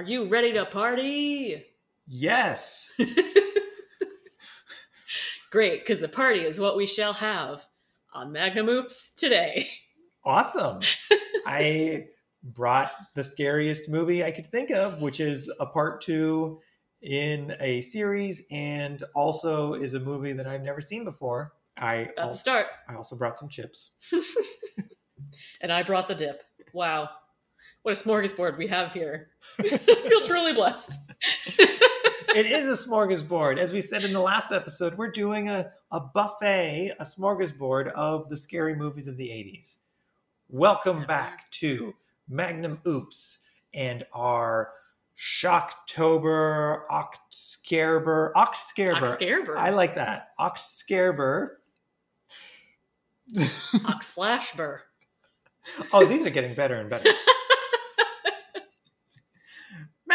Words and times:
Are 0.00 0.02
you 0.02 0.24
ready 0.24 0.54
to 0.54 0.64
party? 0.64 1.62
Yes. 2.06 2.90
Great, 5.50 5.82
because 5.82 6.00
the 6.00 6.08
party 6.08 6.40
is 6.40 6.58
what 6.58 6.74
we 6.74 6.86
shall 6.86 7.12
have 7.12 7.66
on 8.14 8.32
Magnum 8.32 8.70
Oops 8.70 9.14
today. 9.14 9.68
awesome. 10.24 10.80
I 11.46 12.06
brought 12.42 12.92
the 13.14 13.22
scariest 13.22 13.90
movie 13.90 14.24
I 14.24 14.30
could 14.30 14.46
think 14.46 14.70
of, 14.70 15.02
which 15.02 15.20
is 15.20 15.52
a 15.60 15.66
part 15.66 16.00
two 16.00 16.60
in 17.02 17.54
a 17.60 17.82
series 17.82 18.46
and 18.50 19.04
also 19.14 19.74
is 19.74 19.92
a 19.92 20.00
movie 20.00 20.32
that 20.32 20.46
I've 20.46 20.62
never 20.62 20.80
seen 20.80 21.04
before. 21.04 21.52
I 21.76 22.08
also, 22.16 22.38
start. 22.38 22.68
I 22.88 22.94
also 22.94 23.16
brought 23.16 23.36
some 23.36 23.50
chips. 23.50 23.90
And 25.60 25.72
I 25.72 25.82
brought 25.82 26.08
the 26.08 26.14
dip. 26.14 26.42
Wow. 26.72 27.10
What 27.82 27.98
a 27.98 28.02
smorgasbord 28.08 28.58
we 28.58 28.66
have 28.66 28.92
here. 28.92 29.30
I 29.58 29.78
feel 29.78 30.20
truly 30.20 30.52
blessed. 30.52 30.92
it 32.36 32.46
is 32.46 32.68
a 32.68 32.88
smorgasbord. 32.88 33.56
As 33.56 33.72
we 33.72 33.80
said 33.80 34.04
in 34.04 34.12
the 34.12 34.20
last 34.20 34.52
episode, 34.52 34.98
we're 34.98 35.10
doing 35.10 35.48
a, 35.48 35.72
a 35.90 36.00
buffet, 36.00 36.92
a 36.98 37.04
smorgasbord 37.04 37.88
of 37.92 38.28
the 38.28 38.36
scary 38.36 38.74
movies 38.74 39.08
of 39.08 39.16
the 39.16 39.28
80s. 39.28 39.78
Welcome 40.50 41.06
back 41.06 41.50
to 41.52 41.94
Magnum 42.28 42.80
Oops 42.86 43.38
and 43.72 44.04
our 44.12 44.72
Shocktober. 45.18 46.82
Octscareber. 46.90 48.32
Oxscareber. 48.34 49.56
I 49.56 49.70
like 49.70 49.94
that. 49.94 50.28
Octscareber. 50.38 51.48
Oxslashber. 53.36 54.80
Oh, 55.92 56.06
these 56.06 56.26
are 56.26 56.30
getting 56.30 56.54
better 56.54 56.76
and 56.76 56.88
better. 56.88 57.10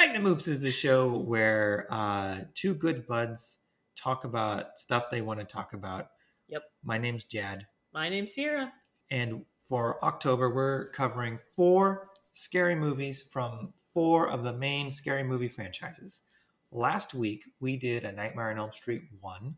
Magnum 0.06 0.28
Oops 0.28 0.48
is 0.48 0.62
the 0.62 0.70
show 0.72 1.18
where 1.18 1.88
uh, 1.90 2.42
two 2.54 2.76
good 2.76 3.08
buds 3.08 3.58
talk 3.96 4.24
about 4.24 4.78
stuff 4.78 5.10
they 5.10 5.24
want 5.24 5.40
to 5.40 5.46
talk 5.48 5.74
about. 5.74 6.10
Yep. 6.48 6.62
My 6.84 7.00
name's 7.00 7.24
Jad. 7.24 7.66
My 7.92 8.08
name's 8.08 8.32
Sierra. 8.34 8.72
And 9.10 9.44
for 9.58 9.98
October, 10.06 10.54
we're 10.54 10.90
covering 10.90 11.40
four 11.56 12.10
scary 12.34 12.76
movies 12.76 13.24
from 13.24 13.74
four 13.96 14.30
of 14.30 14.44
the 14.44 14.54
main 14.54 14.92
scary 14.92 15.24
movie 15.24 15.50
franchises. 15.50 16.22
Last 16.72 17.16
week, 17.16 17.44
we 17.60 17.76
did 17.76 18.04
A 18.04 18.12
Nightmare 18.12 18.52
on 18.52 18.60
Elm 18.60 18.74
Street 18.74 19.06
1. 19.22 19.56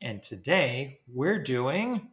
And 0.00 0.22
today, 0.22 1.00
we're 1.12 1.42
doing, 1.42 2.08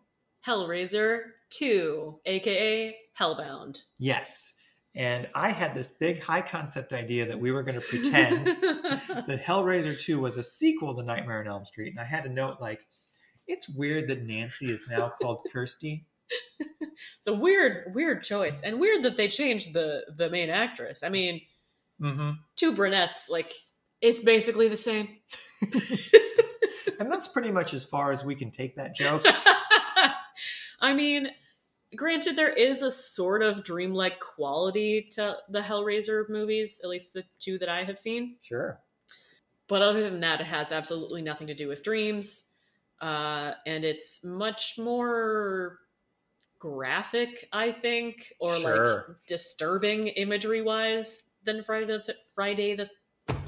Hellraiser 0.45 1.21
2, 1.51 2.19
aka 2.25 2.97
Hellbound. 3.17 3.83
yes. 3.97 4.55
And 4.97 5.27
I 5.35 5.49
had 5.51 5.73
this 5.73 5.91
big 5.91 6.21
high 6.21 6.41
concept 6.41 6.91
idea 6.91 7.25
that 7.27 7.39
we 7.39 7.51
were 7.51 7.63
going 7.63 7.79
to 7.79 7.87
pretend 7.87 8.47
that 9.27 9.43
Hellraiser 9.45 9.99
2 9.99 10.19
was 10.19 10.37
a 10.37 10.43
sequel 10.43 10.95
to 10.95 11.03
Nightmare 11.03 11.39
on 11.39 11.47
Elm 11.47 11.65
Street. 11.65 11.91
And 11.91 11.99
I 11.99 12.03
had 12.03 12.25
a 12.25 12.29
note 12.29 12.57
like, 12.59 12.81
it's 13.47 13.69
weird 13.69 14.07
that 14.09 14.23
Nancy 14.23 14.71
is 14.71 14.89
now 14.89 15.13
called 15.21 15.45
Kirsty. 15.53 16.05
it's 16.59 17.27
a 17.27 17.33
weird, 17.33 17.93
weird 17.95 18.23
choice. 18.23 18.61
And 18.63 18.79
weird 18.79 19.03
that 19.03 19.15
they 19.15 19.27
changed 19.29 19.73
the 19.73 20.01
the 20.17 20.29
main 20.29 20.49
actress. 20.49 21.03
I 21.03 21.09
mean, 21.09 21.41
Mm-hmm. 21.99 22.31
two 22.55 22.75
brunettes, 22.75 23.27
like 23.27 23.51
it's 24.01 24.19
basically 24.19 24.67
the 24.67 24.77
same. 24.77 25.09
And 26.99 27.11
that's 27.11 27.27
pretty 27.27 27.51
much 27.51 27.73
as 27.73 27.85
far 27.85 28.11
as 28.11 28.25
we 28.25 28.33
can 28.35 28.49
take 28.49 28.75
that 28.77 28.95
joke. 28.95 29.23
I 30.81 30.93
mean, 30.93 31.29
granted, 31.95 32.35
there 32.35 32.51
is 32.53 32.81
a 32.81 32.91
sort 32.91 33.41
of 33.43 33.63
dreamlike 33.63 34.19
quality 34.19 35.07
to 35.11 35.37
the 35.49 35.61
Hellraiser 35.61 36.29
movies, 36.29 36.81
at 36.83 36.89
least 36.89 37.13
the 37.13 37.23
two 37.39 37.57
that 37.59 37.69
I 37.69 37.83
have 37.83 37.97
seen. 37.97 38.35
Sure. 38.41 38.79
But 39.67 39.81
other 39.81 40.01
than 40.09 40.19
that, 40.21 40.41
it 40.41 40.47
has 40.47 40.71
absolutely 40.71 41.21
nothing 41.21 41.47
to 41.47 41.53
do 41.53 41.67
with 41.67 41.83
dreams. 41.83 42.43
Uh, 43.01 43.51
and 43.65 43.83
it's 43.85 44.23
much 44.23 44.79
more 44.79 45.79
graphic, 46.59 47.47
I 47.51 47.71
think, 47.71 48.33
or 48.39 48.57
like 48.57 49.01
disturbing 49.27 50.07
imagery 50.07 50.61
wise 50.61 51.23
than 51.43 51.63
Friday 51.63 51.85
the 51.85 51.99
th- 51.99 52.17
Friday 52.33 52.75
the. 52.75 52.89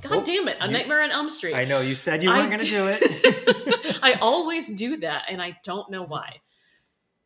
God 0.02 0.12
Oh, 0.12 0.24
damn 0.24 0.48
it! 0.48 0.58
A 0.62 0.68
you- 0.68 0.74
Nightmare 0.74 1.02
on 1.02 1.12
Elm 1.12 1.30
Street. 1.30 1.56
I 1.56 1.66
know 1.66 1.82
you 1.82 1.96
said 1.96 2.22
you 2.24 2.30
weren't 2.30 2.50
going 2.52 2.60
to 2.60 2.66
do 2.66 2.86
it. 2.88 4.00
I 4.04 4.14
always 4.22 4.68
do 4.68 4.98
that, 4.98 5.24
and 5.30 5.42
I 5.42 5.58
don't 5.64 5.90
know 5.90 6.04
why. 6.04 6.42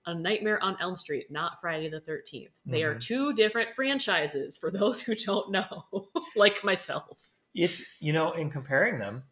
A 0.05 0.13
Nightmare 0.13 0.61
on 0.61 0.75
Elm 0.81 0.97
Street, 0.97 1.31
not 1.31 1.61
Friday 1.61 1.89
the 1.89 2.01
13th. 2.01 2.51
They 2.65 2.83
are 2.83 2.95
Mhm. 2.95 2.99
two 3.01 3.33
different 3.33 3.73
franchises 3.73 4.57
for 4.57 4.69
those 4.71 5.01
who 5.01 5.15
don't 5.15 5.51
know, 5.51 5.85
like 6.35 6.63
myself. 6.63 7.29
it's 7.55 7.85
you 7.99 8.11
know 8.13 8.31
in 8.31 8.49
comparing 8.49 8.97
them 8.99 9.23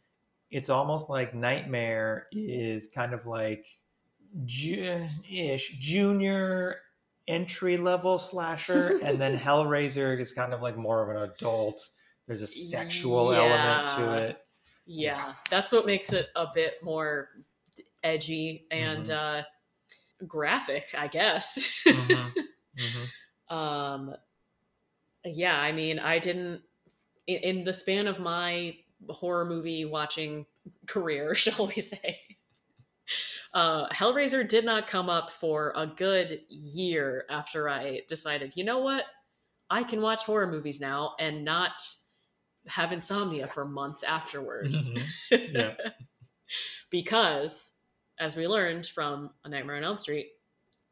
it's 0.52 0.70
almost 0.70 1.10
like 1.10 1.34
nightmare 1.34 2.28
is 2.32 2.88
kind 2.94 3.14
of 3.14 3.26
like 3.26 3.66
ju- 4.46 5.08
ish 5.30 5.78
junior 5.80 6.78
entry 7.28 7.78
level 7.78 8.20
slasher 8.20 9.00
and 9.04 9.20
then 9.20 9.38
hellraiser 9.48 10.20
is 10.20 10.32
kind 10.34 10.54
of 10.54 10.62
like 10.62 10.78
more 10.78 11.02
of 11.04 11.10
an 11.16 11.30
adult 11.32 11.82
there's 12.28 12.42
a 12.44 12.48
sexual 12.48 13.34
element 13.34 13.88
to 13.90 14.14
it 14.14 14.38
Yeah, 14.86 15.34
that's 15.50 15.72
what 15.72 15.86
makes 15.86 16.14
it 16.14 16.30
a 16.36 16.48
bit 16.54 16.76
more 16.84 17.30
edgy 18.04 18.68
and 18.72 19.10
uh, 19.10 19.44
graphic, 20.28 20.88
I 20.98 21.08
guess. 21.08 21.74
Mhm. 21.86 22.34
Mhm. 22.78 23.08
um, 23.56 24.16
yeah, 25.26 25.58
I 25.58 25.72
mean, 25.72 26.00
I 26.00 26.20
didn't 26.20 26.62
in, 27.28 27.38
in 27.38 27.64
the 27.64 27.74
span 27.74 28.08
of 28.08 28.20
my 28.20 28.78
horror 29.10 29.46
movie 29.46 29.86
watching 29.86 30.46
career, 30.88 31.36
shall 31.36 31.68
we 31.68 31.82
say. 31.82 32.20
Uh, 33.54 33.90
Hellraiser 33.90 34.48
did 34.48 34.64
not 34.64 34.88
come 34.88 35.10
up 35.10 35.32
for 35.32 35.74
a 35.76 35.86
good 35.86 36.42
year 36.48 37.26
after 37.30 37.68
I 37.68 38.02
decided, 38.08 38.56
you 38.56 38.64
know 38.64 38.80
what? 38.80 39.06
I 39.70 39.84
can 39.84 40.02
watch 40.02 40.24
horror 40.24 40.50
movies 40.50 40.80
now 40.80 41.16
and 41.20 41.44
not 41.44 41.80
have 42.68 42.92
insomnia 42.92 43.48
for 43.48 43.66
months 43.66 44.04
afterward. 44.04 44.68
Mhm. 44.72 45.04
Yeah. 45.52 45.74
because, 46.90 47.74
as 48.22 48.38
we 48.38 48.48
learned 48.48 48.88
from 48.88 49.32
A 49.44 49.50
Nightmare 49.50 49.76
on 49.78 49.84
Elm 49.84 49.98
Street, 49.98 50.30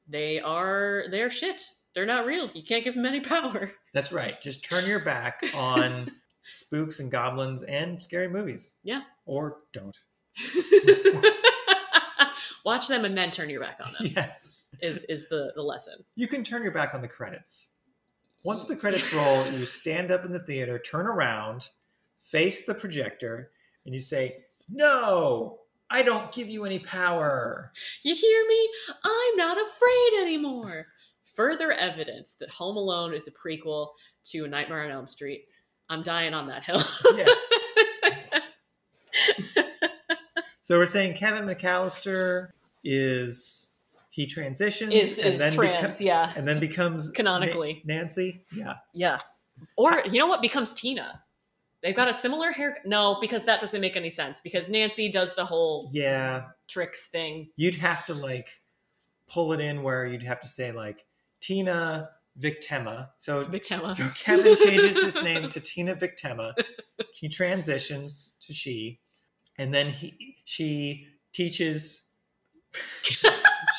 they 0.07 0.39
are 0.41 1.05
they're 1.11 1.29
shit. 1.29 1.61
They're 1.93 2.05
not 2.05 2.25
real. 2.25 2.49
You 2.53 2.63
can't 2.63 2.83
give 2.83 2.95
them 2.95 3.05
any 3.05 3.19
power. 3.35 3.71
that's 3.93 4.11
right 4.11 4.41
just 4.41 4.63
turn 4.65 4.85
your 4.85 4.99
back 4.99 5.41
on 5.55 6.09
spooks 6.47 6.99
and 6.99 7.09
goblins 7.11 7.63
and 7.63 8.01
scary 8.03 8.27
movies 8.27 8.75
Yeah. 8.83 9.01
or 9.25 9.57
don't 9.73 9.97
Watch 12.65 12.87
them 12.87 13.05
and 13.05 13.17
then 13.17 13.31
turn 13.31 13.49
your 13.49 13.61
back 13.61 13.79
on 13.83 13.91
them. 13.93 14.11
yes 14.15 14.61
Is 14.81 15.03
is 15.05 15.29
the 15.29 15.51
the 15.55 15.61
lesson? 15.61 15.95
you 16.15 16.27
can 16.27 16.43
turn 16.43 16.61
your 16.63 16.71
back 16.71 16.93
on 16.93 17.01
the 17.01 17.07
credits. 17.07 17.73
Once 18.43 18.65
the 18.65 18.75
credits 18.75 19.13
roll, 19.13 19.45
you 19.51 19.65
stand 19.65 20.11
up 20.11 20.23
in 20.25 20.31
the 20.31 20.39
theater, 20.39 20.79
turn 20.79 21.05
around, 21.07 21.69
face 22.21 22.65
the 22.65 22.73
projector, 22.73 23.51
and 23.85 23.93
you 23.93 23.99
say, 23.99 24.43
No, 24.69 25.59
I 25.89 26.03
don't 26.03 26.31
give 26.31 26.49
you 26.49 26.65
any 26.65 26.79
power. 26.79 27.71
You 28.03 28.15
hear 28.15 28.45
me? 28.47 28.69
I'm 29.03 29.35
not 29.37 29.57
afraid 29.57 30.21
anymore. 30.21 30.87
Further 31.35 31.71
evidence 31.71 32.35
that 32.39 32.49
Home 32.49 32.77
Alone 32.77 33.13
is 33.13 33.27
a 33.27 33.31
prequel 33.31 33.89
to 34.25 34.47
Nightmare 34.47 34.83
on 34.83 34.91
Elm 34.91 35.07
Street. 35.07 35.45
I'm 35.89 36.03
dying 36.03 36.33
on 36.33 36.47
that 36.47 36.63
hill. 36.63 36.81
Yes. 37.15 37.51
So 40.69 40.77
we're 40.77 40.85
saying 40.85 41.15
Kevin 41.15 41.45
McAllister 41.45 42.49
is 42.83 43.71
he 44.11 44.27
transitions 44.27 44.93
is 44.93 45.17
and 45.17 45.33
is 45.33 45.39
then 45.39 45.53
trans, 45.53 45.97
beco- 45.97 46.05
yeah. 46.05 46.31
and 46.35 46.47
then 46.47 46.59
becomes 46.59 47.09
Canonically. 47.09 47.81
Na- 47.85 47.95
Nancy. 47.95 48.45
Yeah. 48.55 48.75
Yeah. 48.93 49.17
Or 49.77 50.03
you 50.05 50.19
know 50.19 50.27
what 50.27 50.43
becomes 50.43 50.75
Tina? 50.75 51.23
They've 51.81 51.95
got 51.95 52.09
a 52.09 52.13
similar 52.13 52.51
hair. 52.51 52.77
No, 52.85 53.17
because 53.21 53.45
that 53.45 53.59
doesn't 53.61 53.79
make 53.79 53.95
any 53.95 54.09
sense. 54.09 54.41
Because 54.41 54.69
Nancy 54.69 55.09
does 55.11 55.35
the 55.35 55.45
whole 55.45 55.89
Yeah. 55.91 56.49
tricks 56.67 57.07
thing. 57.07 57.49
You'd 57.55 57.75
have 57.75 58.05
to 58.07 58.13
like 58.13 58.49
pull 59.27 59.53
it 59.53 59.59
in 59.61 59.81
where 59.83 60.05
you'd 60.05 60.23
have 60.23 60.41
to 60.41 60.47
say 60.47 60.71
like 60.71 61.05
Tina 61.39 62.09
Victema. 62.39 63.09
So 63.17 63.45
Victima. 63.45 63.93
So 63.95 64.09
Kevin 64.15 64.55
changes 64.55 65.01
his 65.01 65.15
name 65.23 65.47
to 65.49 65.59
Tina 65.59 65.95
Victema. 65.95 66.53
He 67.13 67.29
transitions 67.29 68.31
to 68.41 68.53
she, 68.53 68.99
and 69.57 69.73
then 69.73 69.91
he 69.91 70.37
she 70.45 71.07
teaches 71.33 72.07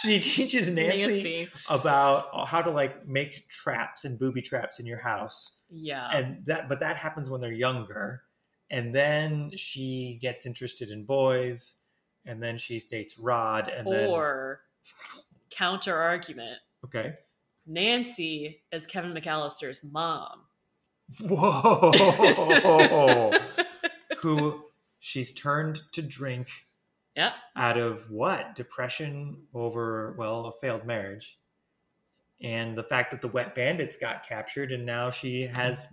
she 0.02 0.18
teaches 0.20 0.70
Nancy, 0.70 0.98
Nancy. 1.06 1.48
about 1.68 2.46
how 2.48 2.62
to 2.62 2.70
like 2.70 3.06
make 3.06 3.48
traps 3.48 4.04
and 4.04 4.18
booby 4.18 4.42
traps 4.42 4.80
in 4.80 4.86
your 4.86 4.98
house, 4.98 5.52
Yeah. 5.70 6.08
and 6.12 6.44
that 6.46 6.68
but 6.68 6.80
that 6.80 6.96
happens 6.96 7.30
when 7.30 7.40
they're 7.40 7.52
younger, 7.52 8.22
and 8.70 8.94
then 8.94 9.52
she 9.56 10.18
gets 10.20 10.46
interested 10.46 10.90
in 10.90 11.04
boys, 11.04 11.76
and 12.24 12.42
then 12.42 12.58
she 12.58 12.78
dates 12.78 13.18
Rod, 13.18 13.68
and 13.68 13.86
then 13.86 14.10
or 14.10 14.62
counter 15.50 15.96
argument. 15.96 16.58
okay, 16.84 17.14
Nancy 17.66 18.62
is 18.72 18.86
Kevin 18.86 19.12
McAllister's 19.12 19.84
mom. 19.84 20.40
Whoa! 21.20 23.32
Who 24.20 24.64
she's 25.00 25.32
turned 25.32 25.80
to 25.92 26.02
drink 26.02 26.48
yeah. 27.16 27.32
out 27.56 27.78
of 27.78 28.10
what? 28.10 28.54
Depression 28.54 29.38
over, 29.54 30.14
well, 30.18 30.46
a 30.46 30.52
failed 30.52 30.86
marriage. 30.86 31.39
And 32.42 32.76
the 32.76 32.84
fact 32.84 33.10
that 33.10 33.20
the 33.20 33.28
Wet 33.28 33.54
Bandits 33.54 33.96
got 33.96 34.26
captured 34.26 34.72
and 34.72 34.86
now 34.86 35.10
she 35.10 35.42
has 35.42 35.88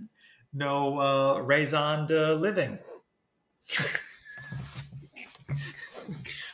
no 0.53 0.99
uh, 0.99 1.41
raison 1.41 2.07
de 2.07 2.35
living. 2.35 2.79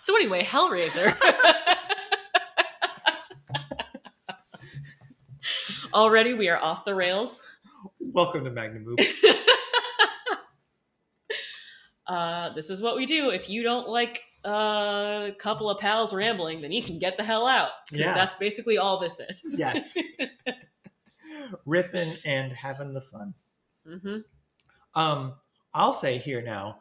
So 0.04 0.16
anyway, 0.18 0.44
Hellraiser. 0.44 1.16
Already 5.94 6.34
we 6.34 6.50
are 6.50 6.58
off 6.58 6.84
the 6.84 6.94
rails. 6.94 7.50
Welcome 8.02 8.44
to 8.44 8.52
Magnum 8.52 8.86
Oops. 8.90 9.26
uh, 12.08 12.54
this 12.54 12.70
is 12.70 12.82
what 12.82 12.98
we 12.98 13.06
do. 13.06 13.30
If 13.30 13.50
you 13.50 13.64
don't 13.64 13.88
like 13.88 14.24
a 14.44 15.32
couple 15.40 15.70
of 15.70 15.80
pals 15.80 16.14
rambling, 16.14 16.62
then 16.62 16.72
you 16.72 16.84
can 16.84 17.00
get 17.00 17.18
the 17.18 17.24
hell 17.24 17.48
out. 17.48 17.70
Yeah. 17.92 18.14
That's 18.14 18.36
basically 18.38 18.78
all 18.78 19.00
this 19.00 19.20
is. 19.20 19.58
yes. 19.60 19.98
Riffing 21.68 22.18
and 22.26 22.52
having 22.52 22.94
the 22.94 23.02
fun. 23.02 23.34
hmm 23.88 24.18
Um, 24.96 25.36
I'll 25.74 25.94
say 25.94 26.18
here 26.18 26.42
now, 26.42 26.80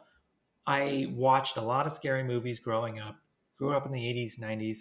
I 0.67 1.07
watched 1.13 1.57
a 1.57 1.61
lot 1.61 1.85
of 1.87 1.93
scary 1.93 2.23
movies 2.23 2.59
growing 2.59 2.99
up. 2.99 3.15
Grew 3.57 3.75
up 3.75 3.85
in 3.85 3.91
the 3.91 3.99
80s, 4.01 4.39
90s. 4.39 4.77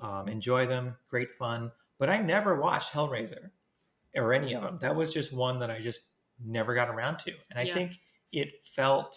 Um, 0.00 0.28
enjoy 0.28 0.66
them, 0.66 0.96
great 1.08 1.30
fun. 1.30 1.72
But 1.98 2.08
I 2.10 2.18
never 2.18 2.60
watched 2.60 2.92
Hellraiser 2.92 3.50
or 4.14 4.32
any 4.32 4.54
of 4.54 4.62
them. 4.62 4.78
That 4.80 4.94
was 4.94 5.12
just 5.12 5.32
one 5.32 5.58
that 5.58 5.70
I 5.70 5.80
just 5.80 6.02
never 6.44 6.74
got 6.74 6.88
around 6.88 7.18
to. 7.20 7.32
And 7.50 7.58
I 7.58 7.62
Yeah. 7.62 7.74
think 7.74 7.98
it 8.32 8.60
felt, 8.62 9.16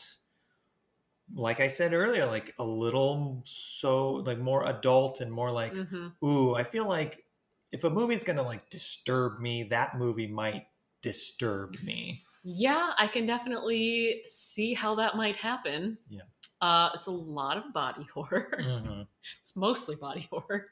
like 1.34 1.60
I 1.60 1.68
said 1.68 1.94
earlier, 1.94 2.26
like 2.26 2.54
a 2.60 2.64
little 2.64 3.42
so, 3.46 4.14
like 4.14 4.40
more 4.40 4.66
adult 4.68 5.22
and 5.22 5.32
more 5.32 5.52
like, 5.52 5.74
hmm 5.74 6.08
ooh, 6.24 6.56
I 6.56 6.64
feel 6.64 6.88
like 6.88 7.26
if 7.72 7.84
a 7.84 7.90
movie's 7.90 8.24
gonna 8.24 8.44
like 8.44 8.70
disturb 8.70 9.40
me, 9.40 9.64
that 9.66 9.98
movie 9.98 10.28
might 10.28 10.68
disturb 11.02 11.82
me. 11.84 12.24
Yeah, 12.44 12.94
I 12.98 13.08
can 13.08 13.26
definitely 13.26 14.24
see 14.26 14.74
how 14.74 14.96
that 14.96 15.16
might 15.16 15.36
happen. 15.36 15.98
Yeah. 16.10 16.22
Uh, 16.60 16.90
it's 16.94 17.08
a 17.08 17.12
lot 17.12 17.58
of 17.58 17.74
body 17.74 18.04
horror. 18.14 18.52
Mhm. 18.60 19.08
it's 19.40 19.56
mostly 19.56 19.96
body 19.96 20.22
horror 20.32 20.72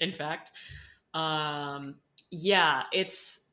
in 0.00 0.12
fact 0.12 0.52
um 1.14 1.96
yeah 2.30 2.84
it's 2.92 3.48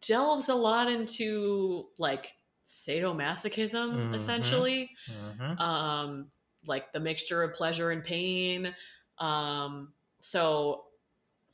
delves 0.00 0.48
a 0.48 0.54
lot 0.54 0.90
into 0.90 1.88
like 1.98 2.34
sadomasochism 2.68 3.94
Mhm. 4.10 4.14
essentially 4.14 4.90
Mhm. 5.10 5.58
um 5.60 6.30
like 6.66 6.92
the 6.92 7.00
mixture 7.00 7.42
of 7.42 7.54
pleasure 7.54 7.90
and 7.90 8.04
pain 8.04 8.74
um 9.18 9.92
so 10.20 10.84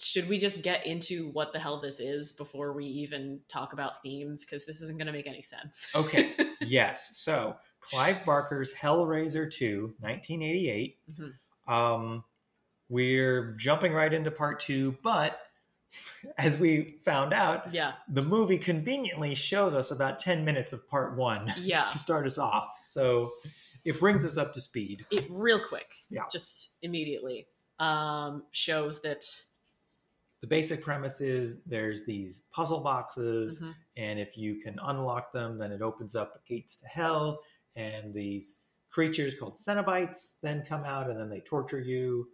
should 0.01 0.29
we 0.29 0.39
just 0.39 0.63
get 0.63 0.85
into 0.87 1.29
what 1.31 1.53
the 1.53 1.61
hell 1.61 1.81
this 1.81 2.01
is 2.01 2.33
before 2.33 2.73
we 2.73 2.85
even 2.87 3.41
talk 3.49 3.73
about 3.73 4.03
themes 4.03 4.45
because 4.45 4.65
this 4.67 4.83
isn't 4.83 4.99
going 4.99 5.07
to 5.07 5.13
make 5.13 5.29
any 5.29 5.43
sense 5.43 5.89
Okay. 5.95 6.35
yes. 6.61 7.17
So 7.17 7.57
Clive 7.81 8.25
Barker's 8.25 8.75
Hellraiser 8.75 9.49
2, 9.51 9.95
1988. 10.01 10.99
Mhm. 11.13 11.73
Um, 11.73 12.25
we're 12.89 13.53
jumping 13.53 13.93
right 13.93 14.13
into 14.13 14.31
part 14.33 14.59
two, 14.59 14.99
but 15.03 15.41
as 16.39 16.59
we 16.59 16.97
found 17.05 17.33
out, 17.33 17.73
yeah 17.73 17.93
the 18.09 18.23
movie 18.23 18.59
conveniently 18.59 19.35
shows 19.35 19.75
us 19.75 19.91
about 19.91 20.19
10 20.19 20.45
minutes 20.45 20.73
of 20.73 20.89
part 20.89 21.17
one 21.17 21.53
yeah 21.59 21.89
to 21.89 21.99
start 21.99 22.27
us 22.27 22.39
off. 22.39 22.79
So 22.87 23.31
it 23.85 23.99
brings 24.01 24.25
us 24.25 24.37
up 24.37 24.53
to 24.55 24.61
speed. 24.61 25.05
it 25.11 25.27
real 25.31 25.61
quick 25.61 25.91
Yeah. 26.11 26.23
just 26.33 26.73
immediately 26.83 27.47
um 27.79 28.45
shows 28.53 29.03
that 29.03 29.25
The 30.41 30.47
basic 30.49 30.83
premise 30.83 31.21
is 31.21 31.63
there's 31.65 32.05
these 32.05 32.41
puzzle 32.53 32.81
boxes, 32.81 33.61
Mhm. 33.61 33.75
and 33.97 34.19
if 34.21 34.37
you 34.37 34.57
can 34.61 34.79
unlock 34.83 35.33
them, 35.33 35.57
then 35.59 35.73
it 35.73 35.81
opens 35.83 36.15
up 36.15 36.45
gates 36.47 36.77
to 36.77 36.87
hell, 36.87 37.41
and 37.77 38.13
these 38.13 38.61
creatures 38.91 39.35
called 39.35 39.57
Cenobites 39.57 40.37
then 40.43 40.63
come 40.65 40.85
out, 40.85 41.09
and 41.11 41.19
then 41.19 41.29
they 41.31 41.41
torture 41.41 41.81
you. 41.81 42.29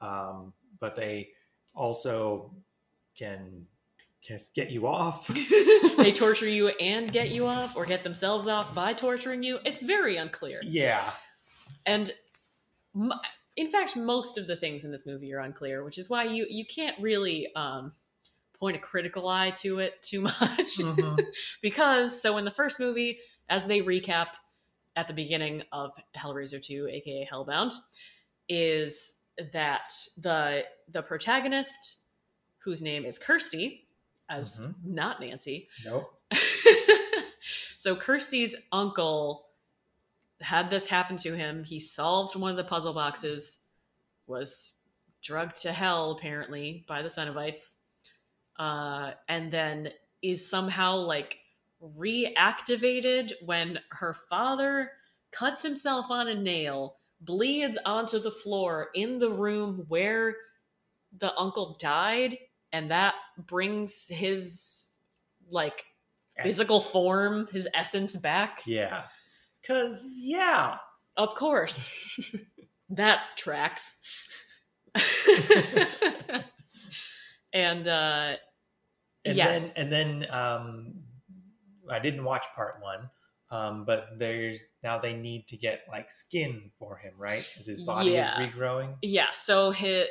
Um, 0.00 0.54
but 0.80 0.96
they 0.96 1.28
also 1.74 2.50
can 3.16 3.66
get 4.54 4.70
you 4.70 4.86
off. 4.86 5.26
they 5.96 6.12
torture 6.12 6.48
you 6.48 6.68
and 6.68 7.12
get 7.12 7.30
you 7.30 7.46
off 7.46 7.76
or 7.76 7.84
get 7.86 8.02
themselves 8.02 8.46
off 8.46 8.74
by 8.74 8.92
torturing 8.92 9.42
you 9.42 9.58
it's 9.64 9.82
very 9.82 10.16
unclear 10.16 10.60
yeah, 10.62 11.10
and 11.86 12.12
in 13.56 13.70
fact 13.70 13.96
most 13.96 14.38
of 14.38 14.46
the 14.46 14.56
things 14.56 14.84
in 14.84 14.92
this 14.92 15.06
movie 15.06 15.32
are 15.32 15.40
unclear 15.40 15.84
which 15.84 15.98
is 15.98 16.08
why 16.10 16.24
you 16.24 16.46
you 16.48 16.64
can't 16.64 16.98
really 17.00 17.48
um 17.54 17.92
point 18.58 18.76
a 18.76 18.78
critical 18.78 19.28
eye 19.28 19.50
to 19.50 19.78
it 19.78 20.00
too 20.02 20.20
much 20.22 20.78
Mhm. 20.78 21.22
because 21.62 22.20
so 22.20 22.36
in 22.36 22.44
the 22.44 22.50
first 22.50 22.80
movie 22.80 23.18
as 23.48 23.66
they 23.66 23.80
recap 23.80 24.28
at 24.96 25.08
the 25.08 25.14
beginning 25.14 25.62
of 25.72 25.92
hellraiser 26.16 26.62
2 26.62 26.88
aka 26.90 27.28
hellbound 27.30 27.72
is 28.48 29.14
that 29.52 29.92
the 30.18 30.64
the 30.88 31.02
protagonist 31.02 32.04
whose 32.60 32.80
name 32.82 33.04
is 33.04 33.18
kirsty 33.18 33.86
as 34.28 34.60
Mhm. 34.60 34.74
not 34.84 35.20
nancy 35.20 35.68
nope. 35.84 36.14
so 37.76 37.96
kirsty's 37.96 38.56
uncle 38.72 39.46
had 40.40 40.70
this 40.70 40.86
happen 40.86 41.16
to 41.18 41.36
him 41.36 41.64
he 41.64 41.78
solved 41.80 42.36
one 42.36 42.50
of 42.50 42.56
the 42.56 42.64
puzzle 42.64 42.92
boxes 42.94 43.58
was 44.26 44.72
drugged 45.22 45.56
to 45.62 45.72
hell 45.72 46.12
apparently 46.12 46.84
by 46.88 47.02
the 47.02 47.08
cenobites 47.08 47.76
uh, 48.58 49.12
and 49.28 49.52
then 49.52 49.90
is 50.22 50.48
somehow 50.48 50.94
like 50.96 51.38
reactivated 51.98 53.32
when 53.44 53.78
her 53.90 54.14
father 54.28 54.92
cuts 55.30 55.62
himself 55.62 56.06
on 56.10 56.28
a 56.28 56.34
nail 56.34 56.96
bleeds 57.22 57.78
onto 57.84 58.18
the 58.18 58.30
floor 58.30 58.88
in 58.94 59.18
the 59.18 59.30
room 59.30 59.84
where 59.88 60.34
the 61.18 61.34
uncle 61.38 61.76
died 61.80 62.38
and 62.72 62.90
that 62.90 63.14
brings 63.38 64.06
his 64.08 64.88
like 65.50 65.84
physical 66.42 66.80
form 66.80 67.46
his 67.52 67.68
essence 67.74 68.16
back 68.16 68.60
Yeah, 68.66 69.02
cause 69.66 70.16
yeah, 70.20 70.76
of 71.16 71.34
course 71.34 71.90
that 72.90 73.20
tracks 73.36 74.00
and 77.52 77.86
uh 77.88 78.34
and 79.24 79.36
yes 79.36 79.62
then 79.62 79.72
and 79.76 79.92
then 79.92 80.26
um, 80.30 80.94
I 81.90 81.98
didn't 81.98 82.24
watch 82.24 82.44
part 82.54 82.76
one. 82.80 83.10
Um, 83.52 83.84
but 83.84 84.10
there's 84.16 84.64
now 84.84 84.98
they 85.00 85.12
need 85.12 85.48
to 85.48 85.56
get 85.56 85.80
like 85.90 86.08
skin 86.10 86.70
for 86.78 86.96
him, 86.96 87.14
right? 87.18 87.44
As 87.58 87.66
his 87.66 87.80
body 87.80 88.10
Yeah. 88.12 88.40
is 88.40 88.50
regrowing. 88.52 88.94
yeah 89.02 89.26
so 89.34 89.72
his 89.72 90.06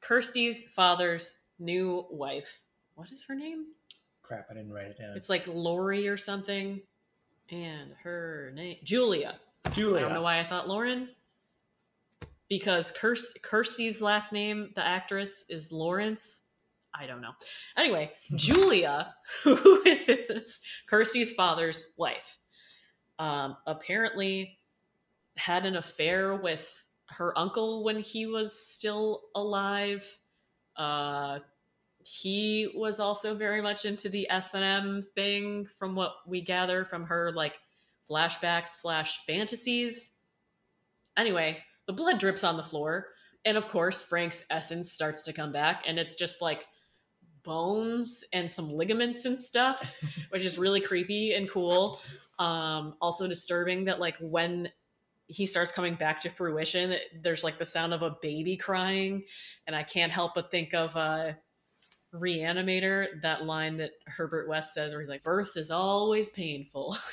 kirsty's 0.00 0.68
father's 0.72 1.41
new 1.62 2.04
wife 2.10 2.60
what 2.94 3.10
is 3.12 3.24
her 3.24 3.34
name 3.34 3.66
Crap, 4.22 4.46
I 4.50 4.54
didn't 4.54 4.72
write 4.72 4.86
it 4.86 4.98
down. 4.98 5.16
it's 5.16 5.28
like 5.28 5.46
lori 5.46 6.08
or 6.08 6.16
something 6.16 6.80
and 7.50 7.92
her 8.02 8.52
name 8.54 8.76
julia 8.84 9.36
Julia. 9.70 9.98
I 9.98 10.00
don't 10.02 10.14
know 10.14 10.22
why 10.22 10.40
I 10.40 10.44
thought 10.44 10.68
Lauren. 10.68 11.08
Because 12.48 12.92
Kirsty's 12.92 14.02
last 14.02 14.32
name, 14.32 14.70
the 14.76 14.84
actress, 14.84 15.46
is 15.48 15.72
Laurence. 15.72 16.42
I 16.94 17.06
don't 17.06 17.22
know. 17.22 17.32
Anyway, 17.78 18.12
Julia, 18.36 19.14
who 19.42 19.82
is 19.86 20.60
Kirsty's 20.86 21.32
father's 21.32 21.92
wife, 21.96 22.36
um, 23.18 23.56
apparently 23.66 24.58
had 25.38 25.64
an 25.64 25.76
affair 25.76 26.36
with 26.36 26.84
her 27.08 27.36
uncle 27.38 27.84
when 27.84 27.98
he 27.98 28.26
was 28.26 28.52
still 28.68 29.22
alive. 29.34 30.06
Uh, 30.76 31.38
he 32.04 32.70
was 32.74 33.00
also 33.00 33.34
very 33.34 33.62
much 33.62 33.84
into 33.84 34.08
the 34.08 34.28
S 34.30 34.54
and 34.54 34.64
M 34.64 35.04
thing, 35.14 35.68
from 35.78 35.94
what 35.94 36.12
we 36.26 36.40
gather 36.40 36.84
from 36.84 37.04
her 37.04 37.32
like 37.32 37.54
flashbacks 38.08 38.70
slash 38.80 39.24
fantasies. 39.26 40.12
Anyway, 41.16 41.58
the 41.86 41.92
blood 41.92 42.18
drips 42.18 42.44
on 42.44 42.56
the 42.56 42.62
floor, 42.62 43.08
and 43.44 43.56
of 43.56 43.68
course, 43.68 44.02
Frank's 44.02 44.44
essence 44.50 44.92
starts 44.92 45.22
to 45.22 45.32
come 45.32 45.52
back, 45.52 45.84
and 45.86 45.98
it's 45.98 46.14
just 46.14 46.42
like 46.42 46.66
bones 47.42 48.24
and 48.32 48.50
some 48.50 48.72
ligaments 48.72 49.24
and 49.24 49.40
stuff, 49.40 50.00
which 50.30 50.44
is 50.44 50.58
really 50.58 50.80
creepy 50.80 51.34
and 51.34 51.50
cool. 51.50 52.00
Um, 52.38 52.94
also 53.00 53.28
disturbing 53.28 53.84
that 53.84 54.00
like 54.00 54.16
when 54.20 54.70
he 55.26 55.46
starts 55.46 55.72
coming 55.72 55.94
back 55.94 56.20
to 56.20 56.28
fruition, 56.28 56.96
there's 57.22 57.44
like 57.44 57.58
the 57.58 57.64
sound 57.64 57.94
of 57.94 58.02
a 58.02 58.16
baby 58.22 58.56
crying, 58.56 59.24
and 59.66 59.74
I 59.74 59.82
can't 59.82 60.12
help 60.12 60.32
but 60.34 60.50
think 60.50 60.74
of 60.74 60.96
uh, 60.96 61.32
Reanimator, 62.14 63.22
that 63.22 63.44
line 63.44 63.78
that 63.78 63.92
Herbert 64.06 64.48
West 64.48 64.74
says, 64.74 64.92
where 64.92 65.00
he's 65.00 65.08
like, 65.08 65.22
"Birth 65.22 65.56
is 65.56 65.70
always 65.70 66.28
painful." 66.28 66.96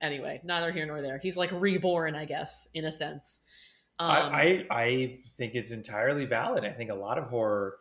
anyway, 0.00 0.40
neither 0.44 0.72
here 0.72 0.86
nor 0.86 1.00
there. 1.02 1.18
He's 1.18 1.36
like 1.36 1.50
reborn, 1.52 2.14
I 2.14 2.24
guess, 2.24 2.68
in 2.74 2.84
a 2.84 2.92
sense. 2.92 3.44
Um, 4.00 4.10
I, 4.10 4.66
I 4.70 4.80
I 4.80 5.18
think 5.36 5.54
it's 5.54 5.70
entirely 5.72 6.24
valid. 6.24 6.64
I 6.64 6.70
think 6.70 6.90
a 6.90 6.94
lot 6.94 7.18
of 7.18 7.24
horror 7.24 7.74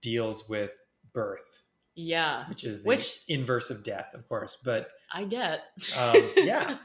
deals 0.00 0.48
with 0.48 0.72
birth, 1.12 1.62
yeah, 1.94 2.48
which 2.48 2.64
is 2.64 2.82
the 2.82 2.88
Which- 2.88 3.20
inverse 3.28 3.70
of 3.70 3.84
death, 3.84 4.14
of 4.14 4.28
course. 4.28 4.58
But 4.64 4.88
I 5.12 5.24
get. 5.24 5.60
um, 5.96 6.30
yeah, 6.36 6.76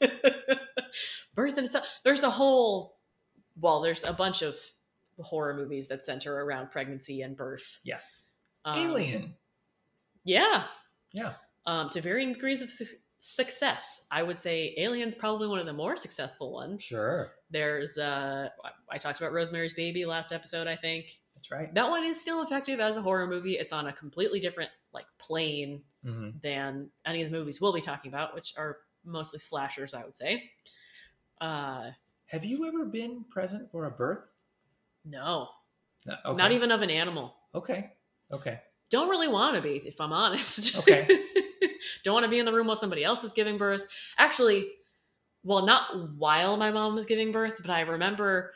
Birth 1.34 1.58
and 1.58 1.68
stuff. 1.68 1.86
There's 2.04 2.22
a 2.22 2.30
whole. 2.30 2.96
Well, 3.60 3.82
there's 3.82 4.04
a 4.04 4.14
bunch 4.14 4.40
of 4.40 4.56
horror 5.22 5.54
movies 5.54 5.88
that 5.88 6.04
center 6.04 6.44
around 6.44 6.70
pregnancy 6.70 7.22
and 7.22 7.36
birth. 7.36 7.80
yes, 7.84 8.26
Um, 8.64 8.78
Alien. 8.78 9.34
Yeah. 10.24 10.64
Yeah. 11.12 11.34
Um, 11.66 11.88
to 11.90 12.00
varying 12.00 12.32
degrees 12.32 12.62
of 12.62 12.70
su- 12.70 12.96
success, 13.20 14.06
I 14.10 14.22
would 14.22 14.40
say 14.42 14.74
Alien's 14.78 15.14
probably 15.14 15.46
one 15.48 15.58
of 15.58 15.66
the 15.66 15.72
more 15.72 15.96
successful 15.96 16.52
ones. 16.52 16.82
Sure, 16.82 17.32
There's, 17.50 17.96
uh, 17.98 18.48
I- 18.90 18.98
talked 18.98 19.20
about 19.20 19.32
Rosemary's 19.32 19.74
Baby 19.74 20.04
last 20.06 20.32
episode, 20.32 20.66
I 20.66 20.76
think. 20.76 21.20
that's 21.34 21.50
right. 21.50 21.72
That 21.74 21.88
one 21.90 22.04
is 22.04 22.20
still 22.20 22.42
effective 22.42 22.78
as 22.80 22.96
a 22.96 23.02
horror 23.02 23.26
movie. 23.26 23.58
It's 23.58 23.72
on 23.72 23.86
a 23.88 23.92
completely 23.92 24.40
different, 24.40 24.70
like, 24.92 25.06
plane 25.18 25.82
hmm 26.04 26.30
than 26.42 26.90
any 27.06 27.22
of 27.22 27.30
the 27.30 27.36
movies 27.36 27.60
we'll 27.60 27.72
be 27.72 27.80
talking 27.80 28.10
about, 28.10 28.34
which 28.34 28.54
are 28.56 28.78
mostly 29.04 29.38
slashers, 29.38 29.94
I 29.94 30.04
would 30.04 30.16
say. 30.16 30.50
Uh, 31.40 31.90
Have 32.26 32.44
you 32.44 32.66
ever 32.66 32.86
been 32.86 33.24
present 33.30 33.70
for 33.70 33.84
a 33.86 33.90
birth? 33.90 34.28
No, 35.04 35.48
No, 36.06 36.16
okay. 36.26 36.36
not 36.36 36.52
even 36.52 36.70
of 36.70 36.82
an 36.82 36.90
animal. 36.90 37.34
Okay. 37.54 37.90
Okay. 38.32 38.60
Don't 38.90 39.08
really 39.08 39.28
want 39.28 39.56
to 39.56 39.62
be, 39.62 39.76
if 39.76 40.00
I'm 40.00 40.12
honest. 40.12 40.76
Okay. 40.78 41.06
Don't 42.04 42.14
want 42.14 42.24
to 42.24 42.30
be 42.30 42.38
in 42.38 42.46
the 42.46 42.52
room 42.52 42.66
while 42.66 42.76
somebody 42.76 43.04
else 43.04 43.24
is 43.24 43.32
giving 43.32 43.58
birth. 43.58 43.82
Actually, 44.18 44.70
well, 45.44 45.64
not 45.64 46.12
while 46.16 46.56
my 46.56 46.70
mom 46.70 46.94
was 46.94 47.06
giving 47.06 47.32
birth, 47.32 47.58
but 47.60 47.70
I 47.70 47.80
remember 47.80 48.52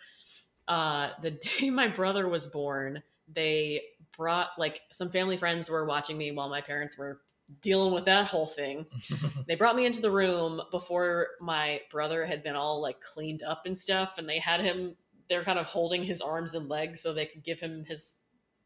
uh, 0.68 1.10
the 1.22 1.30
day 1.60 1.70
my 1.70 1.88
brother 1.88 2.28
was 2.28 2.46
born, 2.48 3.02
they 3.32 3.82
brought, 4.16 4.50
like, 4.58 4.80
some 4.90 5.08
family 5.08 5.36
friends 5.36 5.68
were 5.70 5.84
watching 5.84 6.16
me 6.18 6.32
while 6.32 6.48
my 6.48 6.60
parents 6.60 6.96
were 6.96 7.20
dealing 7.62 7.92
with 7.92 8.04
that 8.06 8.26
whole 8.26 8.46
thing. 8.46 8.86
they 9.46 9.54
brought 9.54 9.76
me 9.76 9.86
into 9.86 10.00
the 10.00 10.10
room 10.10 10.60
before 10.70 11.28
my 11.40 11.80
brother 11.90 12.26
had 12.26 12.42
been 12.42 12.56
all 12.56 12.80
like 12.80 13.00
cleaned 13.00 13.42
up 13.42 13.62
and 13.66 13.78
stuff 13.78 14.18
and 14.18 14.28
they 14.28 14.38
had 14.38 14.60
him 14.60 14.96
they're 15.28 15.44
kind 15.44 15.58
of 15.58 15.66
holding 15.66 16.04
his 16.04 16.20
arms 16.20 16.54
and 16.54 16.68
legs 16.68 17.00
so 17.02 17.12
they 17.12 17.26
could 17.26 17.44
give 17.44 17.60
him 17.60 17.84
his 17.86 18.14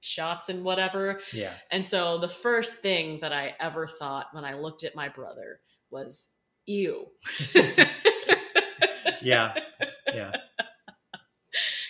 shots 0.03 0.49
and 0.49 0.65
whatever 0.65 1.21
yeah. 1.33 1.53
and 1.71 1.87
so 1.87 2.17
the 2.19 2.29
first 2.29 2.75
thing 2.81 3.19
that 3.21 3.33
i 3.35 3.55
ever 3.61 3.87
thought 3.87 4.27
when 4.33 4.45
i 4.45 4.55
looked 4.55 4.83
at 4.83 4.95
my 4.97 5.09
brother 5.09 5.61
was 5.91 6.31
ew 6.67 7.07
Yeah. 9.23 9.55
Yeah. 10.15 10.33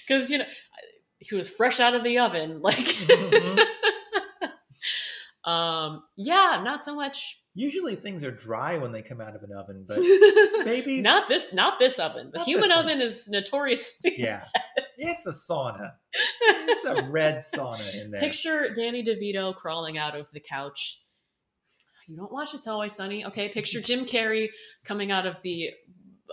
because 0.06 0.30
you 0.30 0.38
know 0.38 0.44
he 1.20 1.36
was 1.36 1.48
fresh 1.48 1.78
out 1.78 1.94
of 1.94 2.02
the 2.02 2.18
oven 2.18 2.60
like 2.60 2.76
Mhm. 2.78 3.64
Um 5.50 6.02
yeah 6.16 6.60
not 6.64 6.84
so 6.84 6.94
much 6.94 7.36
Usually 7.52 7.96
things 7.96 8.22
are 8.22 8.30
dry 8.30 8.78
when 8.78 8.92
they 8.92 9.02
come 9.02 9.20
out 9.20 9.34
of 9.34 9.42
an 9.42 9.50
oven, 9.52 9.84
but 9.86 9.98
maybe 10.64 11.02
not 11.02 11.26
this 11.26 11.52
not 11.52 11.80
this 11.80 11.98
oven 11.98 12.30
the 12.32 12.38
human 12.44 12.68
this 12.68 12.76
one. 12.76 12.84
oven 12.84 13.00
is 13.00 13.28
notoriously 13.28 14.14
yeah. 14.18 14.44
It's 14.96 15.26
a 15.26 15.32
sauna. 15.32 15.90
It's 16.42 16.84
a 16.84 17.02
red 17.10 17.38
sauna 17.38 17.92
in 18.00 18.12
there. 18.12 18.20
Picture 18.20 18.72
Danny 18.72 19.02
DeVito 19.02 19.54
crawling 19.56 19.98
out 19.98 20.14
of 20.16 20.28
the 20.32 20.38
couch. 20.40 21.00
You 22.06 22.16
don't 22.16 22.32
watch 22.32 22.54
It's 22.54 22.68
Always 22.68 22.92
Sunny, 22.94 23.24
okay? 23.26 23.48
Picture 23.48 23.80
Jim 23.80 24.04
Carrey 24.06 24.48
coming 24.84 25.10
out 25.10 25.26
of 25.26 25.42
the 25.42 25.70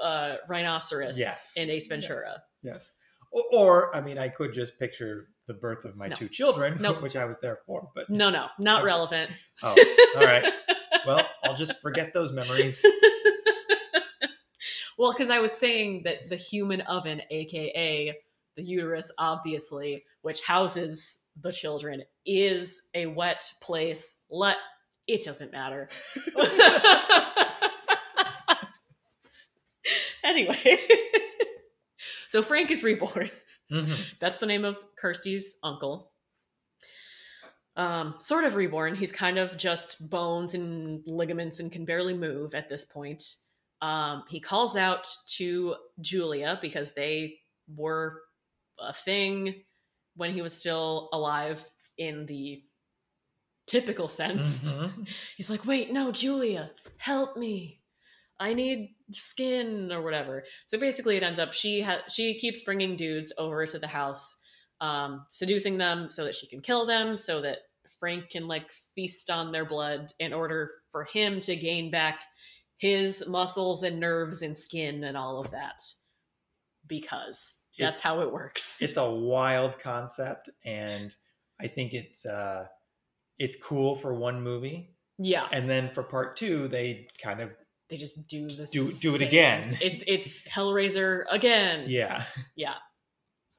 uh, 0.02 0.36
rhinoceros 0.48 1.20
Yes. 1.20 1.54
in 1.58 1.70
Ace 1.70 1.88
Ventura. 1.88 2.42
Yes. 2.62 2.94
Or, 3.32 3.44
or, 3.54 3.96
I 3.96 4.02
mean, 4.02 4.18
I 4.18 4.30
could 4.30 4.54
just 4.54 4.78
picture 4.80 5.28
the 5.48 5.54
birth 5.54 5.86
of 5.86 5.96
my 5.96 6.08
No. 6.08 6.16
two 6.16 6.28
children, 6.30 6.78
Nope. 6.82 7.02
which 7.02 7.16
I 7.16 7.26
was 7.26 7.40
there 7.40 7.58
for. 7.66 7.90
But 7.96 8.10
No, 8.10 8.30
no, 8.30 8.48
not 8.60 8.80
Okay. 8.80 8.86
relevant. 8.86 9.32
oh, 9.64 9.76
all 10.18 10.26
right. 10.26 10.46
Well, 11.06 11.26
I'll 11.44 11.56
just 11.56 11.80
forget 11.82 12.14
those 12.14 12.34
memories. 12.34 12.86
well, 14.98 15.12
because 15.14 15.30
I 15.30 15.40
was 15.40 15.54
saying 15.54 16.02
that 16.04 16.28
the 16.30 16.36
human 16.36 16.82
oven, 16.82 17.22
aka 17.32 18.14
the 18.56 18.64
uterus, 18.64 19.14
obviously, 19.20 20.04
which 20.22 20.42
houses 20.42 21.20
the 21.42 21.52
children, 21.54 22.02
is 22.26 22.88
a 22.96 23.06
wet 23.06 23.44
place. 23.62 24.24
Let 24.32 24.58
it 25.08 25.24
doesn't 25.24 25.52
matter. 25.54 25.88
anyway, 30.24 30.78
so 32.28 32.42
Frank 32.42 32.72
is 32.72 32.84
reborn. 32.84 33.30
Mhm. 33.72 33.98
That's 34.20 34.40
the 34.40 34.46
name 34.46 34.66
of 34.66 34.78
Kirsty's 34.98 35.58
uncle. 35.64 36.12
Um, 37.76 38.16
sort 38.20 38.44
of 38.44 38.56
reborn. 38.56 38.96
He's 38.96 39.12
kind 39.12 39.38
of 39.38 39.56
just 39.56 40.10
bones 40.10 40.56
and 40.56 41.04
ligaments 41.06 41.60
and 41.60 41.72
can 41.72 41.86
barely 41.86 42.16
move 42.16 42.56
at 42.56 42.70
this 42.70 42.86
point. 42.86 43.24
Um, 43.82 44.24
he 44.28 44.40
calls 44.40 44.76
out 44.76 45.08
to 45.36 45.76
Julia 46.02 46.58
because 46.60 46.94
they 46.94 47.38
were 47.76 48.22
a 48.80 48.94
thing 48.94 49.64
when 50.16 50.34
he 50.34 50.42
was 50.42 50.58
still 50.58 51.10
alive 51.14 51.64
in 52.00 52.26
the 52.26 52.64
typical 53.68 54.08
sense. 54.08 54.64
Mhm. 54.64 55.08
He's 55.38 55.50
like, 55.52 55.66
wait, 55.66 55.92
no, 55.92 56.12
Julia, 56.12 56.72
help 56.98 57.38
me. 57.38 57.82
I 58.40 58.54
need 58.56 58.96
skin 59.12 59.92
or 59.92 60.02
whatever. 60.02 60.44
So 60.66 60.78
basically, 60.80 61.18
it 61.18 61.24
ends 61.24 61.40
up 61.40 61.54
she 61.54 61.82
ha- 61.82 62.04
she 62.10 62.38
keeps 62.40 62.62
bringing 62.62 62.96
dudes 62.96 63.32
over 63.38 63.66
to 63.66 63.80
the 63.80 63.88
house, 63.88 64.42
um, 64.82 65.26
seducing 65.32 65.78
them 65.78 66.10
so 66.10 66.24
that 66.26 66.36
she 66.36 66.48
can 66.48 66.62
kill 66.62 66.86
them, 66.86 67.18
so 67.18 67.42
that 67.42 67.60
Frank 68.00 68.30
can 68.30 68.48
like 68.48 68.68
feast 68.96 69.30
on 69.32 69.52
their 69.52 69.66
blood 69.66 70.12
in 70.20 70.34
order 70.34 70.70
for 70.92 71.06
him 71.06 71.40
to 71.42 71.56
gain 71.56 71.90
back 71.90 72.22
his 72.78 73.28
muscles 73.28 73.82
and 73.84 74.00
nerves 74.00 74.42
and 74.44 74.56
skin 74.58 75.04
and 75.04 75.18
all 75.18 75.40
of 75.40 75.50
that. 75.52 75.82
Because 76.88 77.64
that's 77.80 78.00
It's- 78.00 78.02
how 78.02 78.22
it 78.22 78.32
works. 78.32 78.78
It's 78.82 78.98
a 78.98 79.10
wild 79.10 79.80
concept, 79.80 80.50
and 80.66 81.14
I 81.60 81.68
think 81.68 81.94
it's 81.94 82.26
uh, 82.26 82.66
it's 83.38 83.58
cool 83.62 83.96
for 83.96 84.14
one 84.14 84.42
movie, 84.42 84.96
yeah, 85.18 85.48
and 85.52 85.70
then 85.70 85.90
for 85.90 86.04
part 86.04 86.38
two, 86.38 86.68
they 86.68 87.08
kind 87.22 87.42
of 87.42 87.50
they 87.90 87.96
just 87.96 88.28
do 88.28 88.48
this. 88.48 88.70
do 88.72 88.90
do 89.02 89.16
it 89.16 89.22
again. 89.22 89.78
It's 89.82 90.04
it's 90.08 90.48
Hellraiser 90.50 91.24
again. 91.32 91.86
yeah. 91.88 92.24
Yeah. 92.56 92.76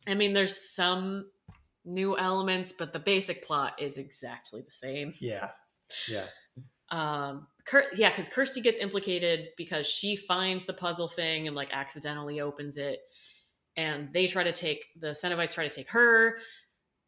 I 0.06 0.14
mean, 0.14 0.32
there's 0.32 0.56
some 0.70 1.26
new 1.84 2.16
elements, 2.18 2.72
but 2.78 2.92
the 2.92 2.98
basic 2.98 3.44
plot 3.44 3.74
is 3.80 3.98
exactly 3.98 4.62
the 4.62 4.70
same. 4.70 5.12
Yeah. 5.20 5.50
Yeah. 6.08 6.24
Um, 6.90 7.46
Kir- 7.66 7.90
yeah, 7.96 8.08
because 8.10 8.28
Kirsty 8.30 8.60
gets 8.62 8.78
implicated 8.80 9.48
because 9.58 9.86
she 9.86 10.16
finds 10.16 10.64
the 10.64 10.72
puzzle 10.72 11.08
thing 11.08 11.46
and 11.46 11.54
like 11.54 11.68
accidentally 11.72 12.40
opens 12.40 12.78
it, 12.78 13.00
and 13.76 14.10
they 14.14 14.26
try 14.26 14.42
to 14.42 14.52
take 14.52 14.86
the 14.98 15.08
Cenobites 15.08 15.52
try 15.54 15.68
to 15.68 15.74
take 15.74 15.88
her, 15.90 16.38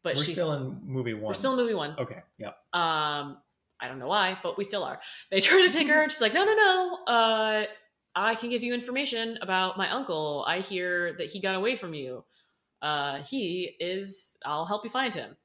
but 0.03 0.15
We're 0.15 0.23
she's 0.23 0.35
still 0.35 0.53
in 0.53 0.79
movie 0.83 1.13
one. 1.15 1.23
we're 1.25 1.33
still 1.33 1.53
in 1.53 1.57
movie 1.57 1.73
one. 1.73 1.95
Okay. 1.97 2.21
Yeah. 2.37 2.51
Um, 2.73 3.37
I 3.81 3.87
don't 3.87 3.99
know 3.99 4.07
why, 4.07 4.37
but 4.43 4.57
we 4.57 4.63
still 4.63 4.83
are. 4.83 4.99
They 5.31 5.39
try 5.41 5.61
to 5.65 5.71
take 5.71 5.87
her, 5.87 6.01
and 6.03 6.11
she's 6.11 6.21
like, 6.21 6.33
"No, 6.33 6.45
no, 6.45 6.53
no. 6.55 6.97
Uh, 7.13 7.65
I 8.15 8.35
can 8.35 8.49
give 8.49 8.63
you 8.63 8.73
information 8.73 9.37
about 9.41 9.77
my 9.77 9.89
uncle. 9.89 10.43
I 10.47 10.59
hear 10.59 11.13
that 11.17 11.27
he 11.27 11.39
got 11.39 11.55
away 11.55 11.75
from 11.77 11.93
you. 11.93 12.23
Uh, 12.81 13.23
he 13.23 13.75
is. 13.79 14.37
I'll 14.45 14.65
help 14.65 14.83
you 14.83 14.89
find 14.89 15.13
him." 15.13 15.35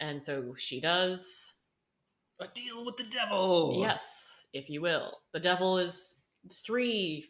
And 0.00 0.22
so 0.24 0.54
she 0.56 0.80
does. 0.80 1.54
A 2.40 2.48
deal 2.48 2.84
with 2.84 2.96
the 2.96 3.04
devil. 3.04 3.76
Yes, 3.80 4.46
if 4.52 4.68
you 4.68 4.80
will. 4.80 5.18
The 5.32 5.38
devil 5.38 5.78
is 5.78 6.16
three 6.52 7.28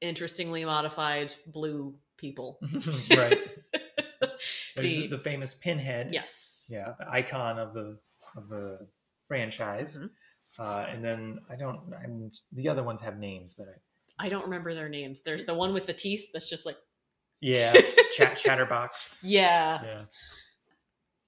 interestingly 0.00 0.64
modified 0.64 1.34
blue 1.48 1.96
people. 2.16 2.60
right. 3.10 3.36
There's 4.76 4.90
the, 4.92 5.00
The- 5.02 5.06
the 5.08 5.18
famous 5.18 5.54
pinhead. 5.54 6.10
Yes. 6.12 6.66
Yeah, 6.68 6.92
the 6.98 7.10
icon 7.10 7.58
of 7.58 7.72
the 7.72 7.98
of 8.36 8.48
the 8.48 8.86
franchise. 9.28 9.96
Mhm. 9.96 10.10
Uh, 10.58 10.86
and 10.88 11.04
then 11.04 11.38
I 11.50 11.56
don't. 11.56 11.80
I'm, 12.02 12.30
the 12.52 12.68
other 12.68 12.82
ones 12.82 13.00
have 13.02 13.18
names, 13.18 13.54
but 13.54 13.66
I, 14.18 14.26
I 14.26 14.28
don't 14.28 14.44
remember 14.44 14.74
their 14.74 14.88
names. 14.88 15.20
There's 15.20 15.44
the 15.44 15.54
one 15.54 15.72
with 15.74 15.86
the 15.86 15.92
teeth 15.92 16.26
that's 16.32 16.48
just 16.50 16.66
like, 16.66 16.76
yeah, 17.40 17.74
chat 18.16 18.36
chatterbox. 18.42 19.20
yeah. 19.22 19.80
Yeah. 19.84 20.02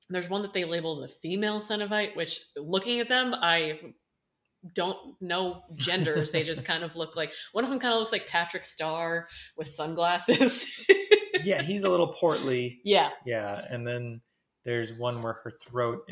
There's 0.09 0.29
one 0.29 0.43
that 0.43 0.53
they 0.53 0.65
label 0.65 1.01
the 1.01 1.07
female 1.09 1.61
Cenobite, 1.61 2.17
which 2.17 2.41
looking 2.57 2.99
at 2.99 3.09
them, 3.09 3.33
I 3.33 3.79
don't 4.75 4.99
know 5.21 5.63
genders. 5.77 6.33
they 6.33 6.43
just 6.43 6.65
kind 6.65 6.83
of 6.83 6.97
look 6.97 7.15
like 7.15 7.33
one 7.53 7.63
of 7.63 7.71
them 7.71 7.79
kind 7.79 7.95
of 7.95 8.01
looks 8.01 8.11
like 8.13 8.27
Patrick 8.27 8.65
Star 8.65 9.29
with 9.57 9.69
sunglasses. 9.69 10.67
yeah, 11.45 11.63
he's 11.63 11.85
a 11.85 11.89
little 11.89 12.09
portly. 12.13 12.81
yeah, 12.85 13.11
Yeah, 13.25 13.65
and 13.71 13.87
then 13.87 14.21
there's 14.65 14.93
one 14.93 15.23
where 15.23 15.35
her 15.45 15.51
throat. 15.53 16.11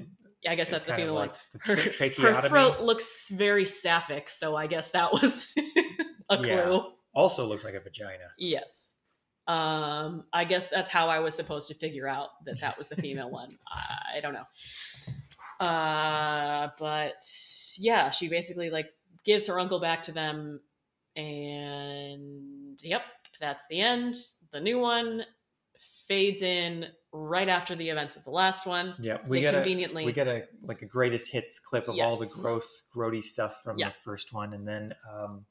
I 0.49 0.55
guess 0.55 0.69
is 0.69 0.73
that's 0.73 0.87
the 0.87 0.95
female 0.95 1.15
like 1.15 1.31
one. 1.31 1.39
the 1.77 2.13
Her, 2.17 2.33
her 2.35 2.49
throat 2.49 2.81
looks 2.81 3.29
very 3.31 3.65
sapphic, 3.65 4.31
so 4.31 4.57
I 4.57 4.67
guess 4.67 4.91
that 4.93 5.13
was 5.13 5.53
a 6.31 6.37
clue. 6.37 6.47
Yeah. 6.47 6.81
Also 7.15 7.47
looks 7.47 7.65
like 7.65 7.75
a 7.75 7.81
vagina. 7.81 8.29
Yes. 8.39 8.95
Um, 9.47 10.25
I 10.33 10.45
guess 10.45 10.69
that's 10.69 10.91
how 10.91 11.09
I 11.09 11.21
was 11.21 11.35
supposed 11.35 11.69
to 11.69 11.75
figure 11.75 12.07
out 12.07 12.29
that 12.45 12.61
that 12.61 12.77
was 12.77 12.89
the 12.89 12.97
female 12.97 13.31
one. 13.31 13.57
I, 13.69 14.19
I 14.19 14.21
don't 14.21 14.35
know. 14.35 15.67
Uh, 15.67 16.69
but 16.79 17.25
yeah, 17.79 18.11
she 18.11 18.29
basically 18.29 18.71
like 18.71 18.91
gives 19.25 19.47
her 19.47 19.59
uncle 19.59 19.81
back 19.81 20.03
to 20.03 20.13
them, 20.13 20.61
and 21.17 22.79
yep, 22.83 23.03
that's 23.41 23.65
the 23.71 23.81
end. 23.81 24.17
The 24.53 24.61
new 24.61 24.79
one 24.79 25.25
fades 26.09 26.43
in 26.43 26.87
right 27.13 27.49
after 27.49 27.75
the 27.75 27.89
events 27.89 28.17
of 28.17 28.25
the 28.25 28.31
last 28.31 28.67
one. 28.67 28.95
Yeah, 29.01 29.19
we 29.27 29.39
They 29.39 29.43
got 29.43 29.55
a 29.55 29.59
conveniently 29.59 30.05
we 30.05 30.13
get 30.13 30.29
a 30.29 30.45
like 30.63 30.83
a 30.83 30.87
greatest 30.87 31.31
hits 31.31 31.59
clip 31.59 31.89
of 31.89 31.97
all 31.99 32.17
the 32.17 32.31
gross, 32.41 32.87
grody 32.95 33.23
stuff 33.23 33.61
from 33.63 33.79
Yeah. 33.79 33.89
the 33.89 33.95
first 34.05 34.33
one, 34.33 34.53
and 34.55 34.67
then 34.67 34.95
um, 35.13 35.47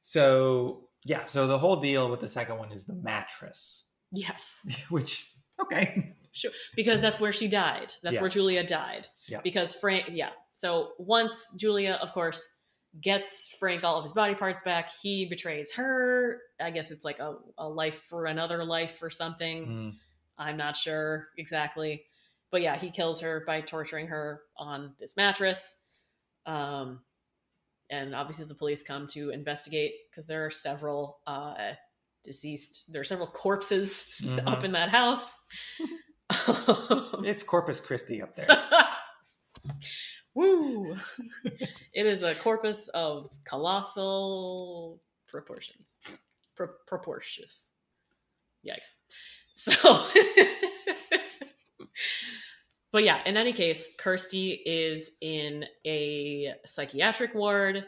so 0.00 0.88
yeah, 1.04 1.26
so 1.26 1.46
the 1.46 1.58
whole 1.58 1.76
deal 1.76 2.08
with 2.10 2.20
the 2.20 2.28
second 2.28 2.58
one 2.58 2.72
is 2.72 2.84
the 2.84 2.94
mattress, 2.94 3.88
yes, 4.10 4.60
which 4.88 5.30
okay, 5.60 6.14
sure, 6.32 6.52
because 6.76 7.00
that's 7.00 7.20
where 7.20 7.32
she 7.32 7.48
died. 7.48 7.92
That's 8.02 8.14
Yeah. 8.16 8.20
where 8.20 8.30
Julia 8.30 8.64
died. 8.64 9.08
Yeah. 9.28 9.40
Because 9.42 9.74
Frank, 9.74 10.06
yeah. 10.10 10.30
So 10.52 10.92
once 10.98 11.54
Julia, 11.58 11.98
of 12.02 12.12
course, 12.12 12.42
gets 13.00 13.54
Frank 13.58 13.84
all 13.84 13.96
of 13.96 14.04
his 14.04 14.12
body 14.12 14.34
parts 14.34 14.62
back, 14.62 14.90
he 15.02 15.24
betrays 15.26 15.72
her. 15.74 16.40
I 16.60 16.70
guess 16.70 16.90
it's 16.90 17.04
like 17.04 17.18
a, 17.18 17.36
a 17.58 17.68
life 17.68 18.04
for 18.08 18.26
another 18.26 18.64
life 18.64 19.02
or 19.02 19.10
something. 19.10 19.66
Mm, 19.66 19.92
I'm 20.38 20.56
not 20.56 20.76
sure 20.76 21.28
exactly. 21.38 22.04
But 22.50 22.60
yeah, 22.62 22.76
he 22.76 22.90
kills 22.90 23.20
her 23.22 23.42
by 23.46 23.62
torturing 23.62 24.08
her 24.08 24.42
on 24.58 24.92
this 25.00 25.16
mattress. 25.16 25.80
Um, 26.44 27.00
and 27.88 28.14
obviously 28.14 28.44
the 28.44 28.54
police 28.54 28.82
come 28.82 29.06
to 29.08 29.30
investigate 29.30 29.92
because 30.10 30.26
there 30.26 30.44
are 30.44 30.50
several 30.50 31.18
uh, 31.26 31.72
deceased, 32.22 32.92
there 32.92 33.00
are 33.00 33.04
several 33.04 33.26
corpses 33.28 34.20
Mhm. 34.22 34.46
up 34.46 34.64
in 34.64 34.72
that 34.72 34.90
house. 34.90 35.40
it's 37.24 37.42
Corpus 37.42 37.80
Christi 37.80 38.22
up 38.22 38.34
there. 38.36 38.48
Woo! 40.34 40.96
it 41.44 42.06
is 42.06 42.22
a 42.22 42.34
corpus 42.34 42.88
of 42.88 43.30
colossal 43.44 45.00
proportions. 45.28 45.86
Pro- 46.56 46.68
proportious. 46.86 47.70
Yikes. 48.66 48.96
So, 49.54 50.08
but 52.90 53.04
yeah, 53.04 53.20
in 53.26 53.36
any 53.36 53.52
case, 53.52 53.94
Kirsty 53.98 54.52
is 54.64 55.12
in 55.20 55.66
a 55.86 56.54
psychiatric 56.64 57.34
ward 57.34 57.84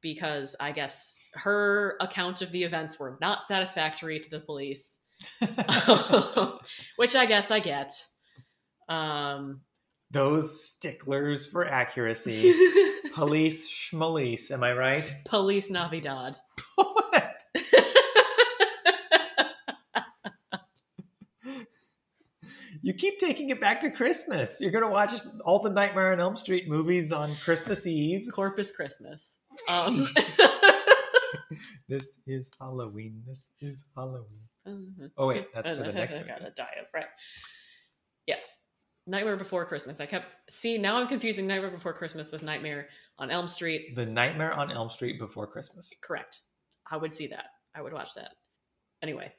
because 0.00 0.54
I 0.60 0.70
guess 0.70 1.20
her 1.34 1.96
account 2.00 2.40
of 2.40 2.52
the 2.52 2.62
events 2.62 3.00
were 3.00 3.18
not 3.20 3.42
satisfactory 3.42 4.20
to 4.20 4.30
the 4.30 4.38
police, 4.38 4.98
which 6.96 7.16
I 7.16 7.26
guess 7.26 7.50
I 7.50 7.58
get. 7.58 7.92
Um, 8.88 9.62
Those 10.10 10.64
sticklers 10.64 11.46
for 11.46 11.64
accuracy, 11.64 12.52
police 13.14 13.70
schmalice. 13.70 14.50
Am 14.50 14.64
I 14.64 14.72
right? 14.72 15.12
Police 15.24 15.70
Navidad. 15.70 16.36
what? 16.74 17.36
You 22.82 22.94
keep 22.94 23.18
taking 23.18 23.50
it 23.50 23.60
back 23.60 23.80
to 23.82 23.90
Christmas. 23.90 24.58
You're 24.58 24.70
gonna 24.70 24.88
watch 24.90 25.12
all 25.44 25.58
the 25.58 25.68
Nightmare 25.68 26.12
on 26.14 26.20
Elm 26.20 26.34
Street 26.34 26.66
movies 26.66 27.12
on 27.12 27.36
Christmas 27.44 27.86
Eve. 27.86 28.26
Corpus 28.32 28.72
Christmas. 28.72 29.36
Um, 29.70 30.08
This 31.88 32.20
is 32.26 32.48
Halloween. 32.60 33.20
This 33.26 33.50
is 33.60 33.84
Halloween. 33.96 35.10
Oh 35.16 35.26
wait, 35.26 35.52
that's 35.52 35.68
for 35.68 35.74
the 35.74 35.92
next 35.92 36.14
movie. 36.14 36.28
Gotta 36.28 36.52
die 36.56 36.76
of 36.80 36.86
right. 36.94 37.06
Yes, 38.26 38.58
Nightmare 39.10 39.36
Before 39.36 39.64
Christmas. 39.66 40.00
I 40.00 40.06
kept 40.06 40.26
see 40.48 40.78
now 40.78 40.96
I'm 41.00 41.08
confusing 41.08 41.46
Nightmare 41.46 41.70
Before 41.72 41.92
Christmas 41.92 42.30
with 42.30 42.42
Nightmare 42.42 42.88
on 43.18 43.30
Elm 43.30 43.48
Street. 43.48 43.94
The 43.96 44.06
Nightmare 44.06 44.52
on 44.54 44.70
Elm 44.70 44.88
Street 44.88 45.18
before 45.18 45.46
Christmas. 45.48 45.92
Correct. 46.02 46.40
I 46.90 46.96
would 46.96 47.12
see 47.14 47.26
that. 47.28 47.46
I 47.74 47.82
would 47.82 47.92
watch 47.92 48.14
that. 48.14 48.30
Anyway, 49.02 49.32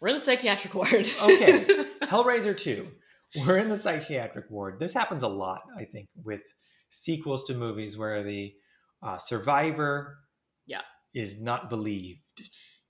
we're 0.00 0.08
in 0.08 0.16
the 0.16 0.22
psychiatric 0.22 0.74
ward. 0.74 0.90
Okay. 1.22 1.84
Hellraiser 2.02 2.56
2. 2.56 2.88
We're 3.46 3.58
in 3.58 3.68
the 3.68 3.76
psychiatric 3.76 4.50
ward. 4.50 4.80
This 4.80 4.94
happens 4.94 5.22
a 5.22 5.28
lot, 5.28 5.62
I 5.78 5.84
think, 5.84 6.08
with 6.24 6.42
sequels 6.88 7.44
to 7.44 7.54
movies 7.54 7.96
where 7.96 8.22
the 8.22 8.52
uh, 9.02 9.18
survivor 9.18 10.18
Yeah. 10.66 10.82
is 11.14 11.40
not 11.42 11.68
believed. 11.70 12.22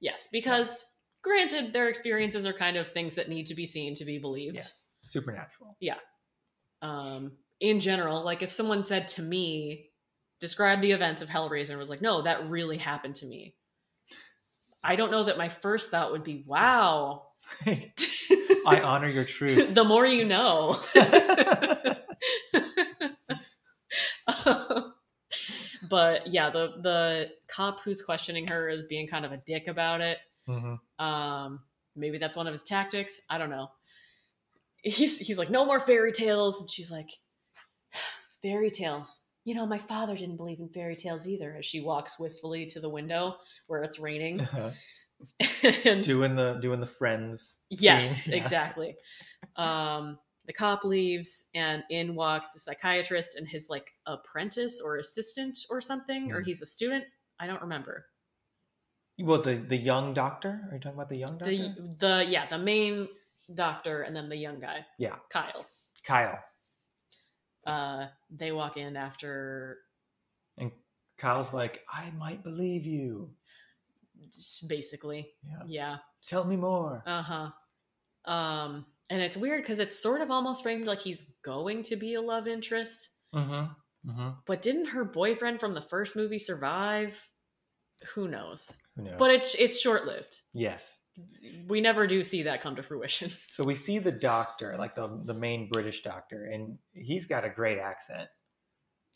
yes, 0.01 0.29
because 0.33 0.85
granted, 1.23 1.73
their 1.73 1.89
experiences 1.89 2.45
are 2.47 2.53
kind 2.53 2.77
of 2.77 2.89
things 2.89 3.15
that 3.15 3.29
need 3.29 3.47
to 3.47 3.55
be 3.55 3.67
seen 3.67 3.95
to 3.97 4.05
be 4.05 4.19
believed. 4.19 4.57
Yes. 4.57 4.89
Supernatural. 5.03 5.77
Yeah. 5.81 5.97
Um, 6.81 7.33
in 7.61 7.81
general, 7.81 8.25
like 8.25 8.43
if 8.43 8.51
someone 8.51 8.85
said 8.85 9.09
to 9.09 9.23
me, 9.23 9.91
describe 10.41 10.81
the 10.81 10.93
events 10.93 11.23
of 11.23 11.29
Hellraiser 11.29 11.71
and 11.71 11.79
was 11.79 11.91
like, 11.91 12.03
no, 12.03 12.23
that 12.23 12.49
really 12.49 12.77
happened 12.79 13.15
to 13.17 13.27
me. 13.27 13.55
I 14.83 14.97
don't 14.97 15.13
know 15.13 15.25
that 15.25 15.39
my 15.39 15.49
first 15.49 15.91
thought 15.91 16.11
would 16.11 16.25
be, 16.25 16.43
wow. 16.47 17.29
I 17.67 18.81
honor 18.83 19.09
your 19.09 19.25
truth. 19.25 19.75
the 19.77 19.85
more 19.85 20.07
you 20.07 20.25
know. 20.25 20.81
but 25.89 26.27
yeah, 26.27 26.51
the 26.51 26.73
the 26.83 27.31
cop 27.49 27.81
who's 27.83 28.03
questioning 28.03 28.49
her 28.49 28.69
is 28.69 28.85
being 28.85 29.07
kind 29.07 29.25
of 29.25 29.33
a 29.33 29.37
dick 29.37 29.69
about 29.69 30.01
it. 30.01 30.19
Mhm. 30.49 30.79
Um, 30.99 31.61
maybe 31.95 32.19
that's 32.19 32.37
one 32.37 32.47
of 32.47 32.53
his 32.53 32.65
tactics. 32.65 33.21
I 33.31 33.39
don't 33.39 33.51
know. 33.51 33.71
He's 34.83 35.19
he's 35.19 35.39
like, 35.39 35.51
no 35.51 35.65
more 35.65 35.81
fairy 35.81 36.13
tales, 36.13 36.61
and 36.61 36.71
she's 36.71 36.91
like, 36.91 37.11
fairy 38.43 38.71
tales. 38.71 39.21
You 39.45 39.55
know, 39.55 39.67
my 39.67 39.79
father 39.79 40.17
didn't 40.17 40.37
believe 40.37 40.61
in 40.61 40.69
fairy 40.69 40.97
tales 40.97 41.27
either. 41.27 41.57
As 41.59 41.67
she 41.67 41.81
walks 41.81 42.19
wistfully 42.19 42.67
to 42.67 42.81
the 42.81 42.89
window 42.89 43.37
where 43.67 43.83
it's 43.83 43.99
raining, 43.99 44.41
and 45.85 46.03
doing 46.03 46.35
the 46.35 46.55
doing 46.61 46.81
the 46.81 46.87
friends. 46.87 47.61
yes. 47.71 48.27
Yeah. 48.29 48.37
exactly. 48.37 48.97
Um, 49.57 50.19
the 50.47 50.53
cop 50.53 50.83
leaves, 50.85 51.47
and 51.55 51.85
in 51.91 52.15
walks 52.17 52.53
the 52.53 52.59
psychiatrist 52.59 53.37
and 53.37 53.47
his 53.49 53.69
like 53.71 53.87
apprentice 54.07 54.81
or 54.85 54.97
assistant 54.97 55.59
or 55.71 55.81
something, 55.81 56.33
or 56.33 56.41
Hmm. 56.41 56.45
he's 56.47 56.63
a 56.63 56.67
student. 56.67 57.05
I 57.39 57.47
don't 57.47 57.63
remember. 57.63 58.07
Well, 59.21 59.41
the 59.43 59.55
the 59.55 59.77
young 59.77 60.15
doctor. 60.15 60.67
Are 60.71 60.75
you 60.75 60.81
talking 60.81 60.97
about 60.99 61.09
the 61.09 61.17
young 61.19 61.39
doctor? 61.39 61.51
the 61.55 61.97
the 62.01 62.27
yeah 62.29 62.47
the 62.49 62.59
main 62.59 63.09
doctor 63.55 64.03
and 64.03 64.15
then 64.17 64.29
the 64.29 64.37
young 64.37 64.61
guy 64.61 64.85
Yeah. 64.99 65.17
kyle 65.31 65.67
Kyle. 66.05 66.39
uh 67.67 68.07
they 68.31 68.53
walk 68.53 68.77
in 68.77 68.97
after 68.97 69.79
And 70.59 70.73
Kyle's 71.19 71.53
like, 71.55 71.83
I 71.89 72.11
might 72.19 72.43
believe 72.43 72.85
you. 72.87 73.31
just 74.33 74.67
basically 74.69 75.31
Yeah. 75.45 75.63
yeah 75.67 75.97
Tell 76.27 76.45
me 76.45 76.57
more. 76.57 77.03
uh-huh 77.07 77.51
um 78.25 78.87
and 79.11 79.21
it's 79.21 79.37
weird 79.37 79.63
because 79.63 79.79
it's 79.81 79.99
sort 79.99 80.21
of 80.21 80.31
almost 80.31 80.63
framed 80.63 80.87
like 80.87 81.01
he's 81.01 81.35
going 81.45 81.83
to 81.85 81.97
be 81.97 82.15
a 82.15 82.21
love 82.21 82.47
interest 82.49 83.11
Mm-hmm. 83.35 84.11
Mm-hmm. 84.11 84.31
but 84.47 84.63
didn't 84.63 84.87
her 84.87 85.05
boyfriend 85.05 85.61
from 85.61 85.75
the 85.75 85.81
first 85.81 86.17
movie 86.17 86.39
survive 86.39 87.29
who 88.15 88.27
knows 88.29 88.77
Who 88.97 89.03
knows? 89.03 89.15
but 89.19 89.31
it's 89.31 89.55
it's 89.55 89.81
short-lived 89.81 90.37
yes. 90.53 91.01
We 91.69 91.81
never 91.81 92.07
do 92.07 92.23
see 92.25 92.45
that 92.45 92.63
come 92.63 92.77
to 92.77 92.83
fruition 92.83 93.31
So 93.49 93.65
we 93.65 93.75
see 93.75 93.99
the 93.99 94.13
doctor, 94.13 94.77
like 94.79 94.95
the 94.95 95.09
the 95.25 95.35
main 95.35 95.69
British 95.69 96.03
doctor, 96.03 96.45
and 96.45 96.79
he's 96.93 97.27
got 97.27 97.45
a 97.45 97.51
great 97.51 97.79
accent. 97.79 98.29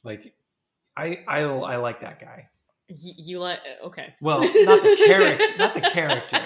Like, 0.05 0.35
I 0.97 1.25
I 1.27 1.41
I 1.43 1.77
like 1.77 2.01
that 2.01 2.21
guy. 2.21 2.49
you, 2.89 3.15
you 3.17 3.41
like 3.41 3.61
okay 3.85 4.15
Well, 4.21 4.41
not 4.41 4.83
the 4.83 5.03
character, 5.07 5.45
not 5.59 5.75
the 5.75 5.81
character, 5.81 6.43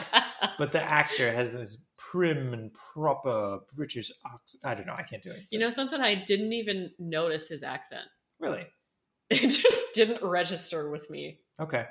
but 0.58 0.72
the 0.72 0.82
actor 0.82 1.32
has 1.32 1.52
this 1.52 1.78
prim 1.98 2.54
and 2.54 2.72
proper 2.72 3.60
British 3.74 4.10
accent. 4.24 4.64
I 4.64 4.74
don't 4.74 4.86
know. 4.86 4.94
I 4.96 5.02
can't 5.02 5.22
do 5.22 5.30
it. 5.32 5.44
you 5.50 5.58
know 5.58 5.70
something 5.70 6.00
i 6.00 6.14
didn't 6.14 6.52
even 6.52 6.90
notice 6.98 7.48
his 7.48 7.62
accent 7.62 8.06
really? 8.40 8.66
it 9.30 9.48
just 9.48 9.94
didn't 9.94 10.24
register 10.24 10.90
with 10.90 11.08
me. 11.10 11.38
Okay. 11.60 11.84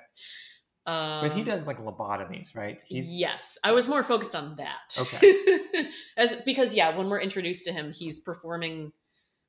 Um, 0.89 1.21
But 1.27 1.33
he 1.33 1.43
does 1.43 1.67
like 1.67 1.77
lobotomies, 1.79 2.55
right? 2.55 2.81
He's 2.87 3.11
yes, 3.13 3.57
I 3.63 3.71
was 3.73 3.87
more 3.87 4.01
focused 4.03 4.35
on 4.35 4.55
that. 4.55 4.97
Okay. 4.99 5.87
As 6.17 6.35
because 6.37 6.73
yeah, 6.73 6.95
when 6.97 7.09
we're 7.09 7.21
introduced 7.21 7.65
to 7.65 7.71
him, 7.73 7.91
he's 7.93 8.19
performing 8.19 8.91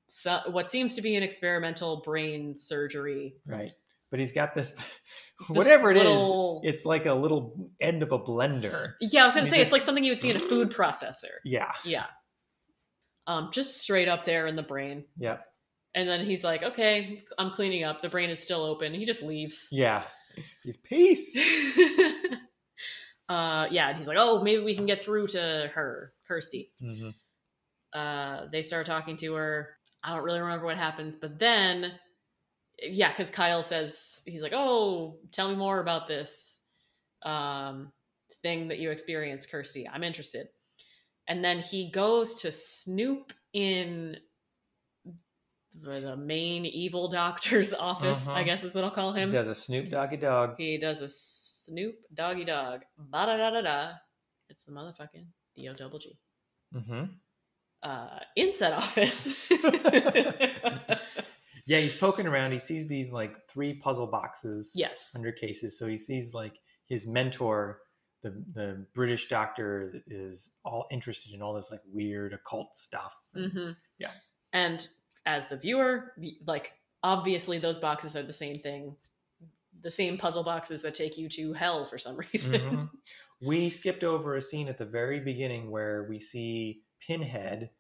so, 0.09 0.41
what 0.49 0.69
seems 0.69 0.97
to 0.97 1.03
be 1.03 1.15
an 1.17 1.23
experimental 1.23 2.03
brain 2.05 2.59
surgery 2.59 3.37
right. 3.47 3.71
but 4.11 4.19
he's 4.19 4.33
got 4.33 4.55
this 4.55 4.99
whatever 5.49 5.93
it 5.93 5.97
is. 5.99 6.03
little- 6.03 6.61
It's 6.65 6.85
like 6.85 7.07
a 7.07 7.15
little 7.15 7.71
end 7.81 8.03
of 8.03 8.11
a 8.11 8.19
blender. 8.19 8.95
Yeah, 9.01 9.23
I 9.23 9.25
was 9.27 9.35
gonna 9.35 9.47
say 9.47 9.59
just- 9.59 9.69
it's 9.69 9.73
like 9.73 9.83
something 9.83 10.03
you 10.05 10.11
would 10.13 10.21
see 10.21 10.31
in 10.31 10.37
a 10.37 10.41
food 10.41 10.71
processor. 10.71 11.39
Yeah, 11.45 11.73
Yeah. 11.85 12.07
Um, 13.27 13.51
just 13.53 13.79
straight 13.79 14.09
up 14.09 14.25
there 14.25 14.47
in 14.49 14.57
the 14.57 14.63
brain. 14.65 15.05
yeah, 15.17 15.39
And 15.95 16.09
then 16.09 16.27
he's 16.27 16.43
like, 16.43 16.65
okay, 16.65 17.23
I'm 17.39 17.53
cleaning 17.53 17.85
up. 17.85 18.01
The 18.01 18.09
brain 18.09 18.31
is 18.31 18.43
still 18.43 18.63
open. 18.65 18.93
He 18.95 19.05
just 19.05 19.23
leaves. 19.23 19.69
yeah. 19.71 20.03
He's 20.63 20.77
peace. 20.77 21.37
uh, 23.29 23.67
yeah, 23.71 23.89
and 23.89 23.97
he's 23.97 24.09
like, 24.09 24.17
oh, 24.19 24.43
maybe 24.43 24.63
we 24.63 24.75
can 24.75 24.87
get 24.87 25.03
through 25.03 25.29
to 25.29 25.71
her, 25.75 26.13
Kirsty. 26.27 26.73
Mhm. 26.83 27.15
Uh, 27.93 28.47
they 28.53 28.63
start 28.63 28.87
talking 28.87 29.17
to 29.17 29.35
her. 29.35 29.77
I 30.05 30.15
don't 30.15 30.25
really 30.25 30.41
remember 30.41 30.65
what 30.67 30.77
happens, 30.79 31.17
but 31.17 31.39
then, 31.39 31.93
yeah, 32.83 33.11
because 33.11 33.31
Kyle 33.31 33.63
says, 33.63 34.23
he's 34.27 34.43
like, 34.43 34.53
oh, 34.55 35.19
tell 35.33 35.49
me 35.49 35.57
more 35.57 35.81
about 35.81 36.09
this 36.09 36.61
um, 37.23 37.93
thing 38.43 38.69
that 38.69 38.79
you 38.79 38.91
experienced, 38.91 39.51
Kirsty. 39.51 39.89
I'm 39.89 40.05
interested. 40.05 40.49
And 41.29 41.45
then 41.45 41.59
he 41.61 41.91
goes 41.91 42.37
to 42.43 42.51
snoop 42.51 43.33
in 43.53 44.17
the 45.75 46.17
main 46.17 46.67
evil 46.67 47.09
doctor's 47.09 47.73
office, 47.91 48.29
I 48.29 48.33
Uh-huh. 48.33 48.43
guess 48.45 48.65
is 48.65 48.75
what 48.75 48.85
I'll 48.85 48.91
call 48.91 49.13
him. 49.13 49.29
He 49.31 49.33
does 49.37 49.47
a 49.49 49.55
Snoop 49.55 49.91
Doggy 49.91 50.17
Dogg. 50.17 50.55
He 50.59 50.79
does 50.79 51.01
a 51.03 51.09
Snoop 51.09 51.95
Doggy 52.13 52.45
Dogg. 52.45 52.81
Ba 52.99 53.27
da 53.27 53.37
da 53.37 53.51
da 53.51 53.61
da. 53.63 53.93
It's 54.49 54.65
the 54.65 54.73
motherfucking 54.73 55.27
D 55.57 55.69
O 55.69 55.75
double 55.75 55.99
G. 55.99 56.19
hmm 56.73 57.05
Uh, 57.83 58.19
in 58.37 58.53
said 58.53 58.73
office. 58.73 59.49
Yeah, 61.67 61.79
he's 61.79 61.95
poking 61.95 62.27
around. 62.27 62.51
He 62.51 62.59
sees 62.59 62.89
these 62.89 63.11
like 63.13 63.47
three 63.49 63.75
puzzle 63.75 64.09
boxes 64.09 64.73
yes. 64.75 65.13
under 65.15 65.31
cases. 65.31 65.79
So 65.79 65.87
he 65.87 65.97
sees 65.97 66.35
like 66.35 66.59
his 66.87 67.07
mentor, 67.07 67.79
the 68.23 68.31
the 68.53 68.87
British 68.93 69.29
doctor, 69.29 70.03
is 70.09 70.51
all 70.65 70.87
interested 70.91 71.33
in 71.33 71.43
all 71.43 71.53
this 71.55 71.71
like 71.71 71.83
weird 71.93 72.33
occult 72.33 72.75
stuff. 72.75 73.15
Mm-hmm. 73.37 73.73
Yeah. 73.99 74.11
And 74.53 74.89
as 75.27 75.47
the 75.49 75.57
viewer, 75.57 76.13
like 76.47 76.73
obviously 77.03 77.59
those 77.59 77.79
boxes 77.79 78.17
are 78.17 78.23
the 78.23 78.33
same 78.33 78.55
thing, 78.55 78.97
the 79.83 79.91
same 79.91 80.19
puzzle 80.19 80.43
boxes 80.45 80.83
that 80.83 80.95
take 80.95 81.17
you 81.19 81.29
to 81.31 81.53
hell 81.53 81.85
for 81.85 81.99
some 81.99 82.17
reason. 82.33 82.61
Mhm. 82.61 82.91
We 83.43 83.71
skipped 83.71 84.05
over 84.05 84.37
a 84.37 84.41
scene 84.41 84.69
at 84.69 84.77
the 84.79 84.85
very 84.85 85.21
beginning 85.21 85.71
where 85.71 86.07
we 86.09 86.19
see 86.19 86.83
Pinhead 87.01 87.71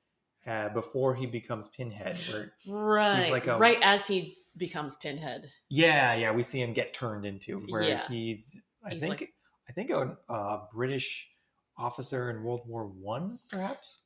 uh, 0.46 0.70
before 0.70 1.14
he 1.14 1.26
becomes 1.26 1.68
Pinhead. 1.68 2.18
Right. 2.66 3.30
like 3.30 3.46
a- 3.46 3.58
right 3.58 3.76
as 3.82 4.06
he 4.06 4.38
becomes 4.56 4.96
Pinhead. 4.96 5.50
yeah, 5.68 6.14
yeah, 6.14 6.32
we 6.32 6.42
see 6.42 6.60
him 6.62 6.72
get 6.72 6.94
turned 6.94 7.24
into 7.26 7.60
where 7.68 7.82
Yeah. 7.82 8.08
he's 8.08 8.58
I 8.84 8.90
He's 8.94 9.02
think 9.02 9.20
like- 9.20 9.34
I 9.68 9.72
think 9.72 9.90
a, 9.90 10.16
a 10.32 10.66
British 10.72 11.28
officer 11.76 12.30
in 12.30 12.42
World 12.42 12.62
War 12.66 12.86
One, 12.86 13.38
perhaps. 13.50 14.00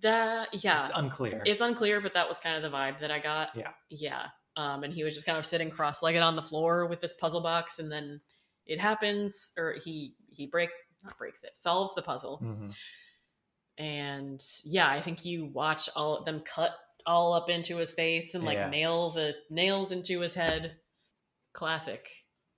That 0.00 0.48
yeah. 0.64 0.86
It's 0.86 0.96
unclear. 0.96 1.42
It's 1.44 1.60
unclear, 1.60 2.00
but 2.00 2.14
that 2.14 2.28
was 2.28 2.38
kind 2.38 2.56
of 2.56 2.62
the 2.70 2.76
vibe 2.76 2.98
that 3.00 3.10
I 3.10 3.18
got. 3.18 3.50
Yeah. 3.54 3.72
Yeah. 3.90 4.26
Um, 4.56 4.84
and 4.84 4.94
he 4.94 5.02
was 5.04 5.14
just 5.14 5.26
kind 5.26 5.36
of 5.36 5.44
sitting 5.44 5.68
cross-legged 5.70 6.22
on 6.22 6.36
the 6.36 6.42
floor 6.42 6.86
with 6.86 7.00
this 7.00 7.12
puzzle 7.14 7.40
box, 7.40 7.78
and 7.80 7.90
then 7.90 8.20
it 8.66 8.80
happens, 8.80 9.52
or 9.58 9.74
he 9.84 10.14
he 10.30 10.46
breaks 10.46 10.74
not 11.02 11.18
breaks 11.18 11.42
it, 11.44 11.56
solves 11.56 11.94
the 11.94 12.02
puzzle, 12.02 12.38
Mhm. 12.42 12.74
and 13.78 14.40
yeah, 14.64 14.88
I 14.88 15.00
think 15.00 15.24
you 15.24 15.46
watch 15.46 15.88
all 15.96 16.22
them 16.24 16.40
cut 16.40 16.72
all 17.06 17.34
up 17.34 17.50
into 17.50 17.76
his 17.76 17.92
face 17.92 18.34
and 18.34 18.44
like 18.44 18.56
Yeah. 18.56 18.68
nail 18.70 19.10
the 19.10 19.34
nails 19.50 19.92
into 19.92 20.20
his 20.20 20.34
head. 20.34 20.78
Classic 21.52 22.08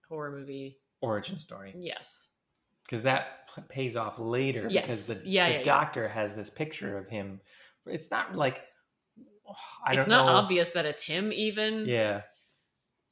horror 0.09 0.31
movie. 0.31 0.79
Origin 1.01 1.39
story. 1.39 1.75
Yes. 1.77 2.31
Because 2.87 3.03
that 3.03 3.49
p- 3.55 3.62
pays 3.68 3.96
off 3.96 4.18
later 4.18 4.62
because 4.68 5.09
Yes. 5.09 5.22
the, 5.22 5.31
Yeah, 5.31 5.46
the 5.46 5.53
yeah, 5.53 5.59
yeah. 5.59 5.64
doctor 5.64 6.09
has 6.09 6.35
this 6.35 6.51
picture 6.51 6.96
of 6.99 7.09
him 7.09 7.40
it's 7.87 8.11
not 8.11 8.35
like 8.35 8.62
i 9.85 9.92
it's 9.92 9.96
don't 9.96 9.96
know. 9.96 10.01
It's 10.01 10.09
not 10.09 10.27
know 10.27 10.33
obvious 10.38 10.68
that 10.70 10.87
it's 10.87 11.03
him 11.03 11.33
even. 11.33 11.87
yeah 11.87 12.22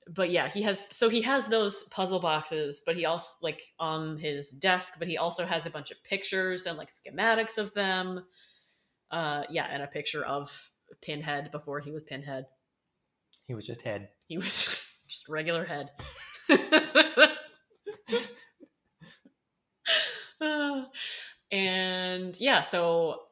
but 0.06 0.30
yeah, 0.30 0.50
he 0.50 0.60
has 0.60 0.94
so 0.94 1.08
he 1.08 1.22
has 1.22 1.46
those 1.46 1.84
puzzle 1.84 2.18
boxes, 2.20 2.82
but 2.84 2.94
he 2.94 3.06
also 3.06 3.30
like 3.40 3.62
on 3.78 4.18
his 4.18 4.50
desk, 4.50 4.94
but 4.98 5.08
he 5.08 5.16
also 5.16 5.46
has 5.46 5.64
a 5.64 5.70
bunch 5.70 5.90
of 5.90 5.96
pictures 6.04 6.66
and 6.66 6.76
like 6.76 6.90
schematics 6.92 7.56
of 7.56 7.72
them. 7.72 8.22
Uh 9.10 9.44
yeah, 9.48 9.66
and 9.70 9.82
a 9.82 9.86
picture 9.86 10.22
of 10.22 10.70
Pinhead 11.00 11.50
before 11.52 11.80
he 11.80 11.90
was 11.90 12.02
Pinhead. 12.02 12.44
he 13.46 13.54
was 13.54 13.66
just 13.66 13.80
head 13.80 14.10
He 14.26 14.36
was 14.36 14.94
just 15.08 15.26
regular 15.28 15.64
head. 15.64 15.88
Uh, 19.86 20.33
and 21.52 22.38
yeah, 22.40 22.60
so 22.60 23.22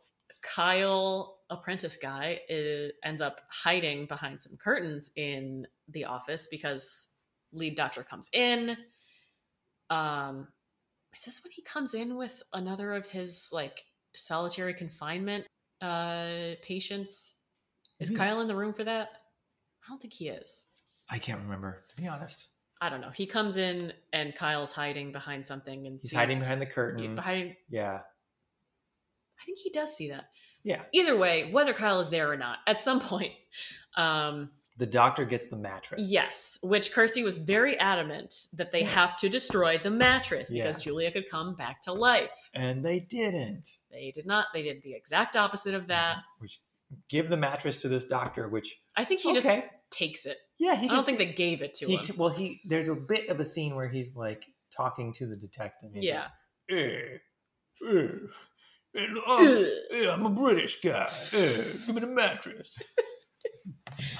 Kyle, 0.42 1.38
apprentice 1.50 1.96
guy, 1.96 2.40
i 2.50 2.90
ends 3.04 3.22
up 3.22 3.40
hiding 3.50 4.06
behind 4.06 4.40
some 4.40 4.56
curtains 4.56 5.12
in 5.16 5.66
the 5.88 6.04
office 6.04 6.48
because 6.50 7.12
lead 7.52 7.76
doctor 7.76 8.02
comes 8.02 8.28
in. 8.32 8.76
Um, 9.90 10.48
is 11.14 11.24
this 11.24 11.44
when 11.44 11.50
he 11.52 11.62
comes 11.62 11.94
in 11.94 12.16
with 12.16 12.42
another 12.54 12.94
of 12.94 13.06
his 13.06 13.48
like 13.52 13.84
solitary 14.16 14.74
confinement 14.74 15.44
uh 15.80 16.54
patients? 16.62 17.34
Is 18.00 18.10
Maybe- 18.10 18.18
Kyle 18.18 18.40
in 18.40 18.48
the 18.48 18.56
room 18.56 18.72
for 18.72 18.84
that? 18.84 19.08
I 19.84 19.88
don't 19.88 20.00
think 20.00 20.14
he 20.14 20.28
is. 20.28 20.64
i 21.10 21.18
can't 21.18 21.40
remember 21.40 21.84
to 21.90 21.96
be 21.96 22.06
honest 22.08 22.48
I 22.82 22.88
don't 22.88 23.00
know. 23.00 23.10
He 23.10 23.26
comes 23.26 23.56
in 23.58 23.92
and 24.12 24.34
Kyle's 24.34 24.72
hiding 24.72 25.12
behind 25.12 25.46
something 25.46 25.86
and 25.86 26.00
he's 26.02 26.10
sees- 26.10 26.18
hiding 26.18 26.40
behind 26.40 26.60
the 26.60 26.66
curtain 26.66 27.14
behind 27.14 27.54
yeah 27.70 28.00
I 29.40 29.44
think 29.44 29.58
he 29.58 29.70
does 29.70 29.96
see 29.96 30.10
that. 30.10 30.24
yeah 30.64 30.82
Either 30.92 31.16
way, 31.16 31.50
whether 31.52 31.72
Kyle 31.72 32.00
is 32.00 32.10
there 32.10 32.30
or 32.30 32.36
not, 32.36 32.58
at 32.66 32.80
some 32.80 33.00
point, 33.00 33.32
um, 33.96 34.50
the 34.78 34.86
doctor 34.86 35.24
gets 35.24 35.46
the 35.46 35.56
mattress 35.56 36.10
yes, 36.10 36.58
which 36.62 36.92
Kirsty 36.92 37.22
was 37.22 37.38
very 37.38 37.78
adamant 37.78 38.34
that 38.54 38.72
they 38.72 38.80
Yeah. 38.80 38.88
have 38.88 39.16
to 39.18 39.28
destroy 39.28 39.78
the 39.78 39.90
mattress 39.90 40.50
because 40.50 40.78
Yeah. 40.78 40.82
Julia 40.84 41.12
could 41.12 41.28
come 41.30 41.54
back 41.54 41.82
to 41.82 41.92
life. 41.92 42.32
and 42.54 42.84
they 42.84 42.98
didn't 42.98 43.78
They 43.90 44.10
did 44.10 44.26
not. 44.26 44.46
They 44.54 44.62
did 44.62 44.82
the 44.82 44.94
exact 44.94 45.36
opposite 45.36 45.74
of 45.74 45.86
that. 45.88 46.16
which 46.38 46.58
give 47.08 47.28
the 47.28 47.36
mattress 47.36 47.78
to 47.78 47.88
this 47.88 48.06
doctor 48.06 48.48
which 48.48 48.80
I 48.96 49.04
think 49.04 49.20
he 49.20 49.30
Okay. 49.30 49.40
just 49.40 49.68
takes 49.90 50.26
it. 50.26 50.38
Yeah 50.62 50.76
he 50.76 50.86
I 50.86 50.88
don't 50.88 50.96
just 50.96 51.06
think 51.06 51.18
they 51.18 51.26
gave 51.26 51.62
it 51.62 51.74
to 51.74 51.86
he 51.86 51.94
him. 51.96 52.02
t- 52.02 52.14
well 52.16 52.30
he 52.30 52.60
there's 52.64 52.88
a 52.88 52.94
bit 52.94 53.28
of 53.28 53.40
a 53.40 53.44
scene 53.44 53.74
where 53.74 53.88
he's 53.88 54.16
like 54.16 54.46
talking 54.74 55.12
to 55.14 55.26
the 55.26 55.36
detective 55.36 55.90
yeah. 55.94 56.28
like, 56.70 56.78
eh, 56.78 57.18
eh, 57.88 58.08
eh, 58.96 59.06
I'm, 59.26 59.66
eh, 59.90 60.10
I'm 60.10 60.26
a 60.26 60.30
british 60.30 60.80
guy 60.80 61.08
eh, 61.34 61.62
give 61.86 61.94
me 61.94 62.00
the 62.00 62.06
mattress 62.06 62.78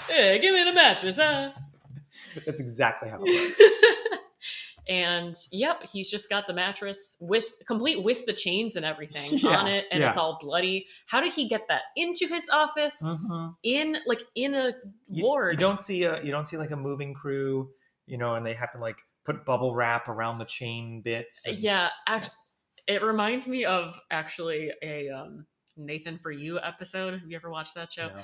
Hey, 0.08 0.38
give 0.42 0.54
me 0.54 0.64
the 0.64 0.72
mattress, 0.72 1.16
huh? 1.16 1.50
That's 2.46 2.60
exactly 2.60 3.08
how 3.08 3.16
it 3.16 3.22
was. 3.22 3.62
And 4.88 5.34
yep, 5.52 5.82
he's 5.84 6.10
just 6.10 6.28
got 6.28 6.46
the 6.46 6.52
mattress 6.54 7.16
with 7.20 7.44
complete 7.66 8.02
with 8.02 8.26
the 8.26 8.32
chains 8.32 8.76
and 8.76 8.84
everything 8.84 9.28
Yeah, 9.38 9.58
on 9.58 9.66
it, 9.68 9.86
and 9.90 10.00
yeah. 10.00 10.08
it's 10.08 10.18
all 10.18 10.38
bloody. 10.40 10.86
How 11.06 11.20
did 11.20 11.32
he 11.32 11.48
get 11.48 11.62
that 11.68 11.82
into 11.96 12.26
his 12.26 12.48
office? 12.48 13.02
Mhm. 13.02 13.54
In 13.62 13.96
like 14.06 14.22
in 14.34 14.54
a 14.54 14.72
You, 15.08 15.24
ward? 15.24 15.52
you 15.54 15.58
don't 15.58 15.80
see 15.80 16.04
a 16.04 16.22
you 16.22 16.30
don't 16.32 16.46
see 16.46 16.56
like 16.56 16.70
a 16.72 16.76
moving 16.76 17.14
crew, 17.14 17.70
you 18.06 18.18
know, 18.18 18.34
and 18.34 18.44
they 18.44 18.54
have 18.54 18.72
to 18.72 18.78
like 18.78 18.98
put 19.24 19.44
bubble 19.44 19.74
wrap 19.74 20.08
around 20.08 20.38
the 20.38 20.44
chain 20.44 21.00
bits. 21.04 21.46
and- 21.46 21.56
yeah, 21.58 21.90
act- 22.08 22.30
it 22.88 23.02
reminds 23.02 23.46
me 23.46 23.64
of 23.64 23.94
actually 24.10 24.72
a 24.82 25.08
um, 25.10 25.46
Nathan 25.76 26.18
for 26.18 26.32
You 26.32 26.58
episode. 26.58 27.14
Have 27.14 27.22
you 27.30 27.36
ever 27.36 27.48
watched 27.50 27.76
that 27.76 27.92
show? 27.92 28.08
No. 28.08 28.22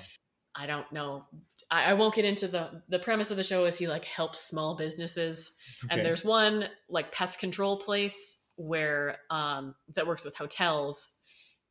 I 0.59 0.67
don't 0.67 0.91
know. 0.93 1.25
I, 1.71 1.91
I 1.91 1.93
won't 1.95 2.15
get 2.15 2.25
into 2.25 2.49
the 2.49 2.83
the 2.89 2.99
premise 2.99 3.31
of 3.31 3.37
the 3.37 3.43
show. 3.45 3.65
Is 3.65 3.79
he 3.79 3.87
like 3.87 4.05
helps 4.05 4.41
small 4.41 4.77
businesses? 4.77 5.53
and 5.91 6.01
there's 6.05 6.25
one 6.25 6.69
like 6.89 7.13
pest 7.13 7.39
control 7.39 7.79
place 7.79 8.47
where 8.57 9.19
um 9.31 9.75
that 9.95 10.07
works 10.07 10.25
with 10.25 10.37
hotels 10.37 11.19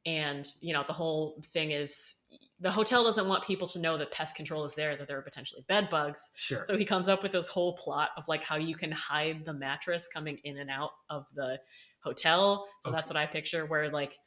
and 0.05 0.47
you 0.61 0.73
know 0.73 0.85
the 0.87 0.93
whole 0.93 1.43
thing 1.47 1.71
is 1.71 2.23
the 2.61 2.71
hotel 2.71 3.03
doesn't 3.03 3.27
want 3.27 3.43
people 3.43 3.67
to 3.67 3.79
know 3.79 3.97
that 3.97 4.09
pest 4.09 4.35
control 4.35 4.63
is 4.63 4.73
there 4.73 4.95
that 4.95 5.07
there 5.07 5.17
are 5.17 5.21
potentially 5.21 5.63
bed 5.67 5.89
bugs 5.89 6.31
sure. 6.35 6.63
so 6.65 6.77
he 6.77 6.85
comes 6.85 7.09
up 7.09 7.21
with 7.21 7.33
this 7.33 7.47
whole 7.47 7.73
plot 7.73 8.11
of 8.15 8.25
like 8.29 8.41
how 8.41 8.55
you 8.55 8.73
can 8.73 8.91
hide 8.91 9.43
the 9.45 9.53
mattress 9.53 10.07
coming 10.07 10.39
in 10.45 10.57
and 10.57 10.69
out 10.69 10.91
of 11.09 11.25
the 11.35 11.59
hotel 11.99 12.65
so 12.81 12.89
that's 12.89 13.09
what 13.09 13.17
i 13.17 13.25
picture 13.25 13.65
where 13.65 13.89
like 13.91 14.17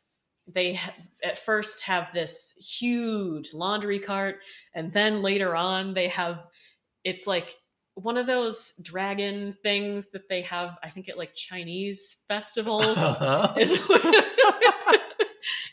they 0.54 0.78
at 1.22 1.38
first 1.38 1.82
have 1.82 2.08
this 2.12 2.54
huge 2.78 3.52
laundry 3.54 3.98
cart 3.98 4.36
and 4.74 4.92
then 4.92 5.22
later 5.22 5.54
on 5.54 5.94
they 5.94 6.08
have 6.08 6.40
it's 7.04 7.26
like 7.26 7.54
one 7.94 8.16
of 8.16 8.26
those 8.26 8.74
dragon 8.82 9.54
things 9.62 10.10
that 10.10 10.28
they 10.28 10.40
have 10.42 10.76
i 10.82 10.88
think 10.90 11.08
at 11.08 11.18
like 11.18 11.34
chinese 11.34 12.22
festivals 12.28 12.96
Uh-huh. 12.98 13.52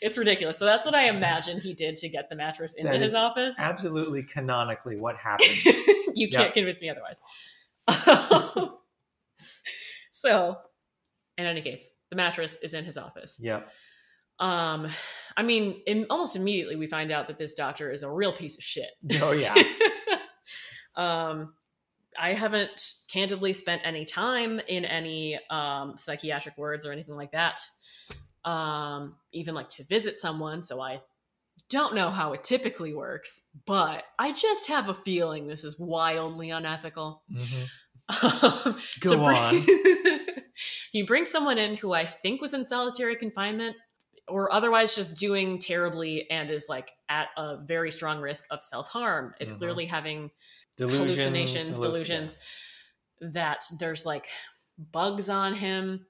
It's- 0.00 0.16
ridiculous 0.16 0.58
so 0.58 0.64
that's 0.64 0.86
what 0.86 0.94
i 0.94 1.08
imagine 1.08 1.60
he 1.60 1.74
did 1.74 1.96
to 1.98 2.08
get 2.08 2.28
the 2.30 2.36
mattress 2.36 2.74
into 2.76 2.92
his 2.96 3.08
is 3.08 3.14
office 3.14 3.56
Absolutely 3.58 4.22
canonically 4.22 4.96
what 4.96 5.16
happened. 5.28 5.50
you 6.14 6.28
can't 6.28 6.54
convince 6.54 6.80
me 6.82 6.88
otherwise 6.90 7.20
so, 10.12 10.56
in 11.36 11.46
any 11.46 11.62
case, 11.62 11.90
the 12.10 12.16
mattress 12.16 12.58
is 12.62 12.74
in 12.74 12.84
his 12.84 12.98
office. 12.98 13.40
Yep. 13.42 13.68
Um, 14.40 14.88
I 15.36 15.42
mean, 15.42 15.82
in, 15.86 16.06
almost 16.10 16.36
immediately 16.36 16.76
we 16.76 16.86
find 16.86 17.10
out 17.12 17.26
that 17.28 17.38
this 17.38 17.54
doctor 17.54 17.90
is 17.90 18.02
a 18.02 18.10
real 18.10 18.32
piece 18.32 18.56
of 18.56 18.62
shit. 18.64 18.90
Oh 19.22 19.32
yeah. 19.32 19.54
um, 20.96 21.54
I 22.18 22.32
haven't 22.32 22.94
candidly 23.12 23.52
spent 23.52 23.82
any 23.84 24.04
time 24.04 24.60
in 24.66 24.84
any 24.84 25.38
um, 25.50 25.94
psychiatric 25.98 26.58
wards 26.58 26.84
or 26.84 26.92
anything 26.92 27.14
like 27.16 27.32
that. 27.32 27.60
Um, 28.44 29.16
even 29.32 29.54
like 29.54 29.68
to 29.70 29.84
visit 29.84 30.18
someone, 30.18 30.62
so 30.62 30.80
I 30.80 31.00
don't 31.70 31.94
know 31.94 32.10
how 32.10 32.32
it 32.32 32.44
typically 32.44 32.94
works, 32.94 33.42
but 33.66 34.04
I 34.18 34.32
just 34.32 34.68
have 34.68 34.88
a 34.88 34.94
feeling 34.94 35.46
this 35.46 35.64
is 35.64 35.78
wildly 35.78 36.50
unethical. 36.50 37.22
Mhm. 37.32 37.68
Um, 38.64 38.78
Go 39.00 39.16
bring- 39.16 39.36
on. 39.36 39.66
you 40.92 41.04
bring 41.04 41.26
someone 41.26 41.58
in 41.58 41.76
who 41.76 41.92
I 41.92 42.06
think 42.06 42.40
was 42.40 42.54
in 42.54 42.66
solitary 42.66 43.16
confinement 43.16 43.76
or 44.28 44.52
otherwise 44.52 44.94
just 44.94 45.18
doing 45.18 45.58
terribly 45.58 46.30
and 46.30 46.50
is 46.50 46.66
like 46.68 46.92
at 47.08 47.28
a 47.36 47.56
very 47.58 47.90
strong 47.90 48.20
risk 48.20 48.44
of 48.50 48.62
self 48.62 48.88
harm, 48.88 49.34
is 49.40 49.52
Mhm. 49.52 49.58
clearly 49.58 49.86
having 49.86 50.30
Delusions, 50.76 51.00
hallucinations, 51.18 51.70
halluc- 51.70 51.82
delusions, 51.82 52.36
that 53.20 53.64
there's 53.80 54.06
like 54.06 54.28
bugs 54.92 55.28
on 55.28 55.54
him. 55.54 56.06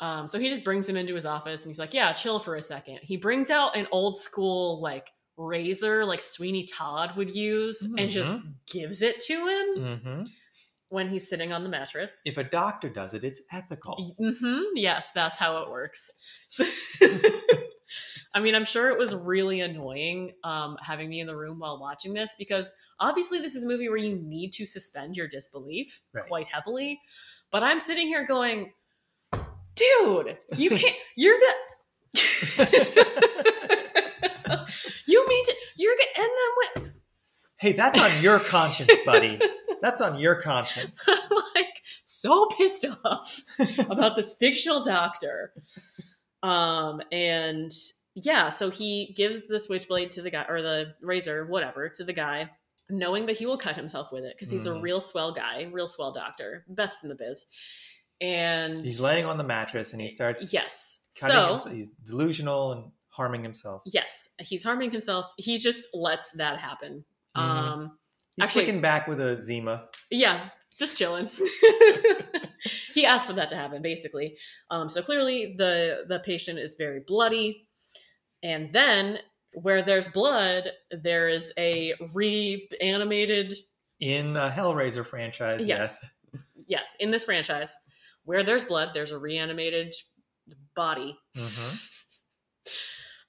Um, 0.00 0.26
so 0.26 0.38
he 0.40 0.48
just 0.48 0.64
brings 0.64 0.88
him 0.88 0.96
into 0.96 1.14
his 1.14 1.24
office 1.26 1.62
and 1.62 1.70
he's 1.70 1.78
like, 1.78 1.94
Yeah, 1.94 2.12
chill 2.12 2.38
for 2.40 2.56
a 2.56 2.62
second. 2.62 2.98
He 3.02 3.16
brings 3.16 3.50
out 3.50 3.76
an 3.76 3.86
old 3.92 4.18
school 4.18 4.80
like 4.80 5.08
razor 5.36 6.04
like 6.04 6.20
Sweeney 6.20 6.64
Todd 6.64 7.16
would 7.16 7.34
use 7.34 7.80
and 7.96 8.10
just 8.10 8.36
gives 8.66 9.00
it 9.02 9.18
to 9.20 9.34
him 9.46 10.02
Yeah. 10.04 10.24
When 10.92 11.08
he's 11.08 11.26
sitting 11.26 11.54
on 11.54 11.62
the 11.62 11.70
mattress. 11.70 12.20
If 12.26 12.36
a 12.36 12.44
doctor 12.44 12.90
does 12.90 13.14
it, 13.14 13.24
it's 13.24 13.40
ethical. 13.50 14.14
hmm 14.18 14.60
Yes, 14.74 15.10
that's 15.12 15.38
how 15.38 15.62
it 15.62 15.70
works. 15.70 16.12
I 18.34 18.40
mean, 18.40 18.54
I'm 18.54 18.66
sure 18.66 18.90
it 18.90 18.98
was 18.98 19.14
really 19.14 19.60
annoying 19.62 20.32
um, 20.44 20.76
having 20.82 21.08
me 21.08 21.20
in 21.20 21.26
the 21.26 21.34
room 21.36 21.58
while 21.60 21.80
watching 21.80 22.12
this 22.12 22.34
because 22.38 22.70
obviously 23.00 23.40
this 23.40 23.54
is 23.54 23.64
a 23.64 23.66
movie 23.66 23.88
where 23.88 23.96
you 23.96 24.16
need 24.16 24.52
to 24.52 24.66
suspend 24.66 25.16
your 25.16 25.28
disbelief 25.28 26.02
Right. 26.12 26.26
quite 26.28 26.46
heavily. 26.48 27.00
But 27.50 27.62
I'm 27.62 27.80
sitting 27.80 28.06
here 28.06 28.26
going, 28.26 28.72
dude, 29.74 30.36
you 30.58 30.70
can't, 30.76 30.96
you're 31.16 31.38
gonna, 31.40 31.54
you 35.06 35.26
mean 35.28 35.44
to, 35.46 35.54
you're 35.76 35.94
gonna, 35.94 36.10
and 36.16 36.30
then 36.38 36.50
what? 36.56 36.92
hey, 37.56 37.72
that's 37.72 37.98
on 37.98 38.22
your 38.22 38.38
conscience, 38.40 38.92
buddy. 39.06 39.40
That's 39.82 40.00
on 40.00 40.18
your 40.18 40.40
conscience. 40.40 41.04
I'm 41.06 41.18
like 41.54 41.82
so 42.04 42.46
pissed 42.56 42.86
off 43.04 43.40
about 43.90 44.16
this 44.16 44.34
fictional 44.34 44.82
doctor. 44.82 45.52
Um, 46.42 47.02
and 47.12 47.70
yeah, 48.14 48.48
so 48.48 48.70
he 48.70 49.14
gives 49.16 49.46
the 49.48 49.58
switchblade 49.58 50.12
to 50.12 50.22
the 50.22 50.30
guy 50.30 50.44
or 50.48 50.62
the 50.62 50.94
razor, 51.02 51.46
whatever, 51.46 51.88
to 51.90 52.04
the 52.04 52.12
guy, 52.12 52.50
knowing 52.88 53.26
that 53.26 53.36
he 53.38 53.46
will 53.46 53.58
cut 53.58 53.76
himself 53.76 54.10
with 54.12 54.24
it 54.24 54.34
because 54.36 54.50
he's 54.50 54.66
a 54.66 54.70
Mhm. 54.70 54.82
real 54.82 55.00
swell 55.00 55.32
guy, 55.32 55.68
real 55.72 55.88
swell 55.88 56.12
doctor, 56.12 56.64
best 56.68 57.02
in 57.02 57.08
the 57.10 57.14
biz. 57.14 57.44
And 58.20 58.78
He's 58.78 59.00
laying 59.00 59.24
on 59.24 59.36
the 59.36 59.44
mattress 59.44 59.92
and 59.92 60.00
he 60.00 60.08
starts 60.08 60.52
yes, 60.52 61.06
cutting 61.20 61.34
so 61.36 61.48
himself. 61.48 61.72
He's 61.74 61.88
delusional 62.06 62.72
and 62.72 62.92
harming 63.08 63.42
himself. 63.42 63.82
yes, 63.86 64.28
he's 64.40 64.62
harming 64.62 64.90
himself. 64.92 65.26
He 65.38 65.58
just 65.58 65.94
lets 65.94 66.30
that 66.32 66.58
happen. 66.60 67.04
Mhm. 67.36 67.40
Um, 67.40 67.98
He's 68.36 68.44
Actually- 68.44 68.64
kicking 68.66 68.80
back 68.80 69.06
with 69.08 69.20
a 69.20 69.40
Zima. 69.40 69.88
Yeah, 70.10 70.48
just 70.78 70.96
chilling. 70.98 71.28
he 72.94 73.04
asked 73.04 73.26
for 73.26 73.34
that 73.34 73.48
to 73.50 73.56
happen, 73.56 73.82
basically. 73.82 74.36
Um, 74.70 74.88
so 74.88 75.02
clearly, 75.02 75.54
the 75.58 76.04
the 76.08 76.20
patient 76.20 76.58
is 76.58 76.76
very 76.76 77.00
bloody, 77.06 77.68
and 78.42 78.72
then 78.72 79.18
where 79.54 79.82
there's 79.82 80.08
blood, 80.08 80.70
there 80.90 81.28
is 81.28 81.52
a 81.58 81.92
reanimated. 82.14 83.54
In 84.00 84.36
a 84.36 84.50
Hellraiser 84.50 85.04
franchise, 85.04 85.66
Yes. 85.66 86.00
yes. 86.32 86.40
Yes, 86.66 86.96
in 87.00 87.10
this 87.10 87.24
franchise, 87.24 87.76
where 88.24 88.42
there's 88.42 88.64
blood, 88.64 88.90
there's 88.94 89.10
a 89.12 89.18
reanimated 89.18 89.94
body, 90.74 91.18
hmm 91.36 91.74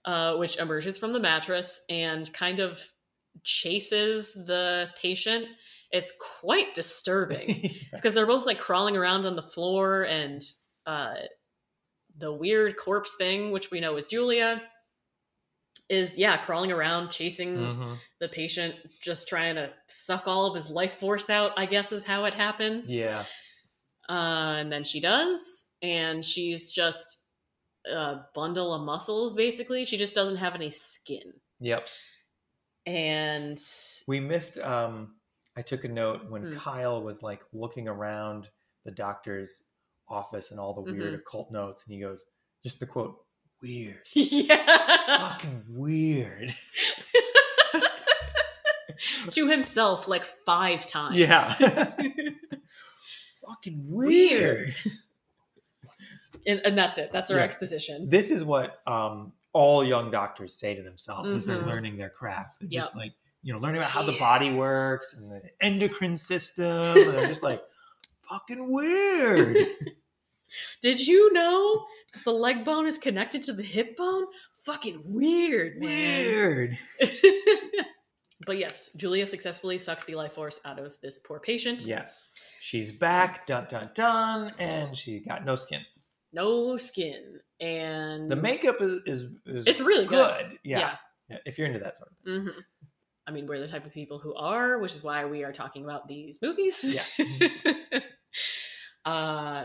uh, 0.05 0.35
which 0.35 0.57
emerges 0.57 0.97
from 0.97 1.13
the 1.13 1.19
mattress 1.19 1.81
and 1.89 2.31
kind 2.33 2.59
of 2.59 2.79
chases 3.43 4.33
the 4.33 4.89
patient. 5.01 5.45
It's 5.91 6.11
quite 6.39 6.73
disturbing. 6.75 7.69
because 7.93 8.13
they're 8.13 8.25
both 8.27 8.45
like 8.45 8.59
crawling 8.59 8.95
around 8.97 9.25
on 9.25 9.35
the 9.35 9.41
floor 9.43 10.03
and 10.03 10.41
uh 10.85 11.13
the 12.17 12.31
weird 12.31 12.77
corpse 12.77 13.15
thing 13.17 13.51
which 13.51 13.71
we 13.71 13.79
know 13.79 13.95
is 13.95 14.05
julia 14.07 14.61
is 15.89 16.17
yeah 16.17 16.37
crawling 16.37 16.71
around 16.71 17.09
chasing 17.09 17.57
Mhm. 17.57 17.97
the 18.19 18.27
patient 18.27 18.75
just 19.01 19.27
trying 19.27 19.55
to 19.55 19.71
suck 19.87 20.27
all 20.27 20.45
of 20.45 20.53
his 20.55 20.69
life 20.69 20.93
force 20.99 21.29
out 21.29 21.51
i 21.57 21.65
guess 21.65 21.91
is 21.91 22.05
how 22.05 22.25
it 22.25 22.33
happens 22.33 22.91
Yeah. 22.91 23.23
uh 24.09 24.57
and 24.59 24.71
then 24.71 24.83
she 24.83 24.99
does 24.99 25.69
and 25.81 26.23
she's 26.23 26.71
just 26.71 27.25
a 27.91 28.17
bundle 28.35 28.73
of 28.73 28.81
muscles 28.81 29.33
basically 29.33 29.85
she 29.85 29.97
just 29.97 30.15
doesn't 30.15 30.37
have 30.37 30.55
any 30.55 30.69
skin 30.69 31.33
Yep. 31.59 31.87
And 32.85 33.59
We 34.07 34.19
missed. 34.19 34.59
Um, 34.59 35.15
I 35.55 35.61
took 35.61 35.83
a 35.83 35.87
note 35.87 36.29
when 36.29 36.51
Hmm. 36.51 36.57
Kyle 36.57 37.01
was 37.03 37.21
like 37.23 37.41
looking 37.53 37.87
around 37.87 38.49
the 38.85 38.91
doctor's 38.91 39.63
office 40.09 40.51
and 40.51 40.59
all 40.59 40.73
the 40.73 40.81
weird 40.81 41.13
Mhm. 41.13 41.19
occult 41.19 41.51
notes, 41.51 41.85
and 41.85 41.93
he 41.93 42.01
goes, 42.01 42.23
just 42.63 42.79
the 42.79 42.85
quote, 42.85 43.23
"Weird, 43.61 44.01
yeah 44.15 45.17
fucking 45.29 45.63
weird." 45.69 46.51
to 49.31 49.47
himself 49.47 50.07
like 50.07 50.25
five 50.25 50.85
times 50.85 51.17
Yeah. 51.17 51.53
fucking 53.47 53.85
weird. 53.89 54.73
and, 56.45 56.61
and 56.65 56.77
that's 56.77 56.97
it. 56.97 57.11
That's 57.11 57.31
our 57.31 57.37
Yeah. 57.37 57.43
exposition. 57.43 58.09
This 58.09 58.31
is 58.31 58.43
what 58.45 58.79
um, 58.87 59.33
all 59.53 59.83
young 59.83 60.11
doctors 60.11 60.55
say 60.55 60.75
to 60.75 60.81
themselves 60.81 61.33
as 61.33 61.45
they're 61.45 61.57
Mhm. 61.61 61.67
learning 61.67 61.97
their 61.97 62.09
craft. 62.09 62.59
They're 62.59 62.69
just 62.69 62.89
Yep. 62.95 62.95
like, 62.95 63.13
you 63.43 63.53
know, 63.53 63.59
learning 63.59 63.79
about 63.81 63.91
how 63.91 64.03
the 64.03 64.17
body 64.17 64.51
works 64.51 65.13
and 65.13 65.31
the 65.31 65.41
endocrine 65.61 66.17
system. 66.17 66.65
and 66.97 67.13
they're 67.13 67.27
just 67.27 67.43
like, 67.43 67.61
fucking 68.29 68.71
weird. 68.71 69.57
Did 70.81 71.05
you 71.05 71.31
know 71.33 71.85
the 72.25 72.31
leg 72.31 72.63
bone 72.65 72.87
is 72.87 72.97
connected 72.97 73.43
to 73.43 73.53
the 73.53 73.63
hip 73.63 73.95
bone? 73.97 74.25
Fucking 74.65 75.01
weird, 75.05 75.79
man. 75.79 76.25
weird. 76.25 76.77
but 78.45 78.57
yes, 78.57 78.91
Julia 78.97 79.25
successfully 79.25 79.77
sucks 79.77 80.03
the 80.05 80.15
life 80.15 80.33
force 80.33 80.59
out 80.65 80.79
of 80.79 80.97
this 81.01 81.19
poor 81.19 81.39
patient. 81.39 81.85
Yes. 81.85 82.29
She's 82.61 82.91
back, 82.91 83.45
dun 83.45 83.65
dun 83.69 83.91
dun, 83.93 84.53
and 84.57 84.95
she 84.95 85.19
got 85.19 85.43
no 85.45 85.55
skin. 85.55 85.81
No 86.31 86.77
skin. 86.77 87.39
And 87.59 88.29
The 88.29 88.35
makeup 88.35 88.77
is, 88.81 89.01
is, 89.05 89.27
is 89.45 89.67
It's 89.67 89.79
really 89.81 90.05
good. 90.05 90.49
good. 90.49 90.59
Yeah. 90.63 90.97
Yeah, 91.29 91.37
If 91.45 91.57
you're 91.57 91.67
into 91.67 91.79
that 91.79 91.97
sort 91.97 92.09
of 92.11 92.17
thing. 92.17 92.41
hmm 92.53 92.59
I 93.25 93.31
mean, 93.31 93.47
we're 93.47 93.59
the 93.59 93.67
type 93.67 93.85
of 93.85 93.93
people 93.93 94.19
who 94.19 94.35
are, 94.35 94.79
which 94.79 94.93
is 94.93 95.01
why 95.01 95.23
we 95.23 95.45
are 95.45 95.53
talking 95.53 95.85
about 95.85 96.09
these 96.09 96.41
movies. 96.41 96.83
Yes. 96.93 97.21
uh, 99.05 99.63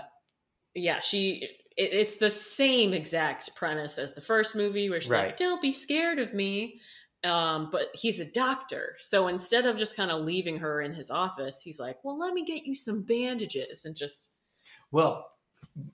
yeah, 0.74 1.00
she. 1.00 1.48
It, 1.76 1.90
it's 1.92 2.16
the 2.16 2.30
same 2.30 2.92
exact 2.92 3.54
premise 3.56 3.98
as 3.98 4.14
the 4.14 4.20
first 4.20 4.54
movie, 4.54 4.88
where 4.88 5.00
she's 5.00 5.10
like, 5.10 5.36
"Don't 5.36 5.60
be 5.60 5.72
scared 5.72 6.18
of 6.20 6.34
me." 6.34 6.80
Um, 7.24 7.68
but 7.72 7.88
he's 7.94 8.20
a 8.20 8.30
doctor, 8.30 8.94
so 8.98 9.26
instead 9.26 9.66
of 9.66 9.76
just 9.76 9.96
kind 9.96 10.12
of 10.12 10.22
leaving 10.24 10.58
her 10.58 10.80
in 10.80 10.94
his 10.94 11.10
office, 11.10 11.60
he's 11.60 11.80
like, 11.80 11.96
"Well, 12.04 12.16
let 12.16 12.32
me 12.34 12.44
get 12.44 12.64
you 12.64 12.76
some 12.76 13.02
bandages," 13.02 13.84
and 13.84 13.96
just 13.96 14.40
Well, 14.92 15.26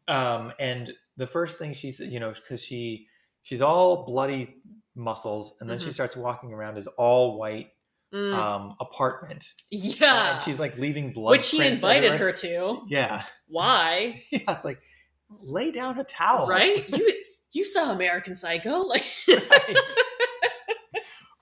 um, 0.07 0.52
and 0.59 0.92
the 1.16 1.27
first 1.27 1.59
thing 1.59 1.72
she 1.72 1.90
said, 1.90 2.11
you 2.11 2.20
know, 2.20 2.33
because 2.33 2.62
she 2.62 3.07
she's 3.42 3.62
all 3.62 4.05
bloody 4.05 4.57
muscles, 4.96 5.55
and 5.61 5.68
then 5.68 5.79
she 5.79 5.88
Mhm. 5.90 5.94
starts 5.94 6.16
walking 6.16 6.53
around 6.53 6.77
as 6.77 6.87
all 6.87 7.38
white 7.38 7.70
mm, 8.12 8.33
um, 8.35 8.77
apartment, 8.81 9.44
yeah, 9.70 10.33
and 10.35 10.40
she's 10.42 10.59
like 10.59 10.77
leaving 10.79 11.12
blood. 11.12 11.33
which 11.33 11.48
he 11.50 11.64
invited 11.66 12.12
everywhere. 12.12 12.29
her 12.29 12.33
to. 12.33 12.83
Yeah, 12.88 13.24
Why? 13.48 14.20
yeah. 14.33 14.40
It's 14.48 14.64
like 14.64 14.81
lay 15.42 15.70
down 15.72 15.98
a 15.98 16.05
towel, 16.05 16.46
Right? 16.46 16.88
You 16.96 17.12
you 17.53 17.64
saw 17.64 17.92
American 17.92 18.35
Psycho, 18.37 18.79
like 18.87 19.05
Right. 19.29 19.77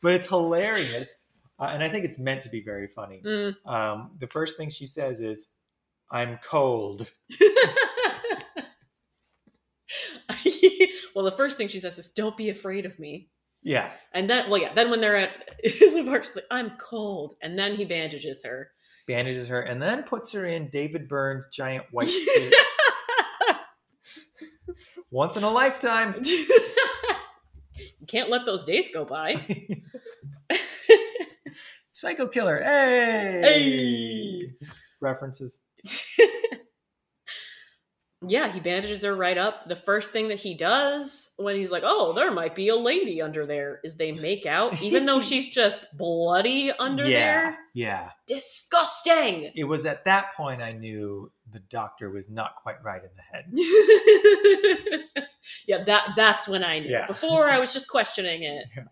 but 0.02 0.12
it's 0.14 0.26
hilarious, 0.26 1.28
uh, 1.58 1.70
and 1.72 1.82
I 1.82 1.88
think 1.88 2.04
it's 2.04 2.18
meant 2.18 2.42
to 2.42 2.48
be 2.50 2.62
very 2.62 2.87
funny. 2.88 3.22
Mm. 3.24 3.54
Um, 3.66 4.11
the 4.18 4.26
first 4.26 4.56
thing 4.56 4.70
she 4.70 4.87
says 4.87 5.20
is, 5.20 5.48
"I'm 6.11 6.38
cold." 6.42 7.11
well, 11.14 11.24
the 11.24 11.33
first 11.37 11.57
thing 11.59 11.68
she 11.68 11.78
says 11.78 11.98
is, 11.98 12.11
"Don't 12.11 12.37
be 12.37 12.50
afraid 12.50 12.87
of 12.87 12.98
me." 12.98 13.28
Yeah, 13.64 13.90
And 14.12 14.28
then, 14.28 14.50
well, 14.50 14.61
yeah. 14.61 14.74
Then 14.74 14.90
when 14.90 15.00
they're 15.00 15.16
at 15.16 15.31
his 15.62 15.94
apartment, 15.94 16.33
like, 16.37 16.44
"I'm 16.50 16.72
cold," 16.78 17.37
and 17.40 17.57
then 17.59 17.76
he 17.76 17.85
bandages 17.85 18.42
her. 18.44 18.70
bandages 19.07 19.48
her, 19.48 19.61
and 19.61 19.81
then 19.81 20.02
puts 20.02 20.33
her 20.33 20.46
in 20.46 20.68
David 20.70 21.09
Byrne's 21.09 21.46
giant 21.52 21.85
white 21.92 22.07
suit. 22.09 22.55
Once 25.11 25.37
in 25.37 25.44
a 25.44 25.50
lifetime. 25.50 26.14
you 26.24 26.46
can't 28.09 28.31
let 28.31 28.46
those 28.46 28.64
days 28.64 28.90
go 28.92 29.05
by. 29.05 29.37
Psycho 31.92 32.26
killer. 32.26 32.61
Hey. 32.62 33.40
Hey. 33.42 34.68
References. 35.00 35.61
Yeah, 38.26 38.50
he 38.50 38.61
bandages 38.61 39.02
her 39.02 39.14
right 39.14 39.37
up. 39.37 39.68
The 39.68 39.76
first 39.76 40.12
thing 40.12 40.28
that 40.28 40.38
he 40.38 40.54
does 40.54 41.32
when 41.37 41.56
he's 41.56 41.72
like, 41.72 41.82
"Oh, 41.85 42.12
there 42.12 42.30
might 42.30 42.54
be 42.54 42.68
a 42.68 42.76
lady 42.76 43.20
under 43.20 43.46
there," 43.46 43.80
is 43.82 43.96
they 43.96 44.12
make 44.12 44.46
out, 44.46 44.80
even 44.82 45.06
though 45.06 45.20
she's 45.20 45.48
just 45.54 45.87
bloody 45.96 46.70
under 46.78 47.02
yeah. 47.08 47.18
there. 47.18 47.58
Yeah. 47.74 48.11
Disgusting. 48.26 49.50
It 49.54 49.64
was 49.64 49.87
at 49.87 50.04
that 50.04 50.35
point 50.35 50.62
I 50.62 50.72
knew 50.72 51.32
the 51.50 51.61
doctor 51.61 52.11
was 52.11 52.28
not 52.28 52.56
quite 52.62 52.82
right 52.82 53.02
in 53.02 53.11
the 53.16 53.22
head. 53.22 53.46
yeah, 55.66 55.85
that 55.85 56.11
that's 56.16 56.46
when 56.46 56.62
I 56.62 56.78
knew. 56.78 56.90
Yeah. 56.90 57.06
Before 57.06 57.48
I 57.48 57.58
was 57.58 57.72
just 57.72 57.88
questioning 57.88 58.42
it. 58.42 58.66
Yeah. 58.76 58.85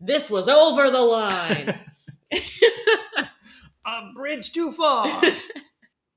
This 0.00 0.28
was 0.30 0.48
over 0.50 0.90
the 0.90 1.00
line. 1.00 1.72
A 3.86 4.12
bridge 4.14 4.52
too 4.52 4.72
far. 4.72 5.22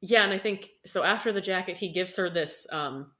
Yeah, 0.02 0.24
and 0.24 0.34
I 0.34 0.38
think 0.38 0.70
so 0.86 1.04
after 1.04 1.32
the 1.32 1.42
jacket 1.42 1.78
he 1.78 1.92
gives 1.92 2.16
her 2.18 2.30
this 2.30 2.68
um 2.72 3.12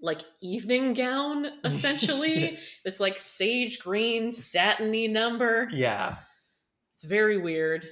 like 0.00 0.22
evening 0.42 0.94
gown 0.94 1.46
essentially. 1.64 2.58
this 2.84 2.98
like 3.00 3.18
sage 3.18 3.78
green 3.78 4.32
satiny 4.32 5.08
number. 5.08 5.68
yeah. 5.72 6.16
It's 6.94 7.04
very 7.04 7.36
weird. 7.38 7.86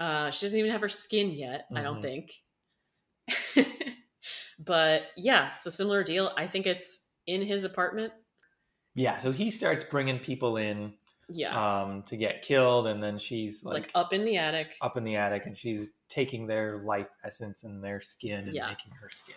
Uh 0.00 0.30
she 0.30 0.46
doesn't 0.46 0.58
even 0.58 0.70
have 0.72 0.80
her 0.80 0.88
skin 0.88 1.30
yet, 1.32 1.66
I 1.74 1.82
don't 1.82 2.02
Mhm. 2.02 2.02
think. 2.02 3.66
but 4.58 5.02
yeah, 5.16 5.50
it's 5.56 5.66
a 5.66 5.70
similar 5.70 6.02
deal. 6.04 6.32
I 6.36 6.46
think 6.46 6.66
it's 6.66 7.08
in 7.26 7.42
his 7.42 7.64
apartment. 7.64 8.12
Yeah. 8.94 9.16
So 9.16 9.32
he 9.32 9.50
starts 9.50 9.84
bringing 9.84 10.18
people 10.18 10.56
in 10.56 10.94
Yeah. 11.32 11.82
um, 11.82 12.02
to 12.04 12.16
get 12.16 12.42
killed, 12.42 12.86
and 12.86 13.02
then 13.02 13.18
she's 13.18 13.64
like, 13.64 13.74
like, 13.84 13.90
up 13.94 14.12
in 14.12 14.24
the 14.24 14.36
attic. 14.36 14.76
up 14.80 14.96
in 14.96 15.04
the 15.04 15.16
attic, 15.16 15.46
and 15.46 15.56
she's 15.56 15.92
taking 16.08 16.46
their 16.46 16.78
life 16.80 17.08
essence 17.24 17.64
and 17.64 17.82
their 17.82 18.00
skin 18.00 18.44
and 18.46 18.54
Yeah. 18.54 18.68
making 18.68 18.92
her 19.00 19.08
skin. 19.10 19.36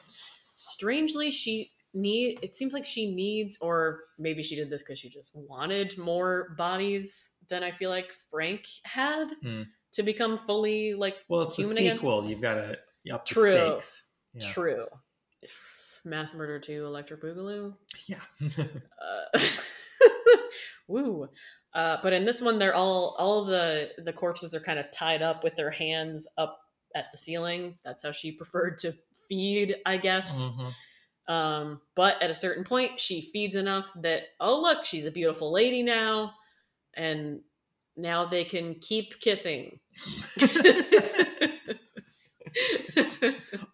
Strangely, 0.56 1.32
she 1.32 1.72
need 1.94 2.40
it 2.42 2.54
seems 2.54 2.74
like 2.74 2.86
she 2.86 3.10
needs 3.14 3.58
or 3.62 4.02
maybe 4.20 4.44
she 4.44 4.56
did 4.56 4.70
this 4.70 4.84
because 4.84 5.00
she 5.00 5.08
just 5.10 5.32
wanted 5.34 5.98
more 5.98 6.50
bodies 6.58 7.32
than 7.50 7.64
I 7.64 7.72
feel 7.72 7.90
like 7.90 8.12
Frank 8.30 8.66
had 8.84 9.32
Hmm. 9.42 9.62
to 9.94 10.04
become 10.04 10.38
fully 10.46 10.94
like 10.94 11.16
Well, 11.30 11.42
it's 11.44 11.56
Human 11.56 11.76
the 11.76 11.82
again? 11.84 11.96
sequel. 11.98 12.26
You've 12.28 12.42
got 12.42 12.56
to 12.56 12.78
up 13.14 13.26
the 13.26 13.34
True. 13.34 13.54
stakes. 13.54 14.12
Yeah. 14.34 14.52
true. 14.52 14.86
Mass 16.04 16.34
Murder 16.36 16.60
2 16.60 16.86
Electric 16.86 17.22
Boogaloo. 17.22 17.76
Yeah. 18.08 18.20
Uh, 19.02 19.40
woo. 20.88 21.28
Uh, 21.76 21.98
but 22.02 22.14
in 22.14 22.24
this 22.24 22.42
one, 22.42 22.58
they're 22.58 22.74
all 22.74 23.16
all 23.20 23.44
the 23.44 23.92
the 23.98 24.14
corpses 24.14 24.56
are 24.56 24.62
kind 24.62 24.80
of 24.80 24.90
tied 24.92 25.22
up 25.22 25.44
with 25.44 25.56
their 25.56 25.72
hands 25.72 26.26
up 26.38 26.58
at 26.96 27.12
the 27.12 27.18
ceiling. 27.18 27.78
That's 27.84 28.02
how 28.02 28.14
she 28.14 28.32
preferred 28.32 28.78
to 28.80 28.94
feed, 29.28 29.76
I 29.86 29.98
guess. 29.98 30.40
Mhm. 30.40 30.74
Um, 31.28 31.82
but 31.96 32.22
at 32.22 32.30
a 32.30 32.36
certain 32.36 32.64
point, 32.64 33.00
she 33.00 33.22
feeds 33.22 33.56
enough 33.56 33.92
that 34.02 34.22
oh 34.40 34.62
look, 34.62 34.86
she's 34.86 35.04
a 35.04 35.12
beautiful 35.12 35.52
lady 35.52 35.84
now, 35.84 36.34
and 36.94 37.42
now 37.98 38.26
they 38.26 38.46
can 38.46 38.76
keep 38.76 39.20
kissing. 39.20 39.80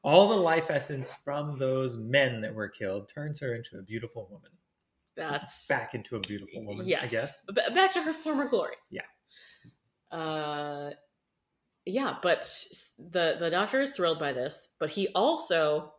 All 0.04 0.30
the 0.30 0.36
life 0.36 0.72
essence 0.72 1.14
from 1.14 1.60
those 1.60 1.98
men 1.98 2.42
that 2.42 2.56
were 2.56 2.68
killed 2.70 3.10
turns 3.10 3.40
her 3.42 3.54
into 3.54 3.78
a 3.78 3.84
beautiful 3.84 4.28
woman. 4.32 4.50
That's 5.18 5.68
Back 5.68 5.94
into 5.94 6.16
a 6.16 6.20
beautiful 6.20 6.64
woman, 6.66 6.88
yes. 6.88 7.02
I 7.04 7.08
guess. 7.08 7.46
B- 7.54 7.74
back 7.76 7.92
to 7.94 8.02
her 8.04 8.14
former 8.14 8.48
glory. 8.48 8.76
Yeah. 8.90 9.02
Uh, 10.12 10.92
yeah, 11.86 12.16
but 12.22 12.42
the 13.00 13.36
the 13.40 13.50
doctor 13.50 13.82
is 13.82 13.92
thrilled 13.92 14.20
by 14.20 14.34
this, 14.34 14.76
but 14.80 14.90
he 14.90 15.08
also 15.10 15.94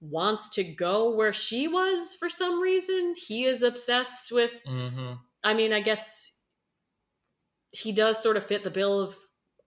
wants 0.00 0.48
to 0.50 0.64
go 0.64 1.14
where 1.14 1.32
she 1.32 1.68
was 1.68 2.14
for 2.18 2.28
some 2.30 2.60
reason. 2.60 3.14
He 3.16 3.44
is 3.44 3.62
obsessed 3.62 4.32
with. 4.32 4.50
Mm-hmm. 4.66 5.12
I 5.44 5.54
mean, 5.54 5.72
I 5.72 5.80
guess 5.80 6.40
he 7.70 7.92
does 7.92 8.22
sort 8.22 8.36
of 8.36 8.44
fit 8.46 8.64
the 8.64 8.70
bill 8.70 9.00
of 9.00 9.16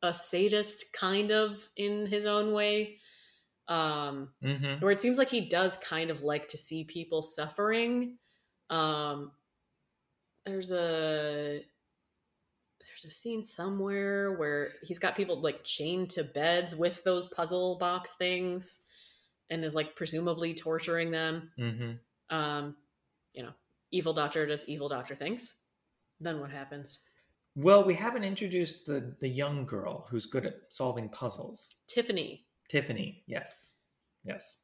a 0.01 0.13
sadist, 0.13 0.85
kind 0.93 1.31
of 1.31 1.67
in 1.77 2.05
his 2.07 2.25
own 2.25 2.51
way. 2.51 2.97
Um, 3.69 4.29
Mm-hmm. 4.43 4.83
where 4.83 4.91
it 4.91 4.99
seems 5.01 5.17
like 5.17 5.29
he 5.29 5.47
does 5.47 5.77
kind 5.77 6.09
of 6.11 6.21
like 6.21 6.49
to 6.49 6.57
see 6.57 6.83
people 6.83 7.21
suffering. 7.21 8.17
Um, 8.69 9.31
there's 10.45 10.71
a 10.71 11.61
there's 12.79 13.05
a 13.05 13.15
scene 13.15 13.43
somewhere 13.43 14.33
where 14.33 14.73
he's 14.83 14.99
got 14.99 15.15
people 15.15 15.41
like 15.41 15.63
chained 15.63 16.09
to 16.11 16.23
beds 16.23 16.75
with 16.75 17.03
those 17.03 17.27
puzzle 17.27 17.77
box 17.77 18.13
things, 18.13 18.81
and 19.49 19.63
is 19.63 19.75
like 19.75 19.95
presumably 19.95 20.53
torturing 20.53 21.11
them. 21.11 21.49
Mm-hmm. 21.57 22.35
Um, 22.35 22.75
you 23.33 23.43
know, 23.43 23.53
evil 23.91 24.13
doctor 24.13 24.45
does 24.45 24.65
evil 24.67 24.89
doctor 24.89 25.15
things. 25.15 25.55
Then 26.19 26.39
what 26.39 26.51
happens? 26.51 26.99
Well, 27.55 27.83
we 27.83 27.93
haven't 27.93 28.23
introduced 28.23 28.85
the 28.85 29.15
the 29.19 29.29
young 29.29 29.65
girl 29.65 30.07
who's 30.09 30.25
good 30.25 30.45
at 30.45 30.55
solving 30.69 31.09
puzzles. 31.09 31.75
Tiffany. 31.87 32.45
Tiffany, 32.69 33.23
yes, 33.27 33.73
yes, 34.23 34.59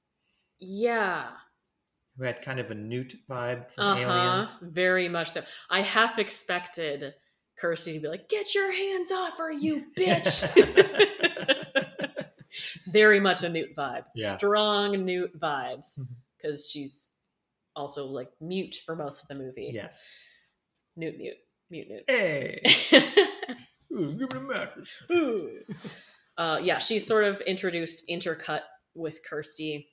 Yeah. 0.59 1.27
Who 2.19 2.25
had 2.25 2.41
kind 2.41 2.59
of 2.59 2.69
a 2.69 2.75
newt 2.75 3.15
vibe 3.29 3.71
from 3.71 3.83
Uh 3.83 3.95
huh. 3.95 4.01
Aliens. 4.01 4.57
Very 4.61 5.07
much 5.09 5.31
so. 5.31 5.41
I 5.69 5.81
half 5.81 6.19
expected 6.19 7.13
Kirsty 7.57 7.93
to 7.93 7.99
be 8.01 8.07
like, 8.07 8.29
"Get 8.29 8.53
your 8.53 8.71
hands 8.71 9.11
off 9.11 9.37
her, 9.39 9.51
you 9.51 9.85
bitch!" 9.97 10.45
Very 12.91 13.19
much 13.19 13.43
a 13.43 13.49
Newt 13.49 13.75
vibe. 13.75 14.05
Yeah. 14.15 14.35
Strong 14.35 15.05
Newt 15.05 15.39
vibes 15.39 15.99
because 16.37 16.69
she's 16.69 17.09
also 17.75 18.05
like 18.07 18.29
mute 18.41 18.75
for 18.85 18.95
most 18.95 19.21
of 19.21 19.27
the 19.27 19.35
movie. 19.35 19.71
yes. 19.73 20.03
Newt, 20.95 21.17
mute, 21.17 21.37
mute, 21.69 21.87
Newt. 21.89 22.03
Hey, 22.07 22.61
Ooh, 23.93 24.13
give 24.17 24.33
me 24.33 24.39
a 24.39 24.41
mattress. 24.41 24.89
Ooh. 25.11 25.59
uh, 26.37 26.59
yeah, 26.61 26.79
she's 26.79 27.05
sort 27.07 27.23
of 27.23 27.39
introduced 27.41 28.03
intercut 28.09 28.61
with 28.95 29.19
Kirsty. 29.23 29.87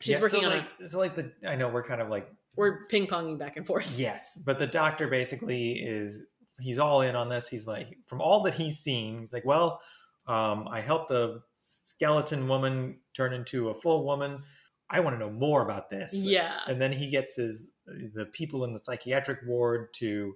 She's 0.00 0.14
Yeah, 0.16 0.20
working 0.20 0.40
so 0.42 0.46
on 0.50 0.56
like, 0.58 0.68
a. 0.80 0.88
So 0.88 0.98
like 0.98 1.14
the 1.14 1.32
I 1.46 1.56
know 1.56 1.68
we're 1.68 1.82
kind 1.84 2.00
of 2.00 2.08
like 2.08 2.28
We're 2.56 2.86
ping 2.86 3.06
ponging 3.06 3.38
back 3.38 3.56
and 3.56 3.66
forth. 3.66 3.98
yes, 3.98 4.42
but 4.44 4.58
the 4.58 4.66
doctor 4.66 5.08
basically 5.08 5.72
is 5.72 6.24
he's 6.60 6.78
all 6.78 7.00
in 7.02 7.16
on 7.16 7.28
this. 7.28 7.48
He's 7.48 7.66
like 7.66 7.96
from 8.06 8.20
all 8.20 8.42
that 8.42 8.54
he's 8.54 8.78
seen, 8.78 9.20
he's 9.20 9.32
like, 9.32 9.44
well, 9.44 9.80
um, 10.26 10.68
I 10.68 10.80
helped 10.80 11.10
a 11.10 11.40
skeleton 11.58 12.48
woman 12.48 12.98
turn 13.14 13.32
into 13.32 13.68
a 13.68 13.74
full 13.74 14.04
woman. 14.04 14.42
I 14.92 15.00
want 15.00 15.14
to 15.14 15.20
know 15.20 15.30
more 15.30 15.62
about 15.62 15.88
this. 15.90 16.12
Yeah. 16.26 16.58
and 16.66 16.80
then 16.80 16.92
he 16.92 17.08
gets 17.10 17.36
his 17.36 17.70
the 17.86 18.26
people 18.32 18.64
in 18.64 18.72
the 18.72 18.78
psychiatric 18.78 19.38
ward 19.46 19.88
to 19.94 20.34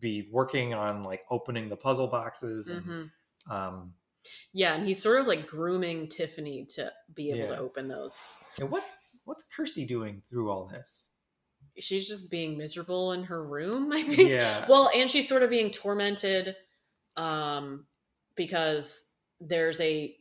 be 0.00 0.28
working 0.32 0.74
on 0.74 1.02
like 1.04 1.22
opening 1.30 1.68
the 1.68 1.76
puzzle 1.76 2.08
boxes 2.08 2.68
and 2.68 2.84
Mhm. 2.84 3.10
um 3.50 3.94
Yeah, 4.52 4.74
and 4.74 4.86
he's 4.86 5.02
sort 5.02 5.20
of 5.20 5.26
like 5.26 5.46
grooming 5.46 6.08
Tiffany 6.08 6.66
to 6.76 6.92
be 7.14 7.30
able 7.30 7.38
Yeah. 7.50 7.56
to 7.56 7.58
open 7.58 7.88
those. 7.88 8.18
and 8.60 8.70
what's 8.70 8.92
what's 9.24 9.44
kirsty 9.44 9.84
doing 9.84 10.20
through 10.20 10.50
all 10.50 10.66
this 10.66 11.10
She's 11.78 12.08
just 12.08 12.30
being 12.30 12.56
miserable 12.56 13.12
in 13.12 13.24
her 13.24 13.44
room, 13.44 13.92
I 13.92 14.02
think. 14.02 14.28
yeah 14.30 14.64
Well, 14.68 14.88
and 14.94 15.10
she's 15.10 15.28
sort 15.28 15.42
of 15.42 15.50
being 15.50 15.70
tormented 15.70 16.54
um 17.16 17.86
because 18.36 19.12
there's 19.40 19.80
a 19.80 20.14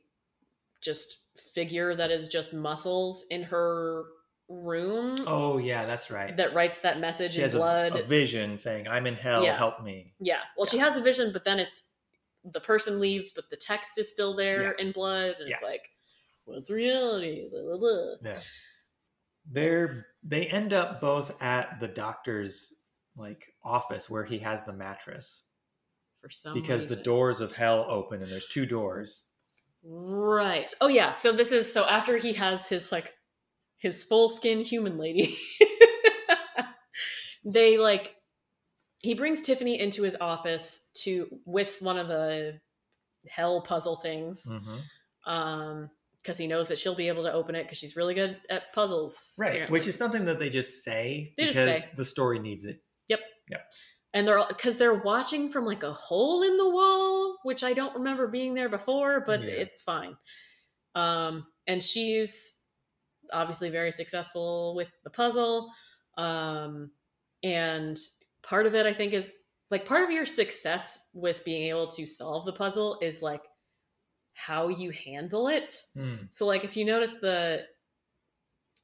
just 0.81 1.17
figure 1.53 1.95
that 1.95 2.11
is 2.11 2.29
just 2.29 2.53
muscles 2.53 3.25
in 3.29 3.43
her 3.43 4.05
room 4.47 5.23
oh 5.27 5.57
yeah 5.57 5.85
that's 5.85 6.11
right 6.11 6.37
that 6.37 6.53
writes 6.53 6.81
that 6.81 6.99
message 6.99 7.31
she 7.31 7.37
in 7.39 7.41
has 7.43 7.55
a, 7.55 7.57
blood. 7.57 7.95
a 7.95 8.03
vision 8.03 8.55
saying 8.55 8.87
i'm 8.87 9.07
in 9.07 9.15
hell 9.15 9.43
Yeah. 9.43 9.57
help 9.57 9.83
me 9.83 10.13
yeah. 10.19 10.37
Well, 10.55 10.65
she 10.65 10.77
has 10.77 10.95
a 10.97 11.01
vision, 11.01 11.31
but 11.33 11.43
then 11.45 11.59
it's 11.59 11.83
the 12.51 12.59
person 12.59 12.99
leaves, 12.99 13.31
but 13.35 13.49
the 13.49 13.57
text 13.57 13.97
is 13.97 14.11
still 14.11 14.35
there 14.35 14.75
Yeah. 14.77 14.85
in 14.85 14.91
blood, 14.91 15.35
and 15.39 15.49
it's 15.51 15.63
like, 15.63 15.89
what's 16.45 16.69
reality? 16.69 17.47
Blah, 17.51 17.61
blah, 17.63 17.77
blah. 17.77 18.31
yeah 18.31 18.39
they're 19.51 20.07
they 20.23 20.47
end 20.47 20.73
up 20.73 20.99
both 20.99 21.39
at 21.41 21.79
the 21.79 21.87
doctor's 21.87 22.73
like 23.15 23.53
office 23.63 24.09
where 24.09 24.23
he 24.25 24.39
has 24.39 24.63
the 24.65 24.73
mattress 24.73 25.43
For 26.21 26.31
some 26.31 26.55
because 26.55 26.87
the 26.87 26.95
doors 26.95 27.41
of 27.41 27.51
hell 27.51 27.85
open 27.87 28.23
and 28.23 28.31
there's 28.31 28.47
two 28.47 28.65
doors 28.65 29.25
Right. 29.87 30.73
Oh 30.81 30.87
yeah. 30.87 31.11
So 31.11 31.31
this 31.31 31.51
is 31.51 31.71
so 31.71 31.85
after 31.85 32.17
he 32.17 32.33
has 32.33 32.67
his 32.67 32.91
like 32.91 33.13
his 33.77 34.03
full 34.03 34.29
skin 34.29 34.61
human 34.61 34.97
lady, 34.97 35.37
they 37.45 37.77
like 37.77 38.15
he 39.05 39.13
brings 39.13 39.41
Tiffany 39.41 39.79
into 39.79 40.03
his 40.03 40.17
office 40.19 40.89
to 41.03 41.27
with 41.45 41.81
one 41.81 41.97
of 41.97 42.07
the 42.07 42.59
hell 43.29 43.61
puzzle 43.61 43.95
things. 43.97 44.45
Mhm. 44.45 44.79
Um, 45.31 45.89
because 46.17 46.37
he 46.39 46.47
knows 46.47 46.67
that 46.69 46.79
she'll 46.79 46.95
be 46.95 47.07
able 47.07 47.23
to 47.23 47.31
open 47.31 47.53
it 47.55 47.63
because 47.65 47.77
she's 47.77 47.95
really 47.95 48.15
good 48.15 48.41
at 48.49 48.73
puzzles. 48.73 49.33
Right, 49.37 49.49
apparently. 49.51 49.73
which 49.73 49.87
is 49.87 49.95
something 49.95 50.25
that 50.25 50.39
they 50.39 50.49
just 50.49 50.83
say 50.83 51.33
They 51.37 51.45
just 51.45 51.59
because 51.59 51.81
say. 51.83 51.89
the 51.95 52.03
story 52.05 52.39
needs 52.39 52.65
it. 52.65 52.81
Yep. 53.09 53.19
Yep. 53.51 53.61
And 54.15 54.27
they're 54.27 54.43
because 54.47 54.77
they're 54.77 54.95
watching 55.03 55.51
from 55.51 55.65
like 55.65 55.83
a 55.83 55.93
hole 55.93 56.41
in 56.41 56.57
the 56.57 56.67
wall 56.69 57.37
which 57.43 57.63
i 57.63 57.73
don't 57.73 57.93
remember 57.95 58.25
being 58.27 58.53
there 58.55 58.69
before 58.69 59.19
but 59.19 59.41
Yeah. 59.43 59.49
it's 59.51 59.81
fine 59.81 60.17
um 60.95 61.45
and 61.67 61.83
she's 61.83 62.61
obviously 63.31 63.69
very 63.69 63.91
successful 63.91 64.73
with 64.75 64.87
the 65.03 65.09
puzzle 65.11 65.69
um 66.17 66.89
and 67.43 67.99
part 68.45 68.65
of 68.65 68.75
it 68.75 68.85
i 68.85 68.93
think 68.93 69.13
is 69.13 69.31
like 69.71 69.85
part 69.85 70.03
of 70.03 70.11
your 70.11 70.25
success 70.25 71.09
with 71.13 71.43
being 71.45 71.67
able 71.69 71.87
to 71.87 72.05
solve 72.05 72.45
the 72.45 72.53
puzzle 72.53 72.99
is 73.01 73.21
like 73.21 73.41
how 74.33 74.67
you 74.67 74.91
handle 74.91 75.47
it 75.47 75.75
Hmm. 75.95 76.15
so 76.29 76.45
like 76.45 76.63
if 76.63 76.77
you 76.77 76.85
notice 76.85 77.13
the 77.21 77.63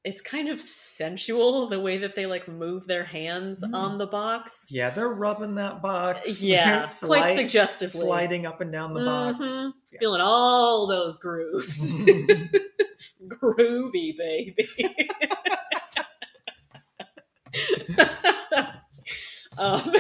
it's 0.04 0.20
kind 0.22 0.50
of 0.50 0.60
sensual 0.60 1.70
the 1.70 1.80
way 1.80 2.00
that 2.00 2.16
they 2.16 2.26
like 2.26 2.48
move 2.48 2.88
their 2.88 3.04
hands 3.04 3.64
Mm. 3.64 3.76
on 3.76 3.98
the 4.00 4.08
box 4.08 4.66
Yeah, 4.72 4.90
they're 4.90 5.08
rubbing 5.10 5.54
that 5.56 5.84
box. 5.84 6.44
yeah, 6.54 6.84
quite 7.04 7.36
suggestively. 7.36 8.00
sliding 8.02 8.48
up 8.48 8.62
and 8.62 8.72
down 8.72 8.94
the 8.96 9.06
box. 9.06 9.38
Mhm. 9.38 9.74
Yeah. 9.92 10.00
Feeling 10.00 10.22
all 10.22 10.88
those 10.88 11.20
grooves. 11.20 11.94
Groovy, 13.28 14.18
baby. 14.18 14.68
Um, 19.62 19.94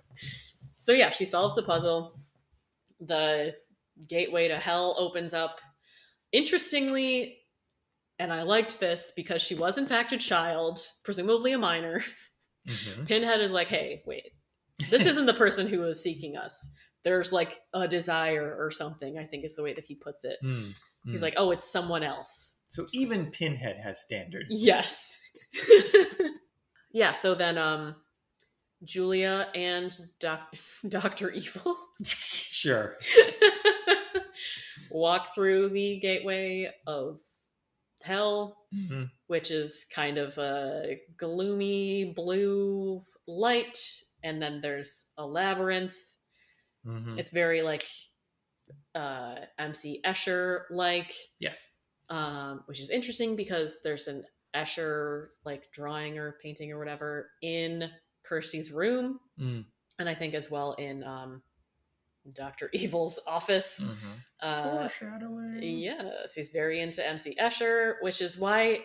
so 0.80 0.92
yeah, 0.92 1.10
she 1.10 1.24
solves 1.24 1.54
the 1.54 1.62
puzzle. 1.62 2.18
The 3.00 3.54
gateway 4.08 4.48
to 4.48 4.56
hell 4.58 4.94
opens 4.98 5.34
up. 5.34 5.60
Interestingly, 6.32 7.38
and 8.18 8.32
I 8.32 8.42
liked 8.42 8.80
this 8.80 9.12
because 9.16 9.42
she 9.42 9.54
was 9.54 9.78
in 9.78 9.86
fact 9.86 10.12
a 10.12 10.18
child, 10.18 10.80
presumably 11.04 11.52
a 11.52 11.58
minor. 11.58 12.02
Mhm. 12.68 13.06
Pinhead 13.08 13.40
is 13.40 13.52
like, 13.52 13.68
hey, 13.68 14.02
wait, 14.06 14.32
this 14.90 15.06
isn't 15.06 15.26
the 15.26 15.34
person 15.34 15.66
who 15.66 15.82
is 15.84 16.02
seeking 16.02 16.36
us. 16.36 16.72
There's 17.02 17.32
like 17.32 17.60
a 17.72 17.88
desire 17.88 18.54
or 18.58 18.70
something, 18.70 19.18
I 19.18 19.24
think 19.24 19.44
is 19.44 19.56
the 19.56 19.62
way 19.62 19.72
that 19.72 19.84
he 19.84 19.94
puts 19.94 20.24
it. 20.24 20.36
Hmm. 20.42 20.68
He's 21.06 21.20
Hmm. 21.20 21.24
like, 21.24 21.34
oh, 21.38 21.50
it's 21.50 21.70
someone 21.72 22.02
else. 22.02 22.58
so 22.68 22.86
even 22.92 23.30
Pinhead 23.30 23.78
has 23.82 24.00
standards. 24.02 24.62
Yes. 24.64 25.18
yeah, 26.92 27.12
so 27.14 27.34
then 27.34 27.58
um 27.58 27.96
Julia 28.84 29.48
and 29.54 29.96
Doc- 30.20 30.54
Dr. 30.88 31.30
Evil 31.32 31.76
sure. 32.04 32.96
walk 34.90 35.34
through 35.34 35.68
the 35.70 35.98
gateway 36.00 36.72
of 36.86 37.20
hell, 38.02 38.56
Mhm. 38.74 39.10
which 39.26 39.50
is 39.50 39.86
kind 39.94 40.18
of 40.18 40.36
a 40.38 41.00
gloomy 41.16 42.12
blue 42.16 43.02
light, 43.26 43.76
and 44.24 44.40
then 44.40 44.60
there's 44.60 45.06
a 45.18 45.26
labyrinth. 45.26 45.96
Mhm. 46.86 47.18
It's 47.18 47.30
very 47.30 47.62
like 47.62 47.84
uh 48.94 49.34
MC 49.58 50.00
Escher 50.04 50.62
like, 50.70 51.14
Yes. 51.38 51.70
um, 52.08 52.62
which 52.66 52.80
is 52.80 52.90
interesting 52.90 53.36
because 53.36 53.82
there's 53.82 54.08
an 54.08 54.24
Escher 54.54 55.28
like 55.44 55.70
drawing 55.72 56.18
or 56.18 56.38
painting 56.42 56.72
or 56.72 56.78
whatever 56.78 57.30
in 57.42 57.90
Kirsty's 58.30 58.70
room, 58.72 59.18
Mm. 59.38 59.64
and 59.98 60.08
I 60.08 60.14
think 60.14 60.34
as 60.34 60.50
well 60.50 60.72
in 60.74 61.02
um 61.02 61.42
Doctor 62.32 62.70
Evil's 62.74 63.20
office. 63.26 63.82
Mhm. 63.82 63.96
Uh, 64.40 64.88
Foreshadowing. 64.88 65.62
Yes, 65.62 66.34
he's 66.34 66.50
very 66.50 66.80
into 66.80 67.04
MC 67.06 67.34
Escher, 67.40 67.94
which 68.02 68.22
is 68.22 68.38
why 68.38 68.84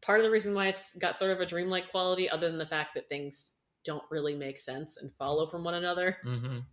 part 0.00 0.20
of 0.20 0.24
the 0.24 0.30
reason 0.30 0.54
why 0.54 0.68
it's 0.68 0.94
got 0.96 1.18
sort 1.18 1.32
of 1.32 1.40
a 1.40 1.46
dreamlike 1.46 1.90
quality, 1.90 2.30
other 2.30 2.48
than 2.48 2.58
the 2.58 2.66
fact 2.66 2.94
that 2.94 3.08
things 3.08 3.56
don't 3.84 4.04
really 4.10 4.36
make 4.36 4.58
sense 4.60 4.98
and 4.98 5.12
follow 5.18 5.48
from 5.48 5.64
one 5.64 5.74
another. 5.74 6.18
Mhm. 6.24 6.64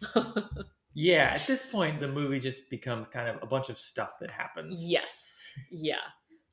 Yeah, 0.96 1.24
at 1.34 1.44
this 1.48 1.68
point, 1.68 1.98
the 1.98 2.06
movie 2.06 2.38
just 2.38 2.70
becomes 2.70 3.08
kind 3.08 3.28
of 3.28 3.42
a 3.42 3.46
bunch 3.46 3.68
of 3.68 3.78
stuff 3.80 4.18
that 4.20 4.30
happens. 4.30 4.88
yes, 4.88 5.44
yeah. 5.68 5.96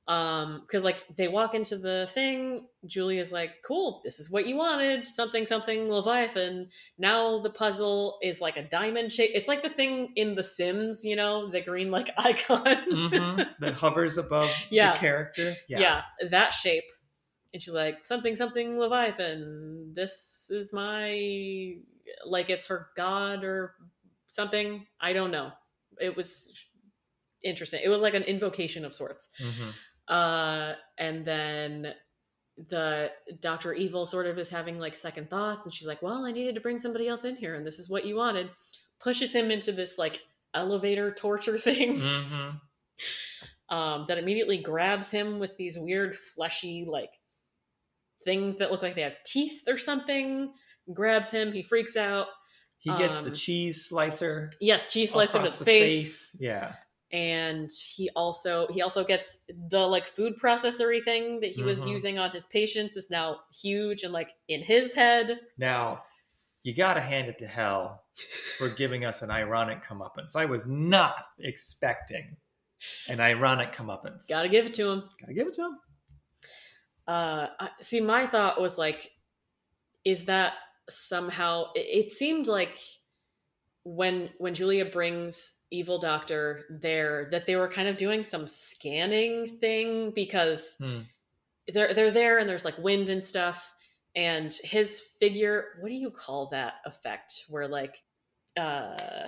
Um, 0.07 0.61
because 0.61 0.83
like 0.83 0.97
they 1.15 1.27
walk 1.27 1.53
into 1.53 1.77
the 1.77 2.09
thing, 2.11 2.65
Julia's 2.85 3.31
like, 3.31 3.51
"Cool, 3.65 4.01
this 4.03 4.19
is 4.19 4.31
what 4.31 4.47
you 4.47 4.57
wanted, 4.57 5.07
something, 5.07 5.45
something, 5.45 5.89
Leviathan." 5.89 6.69
Now 6.97 7.39
the 7.39 7.51
puzzle 7.51 8.17
is 8.21 8.41
like 8.41 8.57
a 8.57 8.63
diamond 8.63 9.11
shape. 9.13 9.31
It's 9.33 9.47
like 9.47 9.61
the 9.63 9.69
thing 9.69 10.11
in 10.15 10.33
The 10.35 10.43
Sims, 10.43 11.05
you 11.05 11.15
know, 11.15 11.49
the 11.51 11.61
green 11.61 11.91
like 11.91 12.09
icon. 12.17 12.77
hmm 12.89 13.41
That 13.59 13.75
hovers 13.75 14.17
above 14.17 14.49
Yeah. 14.71 14.93
the 14.93 14.99
character. 14.99 15.53
yeah. 15.69 16.01
that 16.29 16.49
shape. 16.53 16.83
And 17.53 17.61
she's 17.61 17.73
like, 17.73 18.05
something, 18.05 18.35
something, 18.35 18.79
Leviathan. 18.79 19.93
This 19.93 20.47
is 20.49 20.73
my, 20.73 21.75
like, 22.25 22.49
it's 22.49 22.67
her 22.67 22.87
god 22.95 23.43
or 23.43 23.75
something. 24.27 24.85
I 24.99 25.11
don't 25.13 25.31
know. 25.31 25.51
It 25.99 26.15
was 26.15 26.49
interesting. 27.43 27.81
It 27.83 27.89
was 27.89 28.01
like 28.01 28.13
an 28.13 28.23
invocation 28.23 28.85
of 28.85 28.93
sorts. 28.93 29.27
Mhm. 29.39 29.73
Uh, 30.11 30.73
and 30.99 31.25
then 31.25 31.93
the 32.69 33.11
Dr. 33.39 33.73
Evil 33.73 34.05
sort 34.05 34.27
of 34.27 34.37
is 34.37 34.49
having 34.49 34.77
like 34.77 34.95
second 34.95 35.29
thoughts. 35.29 35.65
And 35.65 35.73
she's 35.73 35.87
like, 35.87 36.01
well, 36.03 36.25
I 36.25 36.31
needed 36.31 36.53
to 36.55 36.61
bring 36.61 36.77
somebody 36.77 37.07
else 37.07 37.23
in 37.25 37.35
here. 37.37 37.55
And 37.55 37.65
this 37.65 37.79
is 37.79 37.89
what 37.89 38.05
you 38.05 38.17
wanted. 38.17 38.49
Pushes 38.99 39.33
him 39.33 39.49
into 39.49 39.71
this 39.71 39.97
like 39.97 40.19
elevator 40.53 41.11
torture 41.13 41.57
thing 41.69 41.95
Mhm. 41.95 42.59
um, 43.69 44.05
that 44.09 44.17
immediately 44.17 44.57
grabs 44.57 45.09
him 45.09 45.39
with 45.39 45.55
these 45.57 45.79
weird 45.79 46.15
fleshy 46.15 46.85
like 46.85 47.13
things 48.25 48.57
that 48.57 48.69
look 48.69 48.81
like 48.81 48.95
they 48.95 49.01
have 49.01 49.15
teeth 49.25 49.63
or 49.67 49.77
something 49.77 50.53
grabs 50.93 51.29
him 51.31 51.53
he 51.53 51.63
freaks 51.63 51.95
out 51.95 52.27
He 52.79 52.89
gets 52.97 53.17
the 53.19 53.27
Um, 53.27 53.33
cheese 53.33 53.85
slicer. 53.87 54.51
yes 54.59 54.91
cheese 54.91 55.13
sliced 55.13 55.33
him 55.33 55.41
to 55.41 55.45
across 55.47 55.57
the 55.59 55.65
face, 55.65 56.35
Yeah. 56.39 56.75
And 57.13 57.69
he 57.95 58.09
also 58.15 58.67
he 58.67 58.81
also 58.81 59.03
gets 59.03 59.39
the 59.69 59.79
like 59.79 60.07
food 60.07 60.37
processory 60.37 61.01
thing 61.01 61.39
that 61.41 61.51
he 61.51 61.63
was 61.63 61.81
Mhm. 61.81 61.87
using 61.91 62.19
on 62.19 62.31
his 62.31 62.45
patients 62.47 62.95
is 62.97 63.09
now 63.09 63.41
huge 63.53 64.03
and 64.03 64.13
like 64.13 64.33
in 64.47 64.61
his 64.61 64.93
head 64.93 65.39
Now, 65.57 66.05
you 66.63 66.73
got 66.73 66.93
to 66.93 67.01
hand 67.01 67.27
it 67.27 67.37
to 67.39 67.47
Hell 67.47 68.03
for 68.57 68.69
giving 68.69 69.03
us 69.03 69.21
an 69.23 69.31
ironic 69.31 69.83
comeuppance. 69.83 70.35
I 70.35 70.45
was 70.45 70.67
not 70.67 71.25
expecting 71.39 72.37
an 73.07 73.19
ironic 73.19 73.71
comeuppance. 73.73 74.29
gotta 74.29 74.49
give 74.49 74.65
it 74.67 74.73
to 74.75 74.89
him 74.89 75.09
Gotta 75.19 75.33
give 75.33 75.47
it 75.47 75.53
to 75.53 75.61
him. 75.65 75.79
uh 77.07 77.47
see 77.79 77.99
my 78.01 78.27
thought 78.27 78.61
was 78.61 78.77
like 78.77 79.11
is 80.05 80.25
that 80.25 80.53
somehow 80.89 81.71
it, 81.75 82.05
it 82.05 82.11
seemed 82.11 82.47
like 82.47 82.77
when 83.83 84.29
when 84.37 84.53
julia 84.53 84.85
brings 84.85 85.59
evil 85.71 85.97
doctor 85.97 86.63
there 86.69 87.27
that 87.31 87.45
they 87.45 87.55
were 87.55 87.67
kind 87.67 87.87
of 87.87 87.97
doing 87.97 88.23
some 88.23 88.45
scanning 88.47 89.47
thing 89.59 90.11
because 90.11 90.75
Hmm. 90.79 90.99
they're 91.67 91.93
they're 91.93 92.11
there 92.11 92.37
and 92.37 92.47
there's 92.47 92.65
like 92.65 92.77
wind 92.77 93.09
and 93.09 93.23
stuff 93.23 93.73
and 94.15 94.53
his 94.63 95.01
figure 95.19 95.65
what 95.79 95.89
do 95.89 95.95
you 95.95 96.11
call 96.11 96.49
that 96.49 96.73
effect 96.85 97.33
where 97.49 97.67
like 97.67 97.97
uh 98.57 99.27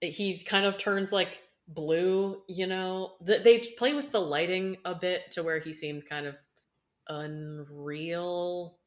he 0.00 0.38
kind 0.44 0.64
of 0.64 0.78
turns 0.78 1.12
like 1.12 1.40
blue 1.68 2.42
you 2.48 2.66
know 2.66 3.12
Th- 3.26 3.42
they 3.42 3.58
play 3.58 3.92
with 3.94 4.10
the 4.12 4.20
lighting 4.20 4.76
a 4.84 4.94
bit 4.94 5.30
to 5.32 5.42
where 5.42 5.58
he 5.58 5.72
seems 5.72 6.02
kind 6.04 6.26
of 6.26 6.36
unreal 7.08 8.78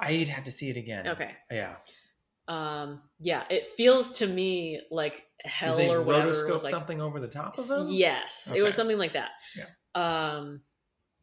I'd 0.00 0.28
have 0.28 0.44
to 0.44 0.50
see 0.50 0.70
it 0.70 0.76
again. 0.76 1.08
okay 1.08 1.32
Yeah. 1.50 1.76
Um 2.48 3.02
yeah 3.20 3.44
it 3.50 3.66
feels 3.66 4.10
to 4.12 4.26
me 4.26 4.80
like 4.90 5.22
hell 5.44 5.76
Did 5.76 5.88
they 5.90 5.94
or 5.94 6.02
whatever 6.02 6.48
was 6.48 6.62
like 6.62 6.72
something 6.72 7.00
over 7.00 7.20
the 7.20 7.28
top 7.28 7.58
of 7.58 7.68
them? 7.68 7.86
Yes, 7.90 8.50
it 8.54 8.62
was 8.62 8.74
something 8.74 8.98
like 8.98 9.12
that. 9.14 9.30
Um, 9.94 10.62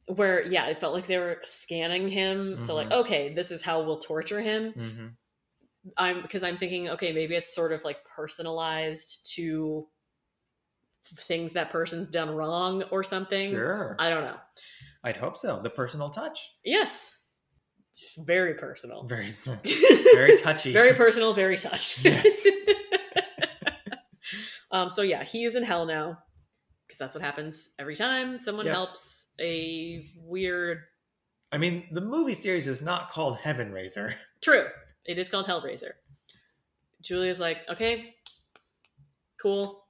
where 0.08 0.44
yeah, 0.46 0.68
it 0.68 0.80
felt 0.80 0.94
like 0.94 1.08
they 1.08 1.18
were 1.18 1.40
scanning 1.44 2.10
him 2.10 2.64
to 2.66 2.74
like, 2.74 2.90
Mhm. 2.90 2.94
okay, 3.06 3.34
this 3.34 3.52
is 3.52 3.62
how 3.62 3.82
we'll 3.84 4.00
torture 4.00 4.42
him. 4.42 4.74
hmm 4.74 5.08
I'm 5.98 6.22
because 6.22 6.44
I'm 6.44 6.58
thinking, 6.58 6.90
okay, 6.90 7.12
maybe 7.14 7.36
it's 7.36 7.54
sort 7.54 7.72
of 7.72 7.84
like 7.84 8.04
personalized 8.06 9.32
to 9.36 9.88
things 11.18 11.54
that 11.54 11.70
person's 11.70 12.08
done 12.08 12.32
wrong 12.32 12.84
or 12.84 13.04
something. 13.04 13.50
Sure. 13.50 13.96
I 14.00 14.10
don't 14.10 14.24
know. 14.24 14.38
I'd 15.04 15.18
hope 15.18 15.38
so. 15.38 15.62
The 15.62 15.70
personal 15.70 16.10
touch. 16.10 16.58
Yes, 16.64 17.25
very 18.20 18.54
personal. 18.56 19.04
Very, 19.04 19.28
very 20.16 20.38
touchy. 20.42 20.74
very 20.74 20.94
personal, 20.94 21.34
very 21.34 21.58
touch. 21.58 22.04
Yes. 22.04 22.48
um. 24.72 24.90
So 24.90 25.02
yeah, 25.02 25.24
he 25.24 25.46
is 25.46 25.56
in 25.56 25.64
hell 25.64 25.86
now 25.86 26.20
because 26.88 27.00
that's 27.00 27.16
what 27.16 27.24
happens 27.24 27.74
every 27.80 27.96
time 27.96 28.38
someone 28.40 28.66
Yep. 28.66 28.76
helps 28.76 29.32
a 29.40 30.06
weird. 30.18 30.80
I 31.52 31.58
mean, 31.58 31.88
the 31.92 32.02
movie 32.02 32.34
series 32.34 32.68
is 32.68 32.82
not 32.82 33.10
called 33.10 33.38
Heaven 33.38 33.72
Raiser. 33.72 34.16
True, 34.42 34.68
it 35.06 35.18
is 35.18 35.30
called 35.30 35.46
Hellraiser. 35.48 35.92
Julia's 37.02 37.40
like, 37.40 37.58
okay, 37.70 38.16
cool. 39.42 39.86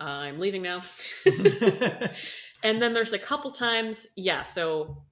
Uh, 0.00 0.04
I'm 0.04 0.38
leaving 0.38 0.62
now. 0.62 0.82
and 2.62 2.80
then 2.80 2.94
there's 2.94 3.12
a 3.12 3.18
couple 3.18 3.50
times, 3.50 4.06
yeah. 4.16 4.44
So 4.44 5.02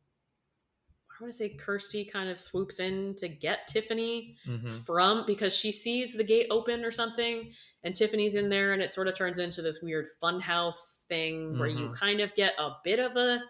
I 1.19 1.23
want 1.23 1.33
to 1.33 1.39
say 1.39 1.49
Kirsty 1.49 2.05
kind 2.05 2.29
of 2.29 2.39
swoops 2.39 2.79
in 2.79 3.14
to 3.17 3.29
get 3.29 3.67
Tiffany 3.69 4.37
Mhm. 4.47 4.85
from 4.85 5.25
because 5.27 5.57
she 5.57 5.73
sees 5.73 6.12
the 6.14 6.25
gate 6.25 6.47
open 6.51 6.85
or 6.85 6.93
something, 6.93 7.55
and 7.83 7.97
Tiffany's 7.97 8.35
in 8.35 8.51
there, 8.51 8.75
and 8.75 8.83
it 8.83 8.93
sort 8.93 9.09
of 9.09 9.14
turns 9.14 9.39
into 9.39 9.62
this 9.62 9.81
weird 9.81 10.09
funhouse 10.23 11.05
thing 11.07 11.59
where 11.59 11.69
you 11.71 11.89
Mhm. 11.89 11.97
kind 11.97 12.21
of 12.21 12.35
get 12.35 12.55
a 12.59 12.77
bit 12.85 12.99
of 12.99 13.17
a 13.17 13.43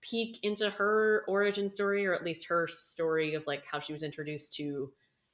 peek 0.00 0.42
into 0.42 0.70
her 0.70 1.24
origin 1.28 1.68
story, 1.68 2.06
or 2.06 2.14
at 2.14 2.24
least 2.24 2.46
her 2.48 2.66
story 2.66 3.34
of 3.34 3.46
like 3.46 3.66
how 3.66 3.78
she 3.80 3.92
was 3.92 4.02
introduced 4.02 4.54
to 4.54 4.90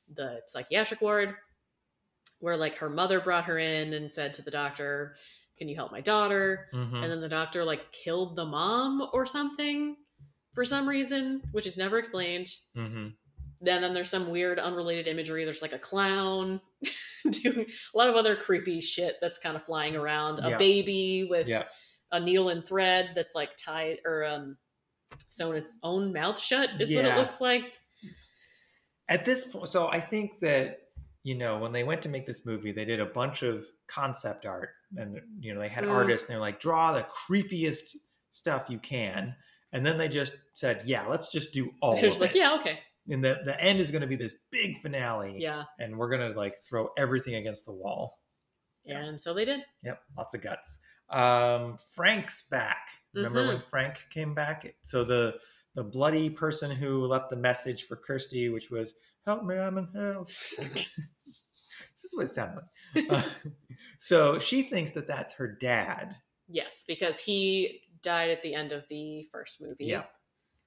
the 0.08 0.42
psychiatric 0.48 1.00
ward, 1.00 1.36
where 2.40 2.56
like 2.56 2.74
her 2.76 2.90
mother 2.90 3.20
brought 3.20 3.44
her 3.44 3.58
in 3.58 3.92
and 3.92 4.12
said 4.12 4.34
to 4.34 4.42
the 4.42 4.50
doctor, 4.50 5.16
"Can 5.56 5.68
you 5.68 5.76
help 5.76 5.92
my 5.92 6.00
daughter?" 6.00 6.68
Mhm. 6.72 7.02
and 7.02 7.12
then 7.12 7.20
the 7.20 7.28
doctor 7.28 7.64
like 7.64 7.92
killed 7.92 8.34
the 8.34 8.44
mom 8.44 9.08
or 9.12 9.24
something 9.24 9.96
for 10.56 10.64
some 10.64 10.88
reason, 10.88 11.40
which 11.52 11.66
is 11.68 11.76
never 11.76 11.98
explained. 11.98 12.48
Mhm. 12.76 13.14
Then 13.60 13.80
then 13.82 13.94
there's 13.94 14.10
some 14.10 14.28
weird 14.30 14.58
unrelated 14.58 15.06
imagery. 15.06 15.44
There's 15.44 15.62
like 15.62 15.72
a 15.72 15.78
clown 15.78 16.60
doing 17.30 17.66
a 17.94 17.96
lot 17.96 18.08
of 18.08 18.16
other 18.16 18.34
creepy 18.36 18.80
shit 18.80 19.16
that's 19.20 19.38
kind 19.38 19.54
of 19.56 19.64
flying 19.64 19.94
around. 19.96 20.40
A 20.40 20.50
Yeah. 20.50 20.56
baby 20.58 21.24
with 21.30 21.46
Yeah. 21.46 21.64
a 22.10 22.18
needle 22.18 22.48
and 22.48 22.66
thread 22.66 23.12
that's 23.14 23.34
like 23.36 23.56
tied 23.56 24.00
or 24.04 24.24
um 24.24 24.56
sewn 25.28 25.54
its 25.56 25.78
own 25.82 26.12
mouth 26.12 26.38
shut 26.40 26.80
is 26.80 26.94
what 26.94 27.04
it 27.04 27.16
looks 27.16 27.40
like. 27.40 27.72
At 29.08 29.24
this 29.24 29.44
point, 29.44 29.68
so 29.68 29.86
I 29.88 30.00
think 30.00 30.40
that 30.40 30.80
you 31.22 31.36
know 31.36 31.58
when 31.58 31.72
they 31.72 31.84
went 31.84 32.02
to 32.02 32.08
make 32.08 32.26
this 32.26 32.44
movie, 32.44 32.72
they 32.72 32.84
did 32.84 33.00
a 33.00 33.06
bunch 33.06 33.42
of 33.42 33.64
concept 33.88 34.46
art, 34.46 34.70
and 34.96 35.20
you 35.40 35.54
know 35.54 35.60
they 35.60 35.68
had 35.68 35.84
Mm. 35.84 35.92
artists, 35.92 36.28
and 36.28 36.34
they're 36.34 36.40
like, 36.40 36.60
draw 36.60 36.92
the 36.92 37.04
creepiest 37.04 37.96
stuff 38.30 38.66
you 38.68 38.78
can, 38.78 39.34
and 39.72 39.84
then 39.84 39.98
they 39.98 40.08
just 40.08 40.34
said, 40.54 40.82
yeah, 40.86 41.06
let's 41.06 41.30
just 41.32 41.52
do 41.52 41.70
all 41.82 41.94
There's 42.00 42.16
of 42.16 42.20
like, 42.22 42.30
it. 42.30 42.38
yeah, 42.38 42.56
okay. 42.60 42.78
And 43.08 43.24
the 43.24 43.38
the 43.44 43.60
end 43.60 43.78
is 43.78 43.90
going 43.90 44.02
to 44.02 44.08
be 44.08 44.16
this 44.16 44.34
big 44.50 44.78
finale, 44.78 45.36
Yeah. 45.38 45.64
and 45.78 45.96
we're 45.96 46.10
gonna 46.10 46.30
like 46.30 46.54
throw 46.68 46.88
everything 46.98 47.34
against 47.36 47.64
the 47.66 47.72
wall. 47.72 48.18
Yeah. 48.84 48.98
And 49.02 49.20
so 49.20 49.32
they 49.34 49.44
did. 49.44 49.60
Yep, 49.84 50.00
lots 50.16 50.34
of 50.34 50.40
guts. 50.42 50.78
Um, 51.10 51.76
Frank's 51.94 52.48
back. 52.48 52.88
Remember 53.14 53.44
Mhm. 53.44 53.48
when 53.48 53.60
Frank 53.60 54.04
came 54.10 54.34
back? 54.34 54.74
So 54.82 55.04
the 55.04 55.38
the 55.74 55.84
bloody 55.84 56.30
person 56.30 56.70
who 56.70 57.04
left 57.06 57.30
the 57.30 57.36
message 57.36 57.84
for 57.84 57.96
Kirsty, 57.96 58.48
which 58.48 58.70
was 58.70 58.94
"Help 59.24 59.44
me, 59.44 59.56
I'm 59.56 59.78
in 59.78 59.86
hell." 59.94 60.24
this 60.58 62.04
is 62.04 62.12
what 62.14 62.24
it 62.24 62.28
sounded 62.28 62.56
like. 62.94 63.10
Uh, 63.10 63.22
so 63.98 64.38
she 64.38 64.62
thinks 64.62 64.92
that 64.92 65.06
that's 65.06 65.34
her 65.34 65.48
dad. 65.48 66.16
Yes, 66.48 66.84
because 66.88 67.18
he 67.20 67.82
died 68.06 68.30
at 68.30 68.42
the 68.42 68.54
end 68.54 68.70
of 68.72 68.84
the 68.88 69.26
first 69.32 69.60
movie. 69.60 69.86
Yeah. 69.86 70.04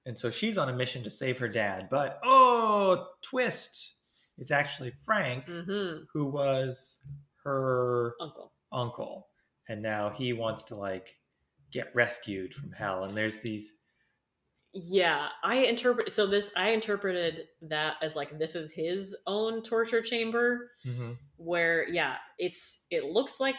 And 0.06 0.18
so 0.18 0.30
she's 0.30 0.58
on 0.58 0.70
a 0.70 0.74
mission 0.74 1.04
to 1.04 1.10
save 1.10 1.40
her 1.40 1.48
dad. 1.48 1.88
But 1.90 2.20
oh, 2.24 3.08
twist! 3.22 3.96
It's 4.38 4.52
actually 4.52 4.92
Frank 4.92 5.46
Mm-hmm. 5.48 6.04
who 6.14 6.26
was 6.28 7.00
her 7.44 8.16
Uncle. 8.22 8.52
uncle 8.72 9.28
and 9.70 9.82
now 9.82 10.10
he 10.10 10.34
wants 10.34 10.64
to 10.64 10.76
like 10.76 11.16
get 11.72 11.88
rescued 11.96 12.54
from 12.54 12.72
hell 12.72 13.04
and 13.06 13.16
there's 13.16 13.40
these 13.40 13.78
Yeah, 14.74 15.28
I 15.44 15.58
interpret 15.58 16.12
so 16.12 16.28
this 16.28 16.52
I 16.58 16.70
interpreted 16.72 17.48
that 17.64 17.96
as 18.02 18.16
like 18.16 18.38
this 18.38 18.56
is 18.56 18.72
his 18.72 19.16
own 19.28 19.62
torture 19.64 20.02
chamber 20.02 20.72
where 21.38 21.88
yeah, 21.90 22.16
it's 22.38 22.86
it 22.92 23.04
looks 23.06 23.40
like 23.40 23.56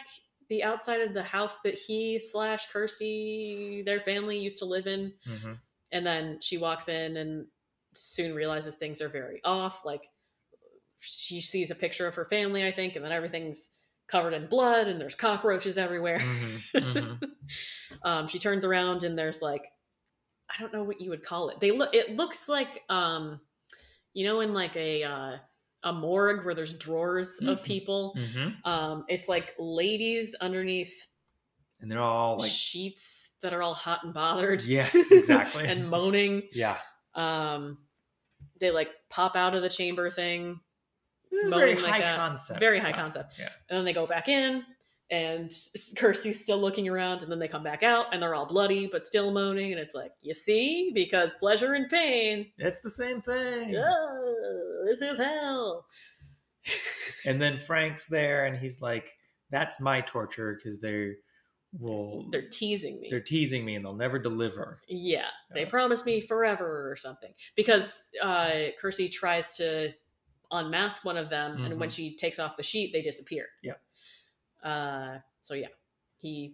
the 0.51 0.63
outside 0.63 0.99
of 0.99 1.13
the 1.13 1.23
house 1.23 1.61
that 1.61 1.75
he 1.75 2.19
slash 2.19 2.67
Kirsty 2.71 3.83
their 3.85 4.01
family 4.01 4.37
used 4.37 4.59
to 4.59 4.65
live 4.65 4.85
in, 4.85 5.13
Mhm. 5.25 5.57
and 5.93 6.05
then 6.05 6.39
she 6.41 6.57
walks 6.57 6.89
in 6.89 7.15
and 7.15 7.47
soon 7.93 8.35
realizes 8.35 8.75
things 8.75 9.01
are 9.01 9.07
very 9.09 9.41
off. 9.45 9.85
Like 9.85 10.03
she 10.99 11.39
sees 11.41 11.71
a 11.71 11.75
picture 11.75 12.05
of 12.05 12.15
her 12.15 12.25
family, 12.25 12.65
I 12.67 12.71
think, 12.71 12.95
and 12.97 13.03
then 13.03 13.13
everything's 13.13 13.71
covered 14.07 14.33
in 14.33 14.47
blood 14.47 14.87
and 14.89 14.99
there's 14.99 15.15
cockroaches 15.15 15.77
everywhere. 15.77 16.19
Mhm. 16.19 16.61
Mhm. 16.75 17.33
um, 18.03 18.27
she 18.27 18.37
turns 18.37 18.65
around 18.65 19.03
and 19.05 19.17
there's 19.17 19.41
like 19.41 19.71
I 20.49 20.61
don't 20.61 20.73
know 20.73 20.83
what 20.83 20.99
you 20.99 21.09
would 21.11 21.23
call 21.23 21.47
it. 21.47 21.61
They 21.61 21.71
look. 21.71 21.95
It 21.95 22.17
looks 22.17 22.49
like 22.49 22.83
um, 22.89 23.39
you 24.13 24.25
know, 24.25 24.41
in 24.41 24.53
like 24.53 24.75
a 24.75 25.03
uh, 25.03 25.37
a 25.83 25.91
morgue 25.93 26.45
where 26.45 26.53
there's 26.53 26.73
drawers 26.73 27.39
of 27.41 27.59
Mhm. 27.61 27.63
people. 27.63 28.15
Mhm. 28.17 28.65
Um, 28.65 29.05
it's 29.07 29.27
like 29.27 29.55
ladies 29.57 30.35
underneath 30.35 31.07
and 31.79 31.91
they're 31.91 31.99
all 31.99 32.37
like 32.37 32.51
sheets 32.51 33.31
that 33.41 33.53
are 33.53 33.63
all 33.63 33.73
hot 33.73 34.03
and 34.03 34.13
bothered. 34.13 34.63
yes 34.63 34.93
exactly 35.11 35.67
and 35.67 35.89
moaning. 35.89 36.47
yeah 36.51 36.77
Um, 37.15 37.79
they 38.59 38.69
like 38.71 38.89
pop 39.09 39.35
out 39.35 39.55
of 39.55 39.63
the 39.63 39.69
chamber 39.69 40.11
thing. 40.11 40.59
this 41.31 41.45
is 41.45 41.49
very 41.49 41.75
like 41.75 42.03
high 42.03 42.15
concept 42.15 42.59
Very 42.59 42.77
high 42.79 42.91
concept. 42.91 43.33
yeah 43.39 43.49
And 43.69 43.77
then 43.77 43.85
they 43.85 43.93
go 43.93 44.05
back 44.05 44.27
in, 44.29 44.63
and 45.11 45.53
Kirsty's 45.97 46.41
still 46.41 46.57
looking 46.59 46.87
around, 46.87 47.21
and 47.21 47.31
then 47.31 47.37
they 47.39 47.47
come 47.49 47.63
back 47.63 47.83
out, 47.83 48.07
and 48.13 48.21
they're 48.23 48.33
all 48.33 48.45
bloody 48.47 48.87
but 48.87 49.05
still 49.05 49.29
moaning, 49.31 49.71
and 49.71 49.79
it's 49.79 49.93
like, 49.93 50.11
you 50.21 50.33
see, 50.33 50.91
because 50.95 51.35
pleasure 51.35 51.73
and 51.73 51.89
pain. 51.89 52.47
it's 52.57 52.79
the 52.79 52.89
same 52.89 53.21
thing 53.21 53.75
Oh, 53.77 54.83
this 54.87 55.01
is 55.01 55.17
hell. 55.19 55.85
and 57.25 57.41
then 57.41 57.57
frank's 57.57 58.05
there 58.07 58.45
and 58.45 58.55
he's 58.55 58.81
like 58.81 59.09
that's 59.49 59.79
my 59.81 59.99
torture 60.01 60.55
because 60.55 60.79
they 60.79 61.11
will 61.79 62.27
They're 62.31 62.47
teasing 62.51 62.99
me. 63.01 63.07
they're 63.09 63.19
teasing 63.19 63.65
me 63.65 63.73
and 63.75 63.83
they'll 63.83 63.95
never 63.95 64.19
deliver 64.19 64.79
yeah, 64.87 65.25
they 65.53 65.61
Yeah. 65.61 65.69
promised 65.69 66.05
me 66.05 66.21
forever 66.21 66.89
or 66.91 66.95
something. 66.95 67.33
Because 67.55 68.03
uh, 68.21 68.67
Kirsty 68.79 69.07
tries 69.09 69.57
to 69.57 69.91
unmask 70.51 71.03
one 71.05 71.17
of 71.17 71.29
them, 71.29 71.63
and 71.63 71.79
when 71.79 71.89
she 71.89 72.15
takes 72.17 72.37
off 72.39 72.57
the 72.57 72.63
sheet, 72.63 72.91
they 72.93 73.01
disappear. 73.01 73.47
Yep. 73.63 73.81
Uh, 74.63 75.17
so 75.41 75.53
yeah, 75.53 75.67
he's 76.19 76.51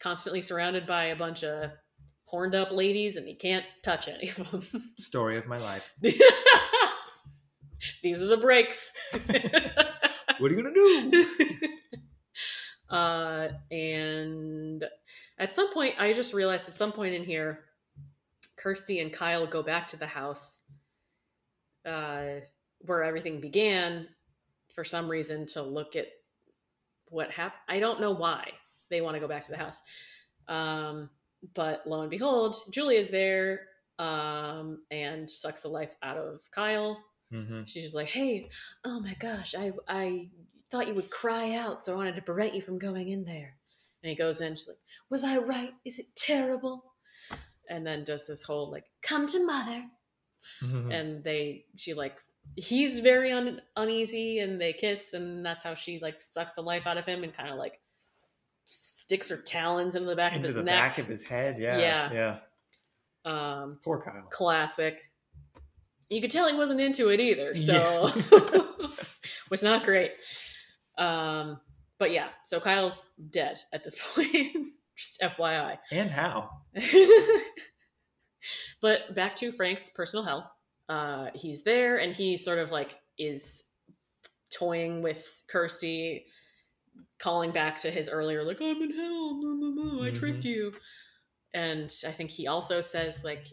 constantly 0.00 0.40
surrounded 0.40 0.86
by 0.86 1.04
a 1.04 1.16
bunch 1.16 1.44
of 1.44 1.70
horned 2.24 2.54
up 2.54 2.72
ladies, 2.72 3.16
and 3.16 3.26
he 3.26 3.34
can't 3.34 3.64
touch 3.82 4.08
any 4.08 4.28
of 4.30 4.36
them. 4.50 4.62
story 4.98 5.38
of 5.38 5.46
my 5.46 5.58
life 5.58 5.94
These 8.02 8.22
are 8.22 8.26
the 8.26 8.36
breaks. 8.36 8.92
what 10.38 10.50
are 10.50 10.54
you 10.54 10.62
gonna 10.62 10.74
do 10.74 11.24
uh, 12.90 13.48
and 13.70 14.84
at 15.38 15.54
some 15.54 15.72
point, 15.72 15.94
I 15.98 16.12
just 16.12 16.34
realized 16.34 16.68
at 16.68 16.76
some 16.76 16.92
point 16.92 17.14
in 17.14 17.24
here, 17.24 17.60
Kirsty 18.56 19.00
and 19.00 19.12
Kyle 19.12 19.46
go 19.46 19.62
back 19.62 19.86
to 19.88 19.96
the 19.96 20.06
house 20.06 20.62
uh, 21.86 22.40
where 22.80 23.04
everything 23.04 23.40
began 23.40 24.08
for 24.74 24.84
some 24.84 25.08
reason 25.08 25.46
to 25.46 25.62
look 25.62 25.94
at 25.96 26.06
what 27.10 27.30
happened. 27.30 27.60
I 27.68 27.78
don't 27.80 28.00
know 28.00 28.12
why 28.12 28.50
they 28.90 29.00
want 29.00 29.14
to 29.14 29.20
go 29.20 29.28
back 29.28 29.44
to 29.44 29.50
the 29.50 29.56
house. 29.58 29.82
Um, 30.48 31.10
but 31.54 31.86
lo 31.86 32.00
and 32.02 32.10
behold, 32.10 32.56
Julia's 32.70 33.08
there 33.08 33.66
um, 33.98 34.82
and 34.90 35.30
sucks 35.30 35.60
the 35.60 35.68
life 35.68 35.94
out 36.02 36.16
of 36.16 36.40
Kyle. 36.52 37.02
Mhm. 37.32 37.66
She's 37.68 37.82
just 37.82 37.94
like, 37.94 38.08
"Hey, 38.08 38.48
oh 38.84 39.00
my 39.00 39.14
gosh, 39.14 39.54
I 39.54 39.72
I 39.86 40.30
thought 40.70 40.88
you 40.88 40.94
would 40.94 41.10
cry 41.10 41.54
out, 41.54 41.84
so 41.84 41.92
I 41.92 41.96
wanted 41.96 42.16
to 42.16 42.22
prevent 42.22 42.54
you 42.54 42.62
from 42.62 42.78
going 42.78 43.08
in 43.08 43.24
there." 43.24 43.58
And 44.02 44.10
he 44.10 44.16
goes 44.16 44.40
in. 44.40 44.56
She's 44.56 44.68
like, 44.68 44.78
"Was 45.10 45.24
I 45.24 45.36
right? 45.38 45.74
Is 45.84 45.98
it 45.98 46.06
terrible?" 46.16 46.94
And 47.68 47.86
then 47.86 48.04
does 48.04 48.26
this 48.26 48.42
whole 48.42 48.70
like, 48.70 48.86
"Come 49.02 49.26
to 49.26 49.44
mother," 49.44 49.84
Mhm. 50.62 50.92
and 50.92 51.24
they 51.24 51.66
she 51.76 51.92
like 51.92 52.16
he's 52.56 53.00
very 53.00 53.32
un- 53.32 53.60
uneasy, 53.76 54.38
and 54.40 54.60
they 54.60 54.72
kiss, 54.72 55.14
and 55.14 55.44
that's 55.44 55.62
how 55.62 55.74
she 55.74 55.98
like 56.00 56.20
sucks 56.22 56.52
the 56.52 56.62
life 56.62 56.86
out 56.86 56.96
of 56.98 57.04
him 57.06 57.22
and 57.24 57.32
kind 57.34 57.50
of 57.50 57.56
like 57.56 57.80
sticks 58.64 59.28
her 59.30 59.36
talons 59.36 59.94
into 59.96 60.08
the 60.08 60.16
back 60.16 60.34
of 60.36 60.42
his 60.42 60.54
the 60.54 60.62
neck. 60.62 60.78
back 60.78 60.98
of 60.98 61.06
his 61.06 61.22
head 61.22 61.58
yeah 61.58 61.78
Yeah. 61.78 62.12
yeah 62.12 62.36
um, 63.24 63.78
poor 63.84 64.00
kyle 64.00 64.26
classic. 64.30 65.00
You 66.10 66.20
could 66.20 66.30
tell 66.30 66.48
he 66.48 66.54
wasn't 66.56 66.80
into 66.80 67.10
it 67.10 67.20
either, 67.20 67.54
so 67.56 68.10
was 69.50 69.62
not 69.62 69.84
great. 69.84 70.12
Um, 70.96 71.60
but 71.98 72.10
yeah, 72.12 72.28
so 72.44 72.60
Kyle's 72.60 73.12
dead 73.30 73.58
at 73.72 73.84
this 73.84 74.00
point. 74.14 74.54
Just 74.96 75.20
FYI. 75.20 75.78
and 75.92 76.10
how 76.10 76.50
but 78.80 79.14
back 79.14 79.36
to 79.36 79.52
Frank's 79.52 79.90
personal 79.90 80.24
hell. 80.24 80.50
Uh, 80.88 81.28
he's 81.34 81.64
there 81.64 81.98
and 81.98 82.14
he 82.14 82.36
sort 82.36 82.58
of 82.58 82.70
like 82.70 82.96
is 83.18 83.64
toying 84.50 85.02
with 85.02 85.42
Kirsty, 85.50 86.24
calling 87.18 87.50
back 87.50 87.76
to 87.78 87.90
his 87.90 88.08
earlier, 88.08 88.42
like, 88.44 88.60
I'm 88.60 88.80
in 88.80 88.92
hell, 88.92 90.00
I 90.02 90.10
tricked 90.10 90.44
you. 90.44 90.72
And 91.52 91.92
I 92.06 92.10
think 92.12 92.30
he 92.30 92.46
also 92.46 92.80
says, 92.80 93.24
like, 93.24 93.46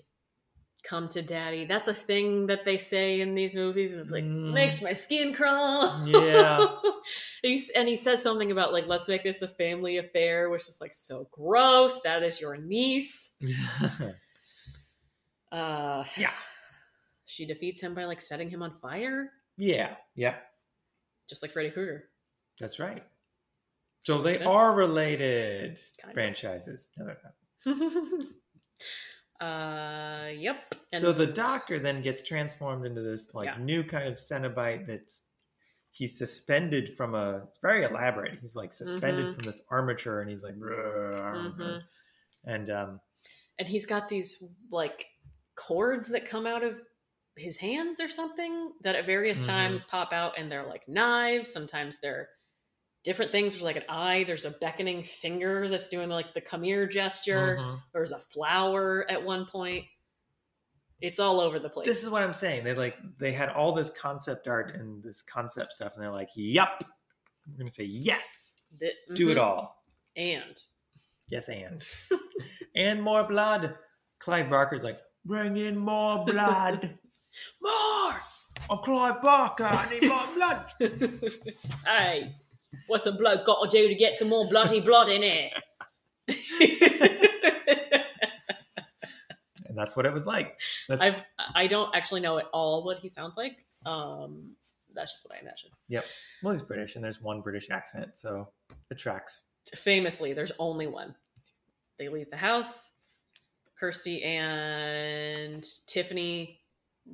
come 0.83 1.09
to 1.09 1.21
daddy. 1.21 1.65
That's 1.65 1.88
a 1.88 1.93
thing 1.93 2.47
that 2.47 2.63
they 2.63 2.77
say 2.77 3.19
in 3.19 3.36
these 3.36 3.55
movies, 3.55 3.91
and 3.91 4.01
it's 4.01 4.11
like 4.11 4.23
Mm. 4.23 4.53
makes 4.53 4.81
my 4.81 4.93
skin 4.93 5.33
crawl. 5.33 6.07
Yeah. 6.07 6.67
He's, 7.41 7.69
and 7.71 7.88
he 7.88 7.95
says 7.95 8.21
something 8.21 8.51
about 8.51 8.71
like 8.71 8.88
let's 8.88 9.07
make 9.09 9.23
this 9.23 9.41
a 9.41 9.47
family 9.47 9.97
affair, 9.97 10.49
which 10.49 10.61
is 10.63 10.77
like 10.79 10.93
so 10.93 11.27
gross. 11.31 12.01
That 12.03 12.23
is 12.23 12.39
your 12.39 12.55
niece. 12.57 13.36
Uh, 15.51 16.03
yeah. 16.17 16.31
She 17.26 17.45
defeats 17.45 17.82
him 17.82 17.93
by 17.95 18.05
like 18.05 18.21
setting 18.21 18.49
him 18.49 18.61
on 18.61 18.78
fire, 18.82 19.32
Yeah. 19.57 19.95
Yeah. 20.15 20.36
just 21.28 21.41
like 21.41 21.51
Freddy 21.51 21.71
Krueger. 21.71 22.09
That's 22.59 22.80
right. 22.80 23.03
So 24.03 24.21
they 24.21 24.39
are 24.43 24.76
related 24.76 25.80
Kind 25.99 26.11
of. 26.11 26.13
franchises. 26.13 26.88
No, 26.97 27.05
they're 27.05 27.21
not. 27.23 28.28
uh, 29.41 30.30
yep. 30.30 30.76
so 30.97 31.11
the 31.11 31.26
doctor 31.28 31.80
then 31.80 32.01
gets 32.01 32.21
transformed 32.23 32.86
into 32.86 33.01
this 33.01 33.34
like 33.34 33.47
Yeah. 33.47 33.57
new 33.59 33.84
kind 33.84 34.07
of 34.07 34.15
Cenobite 34.15 34.86
that's 34.88 35.26
he's 35.91 36.17
suspended 36.17 36.89
from 36.93 37.15
a 37.15 37.43
it's 37.49 37.59
very 37.59 37.84
elaborate. 37.84 38.39
He's 38.39 38.55
like 38.55 38.71
suspended 38.71 39.28
Mhm. 39.28 39.36
from 39.36 39.43
this 39.45 39.61
armature 39.69 40.21
and 40.21 40.30
he's 40.30 40.43
like 40.43 40.55
Mhm. 40.55 41.84
and 42.45 42.69
um 42.69 43.01
and 43.57 43.67
he's 43.67 43.86
got 43.86 44.07
these 44.09 44.43
like 44.71 45.07
cords 45.55 46.09
that 46.09 46.26
come 46.26 46.45
out 46.45 46.63
of 46.63 46.80
his 47.38 47.57
hands 47.57 47.99
or 47.99 48.07
something 48.07 48.71
that 48.83 48.95
at 48.95 49.05
various 49.05 49.41
Mhm. 49.41 49.45
times 49.47 49.86
pop 49.86 50.13
out 50.13 50.38
and 50.38 50.51
they're 50.51 50.65
like 50.67 50.88
knives 50.88 51.51
sometimes 51.51 51.97
they're 52.01 52.29
different 53.03 53.31
things 53.31 53.53
there's 53.53 53.63
like 53.63 53.75
an 53.75 53.83
eye 53.89 54.23
there's 54.23 54.45
a 54.45 54.51
beckoning 54.51 55.03
finger 55.03 55.67
that's 55.67 55.88
doing 55.89 56.09
like 56.09 56.33
the 56.33 56.41
come 56.41 56.63
here 56.63 56.88
gesture 56.88 57.57
mhm. 57.59 57.81
there's 57.93 58.11
a 58.13 58.19
flower 58.19 59.05
at 59.09 59.23
one 59.23 59.45
point 59.45 59.86
it's 61.01 61.19
all 61.19 61.41
over 61.41 61.59
the 61.59 61.69
place 61.69 61.88
this 61.88 62.03
is 62.03 62.09
what 62.09 62.23
I'm 62.23 62.33
saying. 62.33 62.63
They 62.63 62.73
like 62.73 62.97
they 63.19 63.33
had 63.33 63.49
all 63.49 63.73
this 63.73 63.89
concept 63.89 64.47
art 64.47 64.75
and 64.75 65.03
this 65.03 65.21
concept 65.21 65.73
stuff 65.73 65.93
and 65.95 66.01
they're 66.03 66.11
like, 66.11 66.29
"Yup." 66.36 66.83
We're 67.47 67.57
going 67.57 67.67
to 67.67 67.73
say 67.73 67.83
yes. 67.83 68.55
Th- 68.79 68.93
Do 69.13 69.29
it 69.29 69.38
mhm. 69.38 69.41
all. 69.43 69.83
and 70.15 70.59
Yes, 71.29 71.49
and 71.49 71.86
and 72.75 73.03
more 73.03 73.27
blood. 73.27 73.75
Clive 74.19 74.49
Barker's 74.49 74.83
like, 74.86 74.97
bring 75.25 75.57
in 75.57 75.77
more 75.77 76.23
blood. 76.25 76.97
more 77.62 78.16
I'm 78.70 78.78
Clive 78.80 79.22
Barker. 79.22 79.66
I 79.66 79.89
need 79.89 80.08
more 80.08 80.28
blood. 80.36 80.66
hey 81.88 82.36
what's 82.88 83.06
a 83.06 83.12
bloke 83.12 83.46
got 83.46 83.64
to 83.64 83.70
do 83.70 83.88
to 83.88 83.96
get 83.96 84.16
some 84.16 84.30
more 84.30 84.48
bloody 84.48 84.82
blood 84.82 85.10
in 85.10 85.22
here 85.22 85.50
And 89.76 89.82
that's 89.82 89.98
what 89.98 90.06
it 90.06 90.14
was 90.14 90.26
like. 90.26 90.58
That's, 90.88 91.02
I've 91.02 91.22
I 91.54 91.68
don't 91.68 91.93
actually 91.93 92.22
know 92.22 92.38
at 92.38 92.46
all 92.54 92.86
what 92.86 92.98
he 92.98 93.10
sounds 93.10 93.36
like. 93.36 93.66
Um, 93.86 94.52
that's 94.93 95.12
just 95.12 95.26
what 95.26 95.38
I 95.38 95.41
imagine. 95.41 95.70
Yep. 95.89 96.06
Well, 96.41 96.54
he's 96.54 96.62
British, 96.62 96.96
and 96.96 97.04
there's 97.04 97.22
one 97.22 97.41
British 97.41 97.70
accent, 97.70 98.16
so 98.16 98.48
it 98.89 98.98
tracks. 98.98 99.41
Famously, 99.76 100.32
there's 100.32 100.54
only 100.60 100.88
one. 100.88 101.14
They 102.00 102.08
leave 102.08 102.30
the 102.30 102.38
house. 102.38 102.91
Kirsty 103.78 104.24
and 104.24 105.62
Tiffany 105.88 106.62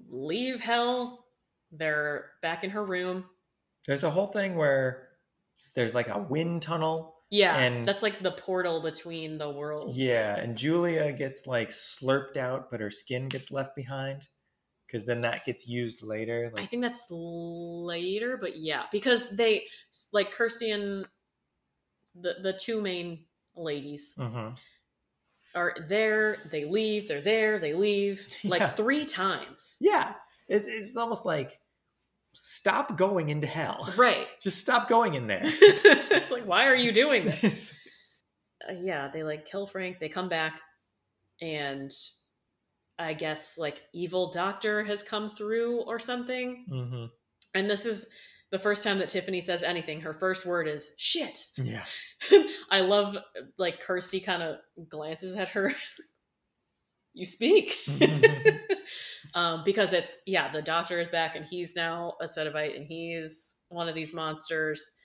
leave 0.10 0.60
hell. 0.60 1.26
They're 1.72 2.32
back 2.42 2.64
in 2.64 2.70
her 2.72 2.84
room. 2.84 3.26
There's 3.88 4.04
a 4.04 4.10
whole 4.12 4.28
thing 4.28 4.56
where 4.56 5.10
there's 5.76 5.96
like 5.96 6.10
a 6.10 6.20
wind 6.20 6.62
tunnel. 6.62 7.16
Yeah, 7.30 7.56
And- 7.58 7.88
that's 7.88 8.04
like 8.04 8.22
the 8.22 8.32
portal 8.34 8.82
between 8.82 9.38
the 9.38 9.50
worlds. 9.50 9.98
Yeah, 9.98 10.36
and 10.36 10.58
Julia 10.58 11.14
gets 11.14 11.48
like 11.48 11.70
slurped 11.70 12.36
out, 12.36 12.70
but 12.70 12.82
her 12.82 12.92
skin 12.92 13.30
gets 13.30 13.52
left 13.52 13.76
behind. 13.76 14.28
Because 14.86 15.06
then 15.06 15.22
that 15.22 15.46
gets 15.46 15.66
used 15.70 16.04
later. 16.04 16.52
I 16.58 16.66
think 16.66 16.82
that's 16.82 17.08
later, 17.10 18.36
but 18.36 18.58
yeah, 18.58 18.84
because 18.92 19.30
they 19.38 19.64
like 20.12 20.34
Kirsty 20.34 20.72
and 20.72 21.06
the 22.14 22.34
the 22.44 22.52
two 22.52 22.82
main 22.82 23.24
ladies 23.56 24.14
Mhm. 24.18 24.60
Are 25.56 25.76
there, 25.88 26.38
they 26.52 26.66
leave, 26.66 27.08
they're 27.08 27.22
there, 27.22 27.60
they 27.60 27.74
leave, 27.74 28.28
like 28.44 28.62
Yeah. 28.62 28.70
three 28.70 29.06
times. 29.06 29.78
yeah, 29.80 30.14
it's, 30.48 30.68
it's 30.68 30.98
almost 30.98 31.26
like 31.26 31.60
stop 32.34 32.98
going 32.98 33.30
into 33.30 33.48
hell. 33.48 33.92
Right. 33.98 34.28
Just 34.42 34.60
stop 34.60 34.88
going 34.90 35.14
in 35.16 35.28
there. 35.28 35.42
it's 35.44 36.32
like, 36.32 36.46
why 36.46 36.66
are 36.66 36.76
you 36.76 36.92
doing 36.92 37.26
this? 37.26 37.74
Uh, 38.70 38.74
yeah, 38.80 39.08
they 39.10 39.24
like 39.24 39.46
kill 39.46 39.68
Frank, 39.68 40.00
they 40.00 40.10
come 40.10 40.30
back, 40.30 40.62
and 41.42 41.92
I 43.00 43.14
guess 43.14 43.58
like 43.58 43.82
evil 43.94 44.32
doctor 44.32 44.84
has 44.84 45.04
come 45.04 45.30
through 45.30 45.82
or 45.82 45.98
something. 46.00 46.66
hmm 46.70 47.06
And 47.56 47.70
this 47.70 47.86
is 47.86 48.10
the 48.52 48.60
first 48.60 48.84
time 48.84 49.00
that 49.00 49.10
Tiffany 49.10 49.42
says 49.42 49.64
anything. 49.64 50.02
Her 50.02 50.14
first 50.14 50.46
word 50.46 50.68
is 50.68 50.92
shit. 50.98 51.46
Yeah. 51.56 51.86
I 52.70 52.82
love 52.82 53.16
like 53.58 53.82
Kirsty 53.82 54.20
kind 54.20 54.44
of 54.44 54.58
glances 54.90 55.38
at 55.38 55.50
her. 55.50 55.74
you 57.14 57.26
speak. 57.26 57.78
um, 59.34 59.64
because 59.64 59.94
it's 59.94 60.18
yeah, 60.26 60.52
the 60.52 60.62
doctor 60.62 61.00
is 61.00 61.08
back 61.08 61.36
and 61.36 61.46
he's 61.46 61.76
now 61.76 62.16
a 62.22 62.26
Cenobite 62.26 62.76
and 62.76 62.86
he's 62.86 63.60
one 63.70 63.88
of 63.88 63.96
these 63.96 64.14
monsters. 64.14 64.98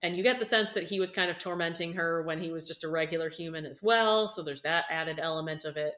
And 0.00 0.16
you 0.16 0.22
get 0.22 0.38
the 0.38 0.44
sense 0.44 0.74
that 0.74 0.84
he 0.84 1.00
was 1.00 1.10
kind 1.10 1.30
of 1.30 1.38
tormenting 1.38 1.94
her 1.94 2.22
when 2.22 2.38
he 2.38 2.52
was 2.52 2.68
just 2.68 2.84
a 2.84 2.88
regular 2.88 3.28
human 3.28 3.66
as 3.66 3.82
well. 3.82 4.28
So 4.28 4.42
there's 4.42 4.62
that 4.62 4.84
added 4.90 5.18
element 5.18 5.64
of 5.64 5.76
it. 5.76 5.94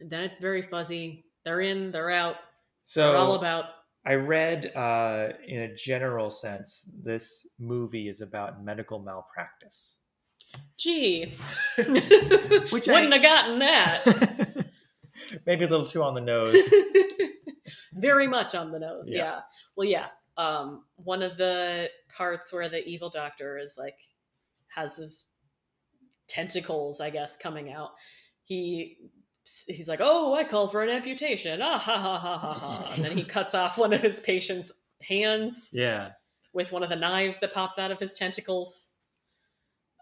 And 0.00 0.10
then 0.10 0.24
it's 0.24 0.40
very 0.40 0.62
fuzzy. 0.62 1.26
They're 1.44 1.60
in, 1.60 1.92
they're 1.92 2.10
out. 2.10 2.36
So 2.82 3.12
They're 3.12 3.18
all 3.18 3.34
about 3.34 3.66
I 4.04 4.14
read 4.14 4.72
uh, 4.74 5.28
in 5.46 5.62
a 5.62 5.74
general 5.74 6.30
sense, 6.30 6.90
this 7.02 7.48
movie 7.58 8.08
is 8.08 8.20
about 8.20 8.64
medical 8.64 8.98
malpractice. 8.98 9.98
gee. 10.76 11.26
Which 12.70 12.88
I- 12.88 12.92
Wouldn't 12.94 13.12
have 13.12 13.22
gotten 13.22 13.58
that. 13.60 14.66
Maybe 15.46 15.64
a 15.64 15.68
little 15.68 15.86
too 15.86 16.02
on 16.02 16.14
the 16.14 16.20
nose. 16.20 16.56
very 17.94 18.26
much 18.26 18.54
on 18.54 18.72
the 18.72 18.78
nose 18.78 19.04
yeah. 19.08 19.18
Yeah. 19.18 19.40
well 19.76 19.88
yeah 19.88 20.06
um 20.38 20.84
one 20.96 21.22
of 21.22 21.36
the 21.36 21.90
parts 22.14 22.52
where 22.52 22.68
the 22.68 22.82
evil 22.86 23.10
doctor 23.10 23.58
is 23.58 23.76
like 23.78 23.98
has 24.68 24.96
his 24.96 25.26
tentacles 26.26 27.00
i 27.00 27.10
guess 27.10 27.36
coming 27.36 27.70
out 27.70 27.90
he 28.44 28.96
he's 29.68 29.88
like 29.88 30.00
oh 30.02 30.34
i 30.34 30.44
call 30.44 30.68
for 30.68 30.82
an 30.82 30.88
amputation 30.88 31.60
ah 31.62 31.78
ha 31.78 31.98
ha 31.98 32.18
ha 32.18 32.38
ha 32.38 32.52
ha 32.54 32.92
and 32.94 33.04
then 33.04 33.16
he 33.16 33.24
cuts 33.36 33.54
off 33.54 33.76
one 33.78 33.92
of 33.92 34.00
his 34.00 34.20
patient's 34.20 34.72
hands 35.02 35.70
Yeah. 35.72 36.10
with 36.52 36.70
one 36.72 36.82
of 36.84 36.88
the 36.90 36.96
knives 36.96 37.38
that 37.38 37.52
pops 37.52 37.78
out 37.78 37.90
of 37.90 37.98
his 37.98 38.12
tentacles 38.12 38.90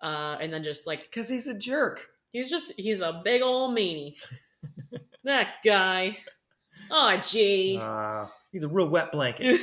uh 0.02 0.36
and 0.40 0.52
then 0.52 0.62
just 0.62 0.86
like 0.86 1.02
Because 1.04 1.28
he's 1.28 1.46
a 1.46 1.58
jerk. 1.58 2.00
He's 2.32 2.48
just 2.50 2.72
he's 2.76 3.00
a 3.02 3.20
big 3.24 3.42
old 3.42 3.76
meanie. 3.76 4.14
that 5.24 5.54
guy. 5.64 6.16
Oh 6.90 7.16
gee. 7.18 7.78
Uh, 7.80 8.26
he's 8.52 8.62
a 8.62 8.68
real 8.68 8.88
wet 8.88 9.10
blanket. 9.12 9.60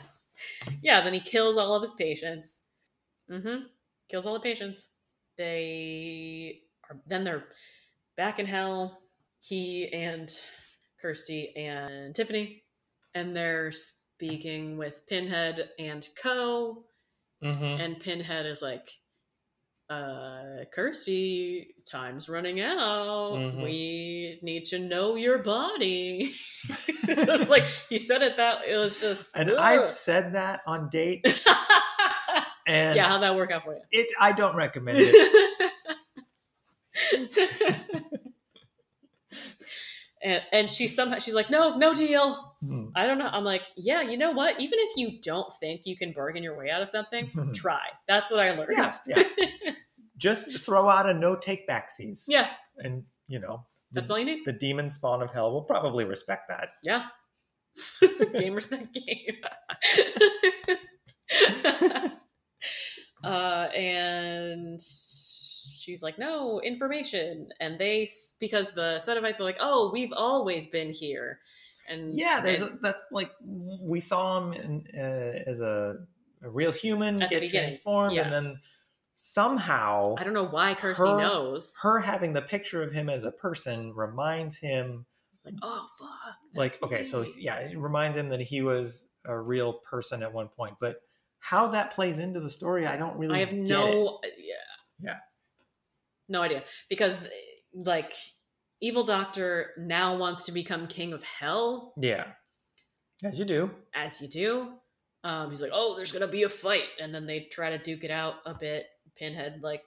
yeah, 0.82 1.00
then 1.00 1.14
he 1.14 1.20
kills 1.20 1.56
all 1.58 1.74
of 1.74 1.82
his 1.82 1.92
patients. 1.92 2.60
Mm-hmm. 3.30 3.64
Kills 4.10 4.26
all 4.26 4.34
the 4.34 4.40
patients. 4.40 4.88
They 5.38 6.60
are 6.90 6.96
then 7.06 7.24
they're 7.24 7.44
back 8.16 8.38
in 8.38 8.46
hell. 8.46 8.98
He 9.40 9.88
and 9.92 10.30
Kirsty 11.00 11.54
and 11.56 12.14
Tiffany. 12.14 12.62
And 13.14 13.34
they're 13.36 13.72
speaking 13.72 14.76
with 14.78 15.06
Pinhead 15.08 15.70
and 15.78 16.06
Co. 16.22 16.84
hmm 17.42 17.62
And 17.64 18.00
Pinhead 18.00 18.46
is 18.46 18.62
like, 18.62 18.88
uh, 19.90 20.64
Kirsty, 20.74 21.68
time's 21.90 22.28
running 22.28 22.60
out. 22.60 23.34
Mhm. 23.36 23.62
We 23.62 24.38
need 24.42 24.64
to 24.66 24.78
know 24.80 25.14
your 25.16 25.38
body. 25.38 26.34
it's 27.08 27.48
like 27.50 27.64
he 27.88 27.98
said 27.98 28.22
it 28.22 28.36
that 28.38 28.60
it 28.68 28.76
was 28.76 29.00
just 29.00 29.26
And 29.34 29.50
ugh. 29.50 29.58
I've 29.58 29.86
said 29.86 30.32
that 30.32 30.60
on 30.66 30.88
dates, 30.90 31.46
and 32.66 32.96
yeah, 32.96 33.08
how'd 33.08 33.22
that 33.22 33.36
work 33.36 33.52
out 33.52 33.64
for 33.64 33.74
you? 33.74 33.82
it 33.92 34.08
I 34.20 34.32
don't 34.32 34.56
recommend 34.56 34.98
it. 35.00 35.72
and 40.26 40.42
and 40.52 40.70
she 40.70 40.88
somehow 40.88 41.18
she's 41.18 41.34
like, 41.34 41.50
no, 41.50 41.76
no 41.76 41.94
deal. 41.94 42.54
Hmm. 42.60 42.86
I 42.96 43.06
don't 43.06 43.18
know. 43.18 43.28
I'm 43.30 43.44
like, 43.44 43.64
yeah, 43.76 44.02
you 44.02 44.18
know 44.18 44.32
what? 44.32 44.60
Even 44.60 44.78
if 44.80 44.96
you 44.96 45.20
don't 45.22 45.52
think 45.54 45.82
you 45.84 45.96
can 45.96 46.12
bargain 46.12 46.42
your 46.42 46.58
way 46.58 46.68
out 46.68 46.82
of 46.82 46.88
something, 46.88 47.30
try. 47.54 47.82
That's 48.08 48.30
what 48.30 48.40
I 48.40 48.50
learned. 48.50 48.70
yeah, 48.72 48.92
yeah. 49.06 49.22
Just 50.16 50.58
throw 50.58 50.88
out 50.88 51.08
a 51.08 51.14
no 51.14 51.36
take 51.36 51.68
backsies. 51.68 52.24
yeah, 52.28 52.48
and 52.78 53.04
you 53.28 53.38
know 53.38 53.64
the, 53.92 54.00
that's 54.00 54.10
all 54.10 54.18
you 54.18 54.24
need. 54.24 54.44
the 54.44 54.52
demon 54.52 54.90
spawn 54.90 55.22
of 55.22 55.30
hell 55.30 55.52
will 55.52 55.62
probably 55.62 56.04
respect 56.04 56.48
that. 56.48 56.70
Yeah. 56.82 57.06
game 58.32 58.54
respect 58.54 58.94
game. 58.94 59.36
uh, 63.22 63.68
and 63.74 64.80
she's 65.86 66.02
like, 66.02 66.18
no, 66.18 66.60
information. 66.60 67.48
And 67.60 67.78
they, 67.78 68.08
because 68.40 68.74
the 68.74 69.00
Cenobites 69.06 69.40
are 69.40 69.44
like, 69.44 69.58
oh, 69.60 69.90
we've 69.92 70.12
always 70.12 70.66
been 70.66 70.90
here. 70.92 71.38
And 71.88 72.10
Yeah, 72.12 72.40
there's 72.42 72.60
and- 72.62 72.72
a, 72.72 72.78
that's 72.82 73.04
like 73.12 73.30
we 73.40 74.00
saw 74.00 74.40
him 74.40 74.52
in, 74.52 74.84
uh, 75.00 75.42
as 75.48 75.60
a, 75.60 75.94
a 76.42 76.50
real 76.50 76.72
human 76.72 77.20
get 77.30 77.48
transformed, 77.48 78.16
yeah. 78.16 78.22
and 78.24 78.32
then 78.32 78.58
somehow 79.14 80.14
I 80.18 80.24
don't 80.24 80.34
know 80.34 80.46
why 80.46 80.74
Kirsty 80.74 81.02
her- 81.02 81.18
knows. 81.20 81.74
her 81.82 82.00
having 82.00 82.32
the 82.34 82.42
picture 82.42 82.82
of 82.82 82.92
him 82.92 83.08
as 83.08 83.24
a 83.24 83.30
person 83.30 83.94
reminds 83.94 84.58
him 84.58 85.06
It's 85.32 85.44
like, 85.44 85.54
oh, 85.62 85.86
fuck. 85.98 86.10
like 86.54 86.82
okay 86.82 87.02
so 87.04 87.24
yeah 87.38 87.56
it 87.60 87.78
reminds 87.78 88.14
him 88.16 88.28
that 88.28 88.40
he 88.42 88.60
was 88.60 89.08
a 89.24 89.38
real 89.38 89.72
person 89.72 90.22
at 90.22 90.32
one 90.34 90.48
point 90.48 90.74
but 90.80 90.96
how 91.38 91.68
that 91.68 91.92
plays 91.92 92.18
into 92.18 92.40
the 92.40 92.50
story 92.50 92.86
i 92.86 92.96
don't 92.96 93.16
really 93.16 93.36
I 93.36 93.38
have 93.38 93.50
get 93.50 93.58
it. 93.60 93.68
no, 93.68 94.20
yeah. 94.38 94.54
Yeah. 95.02 95.16
No 96.28 96.42
idea. 96.42 96.64
Because, 96.88 97.18
like, 97.74 98.12
Evil 98.80 99.04
Doctor 99.04 99.70
now 99.78 100.16
wants 100.16 100.46
to 100.46 100.52
become 100.52 100.86
king 100.86 101.12
of 101.12 101.22
hell. 101.22 101.94
yeah 101.96 102.24
as 103.24 103.38
you 103.38 103.44
do 103.44 103.70
as 103.94 104.20
you 104.20 104.28
do. 104.28 104.72
Um, 105.24 105.50
he's 105.50 105.60
like, 105.60 105.72
"Oh, 105.72 105.96
there's 105.96 106.12
gonna 106.12 106.28
be 106.28 106.44
a 106.44 106.48
fight," 106.48 106.88
and 107.00 107.14
then 107.14 107.26
they 107.26 107.40
try 107.40 107.70
to 107.70 107.78
duke 107.78 108.04
it 108.04 108.10
out 108.10 108.36
a 108.44 108.54
bit. 108.54 108.86
Pinhead 109.16 109.60
like 109.62 109.82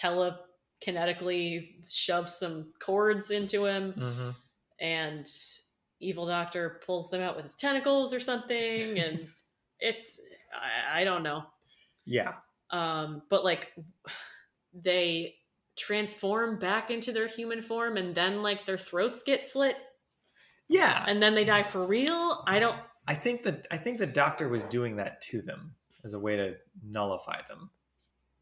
telekinetically 0.00 1.84
shoves 1.90 2.34
some 2.34 2.72
cords 2.80 3.30
into 3.30 3.66
him, 3.66 3.92
mm-hmm. 3.92 4.30
and 4.80 5.26
Evil 6.00 6.26
Doctor 6.26 6.80
pulls 6.86 7.10
them 7.10 7.20
out 7.20 7.36
with 7.36 7.44
his 7.44 7.56
tentacles 7.56 8.14
or 8.14 8.20
something, 8.20 8.98
and 8.98 9.18
it's 9.80 10.20
I, 10.54 11.00
I 11.00 11.04
don't 11.04 11.22
know. 11.22 11.42
yeah 12.06 12.34
Um, 12.70 13.22
but 13.28 13.44
like 13.44 13.72
they 14.74 15.34
transform 15.76 16.58
back 16.58 16.90
into 16.90 17.12
their 17.12 17.26
human 17.26 17.62
form, 17.62 17.96
and 17.96 18.14
then 18.14 18.42
like 18.42 18.66
their 18.66 18.78
throats 18.78 19.22
get 19.22 19.46
slit, 19.46 19.76
yeah 20.68 21.04
and 21.06 21.22
then 21.22 21.34
they 21.34 21.44
die 21.44 21.62
for 21.62 21.84
real. 21.86 22.42
I 22.46 22.58
don't. 22.58 22.76
i 23.06 23.14
think 23.14 23.42
that 23.44 23.66
i 23.70 23.76
think 23.76 23.98
the 23.98 24.06
doctor 24.06 24.48
was 24.48 24.62
doing 24.64 24.96
that 24.96 25.20
to 25.22 25.42
them 25.42 25.74
as 26.04 26.14
a 26.14 26.18
way 26.18 26.36
to 26.36 26.54
nullify 26.82 27.40
them 27.48 27.70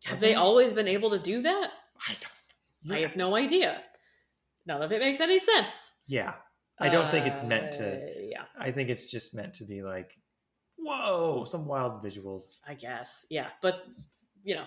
Have 0.05 0.21
they 0.21 0.31
he? 0.31 0.35
always 0.37 0.73
been 0.75 0.89
able 0.89 1.11
to 1.11 1.19
do 1.19 1.43
that? 1.43 1.71
i 2.09 2.13
don't 2.21 2.33
I 2.97 3.01
have 3.03 3.15
no 3.17 3.37
idea. 3.37 3.81
None 4.67 4.83
of 4.83 4.91
it 4.93 4.99
makes 5.01 5.21
any 5.21 5.39
sense. 5.39 5.93
yeah 6.07 6.35
i 6.79 6.89
don't 6.89 7.11
think 7.11 7.27
it's 7.27 7.43
meant 7.45 7.73
to 7.73 7.87
Uh, 7.97 8.07
Yeah, 8.35 8.45
i 8.59 8.71
think 8.73 8.89
it's 8.91 9.07
just 9.11 9.35
meant 9.35 9.55
to 9.55 9.65
be 9.65 9.83
like 9.83 10.17
whoa 10.79 11.45
some 11.45 11.67
wild 11.67 12.03
visuals 12.05 12.61
I 12.67 12.75
guess. 12.75 13.27
Yeah, 13.31 13.49
but 13.63 13.77
you 14.45 14.55
know, 14.57 14.67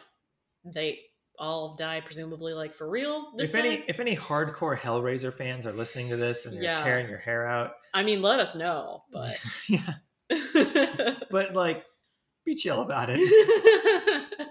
they 0.74 1.00
all 1.40 1.76
die 1.76 2.02
presumably 2.02 2.54
like 2.54 2.74
for 2.74 2.90
real 2.90 3.32
this 3.38 3.50
if 3.50 3.56
any 3.56 3.84
if 3.88 4.00
any 4.00 4.16
hardcore 4.16 4.78
hellraiser 4.78 5.34
fans 5.34 5.66
are 5.66 5.74
listening 5.74 6.10
to 6.10 6.16
this 6.18 6.46
and 6.46 6.56
you're 6.56 6.64
Yeah. 6.64 6.76
tearing 6.76 7.08
your 7.10 7.18
hair 7.18 7.46
out 7.48 7.72
I 7.94 8.04
mean, 8.04 8.22
let 8.22 8.40
us 8.40 8.56
know, 8.56 9.04
but 9.12 9.36
yeah. 9.70 9.94
But 11.32 11.54
like 11.54 11.84
be 12.46 12.56
chill 12.56 12.82
about 12.82 13.10
it. 13.12 13.20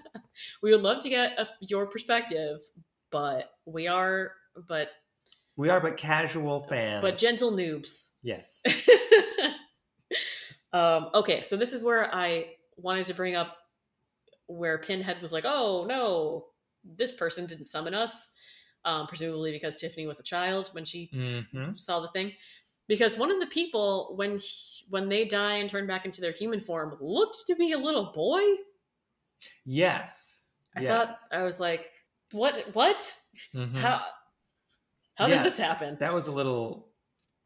We 0.62 0.72
would 0.72 0.82
love 0.82 1.00
to 1.04 1.08
get 1.08 1.38
a, 1.38 1.48
your 1.60 1.86
perspective, 1.86 2.58
but 3.12 3.50
we 3.66 3.86
are 3.86 4.32
but 4.68 4.88
we 5.56 5.68
are 5.68 5.80
but 5.80 5.96
casual 5.96 6.60
fans. 6.60 7.02
but 7.02 7.16
gentle 7.16 7.52
noobs. 7.52 8.10
yes. 8.22 8.62
Um, 10.72 11.10
okay, 11.14 11.42
so 11.44 11.56
this 11.56 11.72
is 11.72 11.84
where 11.84 12.12
I 12.12 12.48
wanted 12.76 13.06
to 13.06 13.14
bring 13.14 13.36
up 13.36 13.56
where 14.46 14.78
Pinhead 14.78 15.22
was 15.22 15.32
like, 15.32 15.44
"Oh 15.46 15.86
no, 15.88 16.46
this 16.84 17.14
person 17.14 17.46
didn't 17.46 17.66
summon 17.66 17.94
us," 17.94 18.32
um, 18.84 19.06
presumably 19.06 19.52
because 19.52 19.76
Tiffany 19.76 20.06
was 20.06 20.20
a 20.20 20.24
child 20.24 20.68
when 20.72 20.84
she 20.84 21.10
hmm 21.12 21.72
saw 21.76 22.00
the 22.00 22.08
thing. 22.08 22.32
Because 22.86 23.16
one 23.18 23.30
of 23.30 23.40
the 23.40 23.46
people, 23.46 24.14
when 24.16 24.38
he, 24.38 24.84
when 24.90 25.08
they 25.08 25.24
die 25.24 25.54
and 25.56 25.70
turn 25.70 25.86
back 25.86 26.04
into 26.04 26.20
their 26.20 26.32
human 26.32 26.60
form, 26.60 26.96
looked 27.00 27.38
to 27.46 27.54
be 27.56 27.72
a 27.72 27.78
little 27.78 28.12
boy. 28.12 28.42
yes 29.64 30.52
I 30.76 30.80
yes. 30.82 31.28
thought 31.30 31.38
I 31.40 31.42
was 31.44 31.60
like, 31.60 31.90
"What? 32.32 32.74
What? 32.74 33.16
Mhm. 33.54 33.78
How? 33.78 34.04
How 35.16 35.26
Yeah. 35.28 35.34
does 35.34 35.42
this 35.44 35.58
happen?" 35.58 35.96
that 36.00 36.12
was 36.12 36.26
a 36.26 36.32
little 36.32 36.92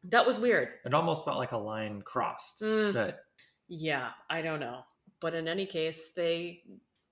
That 0.03 0.25
was 0.25 0.39
weird. 0.39 0.79
it 0.85 0.93
almost 0.93 1.25
felt 1.25 1.37
like 1.37 1.51
a 1.51 1.57
line 1.57 2.01
crossed 2.01 2.61
Mm. 2.61 2.93
but 2.93 3.25
Yeah, 3.67 4.13
I 4.29 4.41
don't 4.41 4.59
know. 4.59 4.83
But 5.19 5.35
in 5.35 5.47
any 5.47 5.65
case, 5.67 6.13
they 6.13 6.63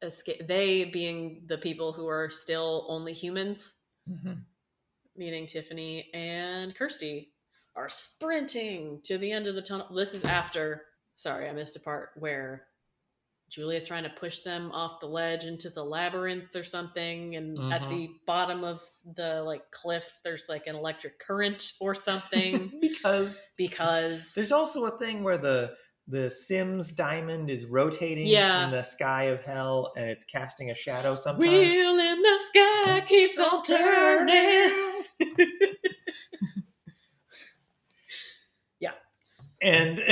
escape. 0.01 0.47
They 0.47 0.85
being 0.85 1.43
the 1.47 1.57
people 1.57 1.91
who 1.93 2.07
are 2.07 2.29
still 2.29 2.85
only 2.89 3.13
humans, 3.13 3.79
mhm. 4.09 4.43
meaning 5.15 5.45
Tiffany 5.45 6.09
and 6.13 6.75
Kirsty, 6.75 7.33
are 7.75 7.89
sprinting 7.89 9.01
to 9.03 9.17
the 9.17 9.31
end 9.31 9.47
of 9.47 9.55
the 9.55 9.61
tunnel. 9.61 9.87
This 9.93 10.13
is 10.13 10.25
after. 10.25 10.83
Sorry, 11.15 11.49
I 11.49 11.53
missed 11.53 11.75
a 11.75 11.79
part 11.79 12.11
where 12.15 12.67
Julia's 13.49 13.83
trying 13.85 14.03
to 14.03 14.09
push 14.09 14.41
them 14.41 14.71
off 14.71 14.99
the 14.99 15.07
ledge 15.07 15.45
into 15.45 15.69
the 15.69 15.83
labyrinth 15.83 16.55
or 16.55 16.63
something, 16.63 17.35
and 17.37 17.57
at 17.71 17.81
Mhm. 17.83 17.89
the 17.89 18.09
bottom 18.25 18.63
of 18.63 18.81
the 19.15 19.41
like 19.43 19.71
cliff, 19.71 20.19
there's 20.23 20.49
like 20.49 20.67
an 20.67 20.75
electric 20.75 21.17
current 21.19 21.71
or 21.79 21.95
something 21.95 22.77
because 22.81 23.53
because 23.57 24.33
there's 24.33 24.51
also 24.51 24.85
a 24.85 24.97
thing 24.97 25.23
where 25.23 25.37
the 25.37 25.75
the 26.07 26.29
Sims 26.29 26.91
diamond 26.93 27.49
is 27.49 27.65
rotating 27.65 28.27
Yeah. 28.27 28.65
in 28.65 28.71
the 28.71 28.83
sky 28.83 29.23
of 29.25 29.41
hell 29.43 29.91
and 29.97 30.09
it's 30.09 30.23
casting 30.23 30.71
a 30.71 30.73
shadow 30.75 31.15
sometimes. 31.15 31.43
wheel 31.43 31.99
in 31.99 32.21
the 32.21 32.39
sky 32.45 33.01
keeps 33.05 33.39
on 33.39 33.63
turning. 33.63 34.93
Yeah. 38.79 38.91
And 39.61 39.97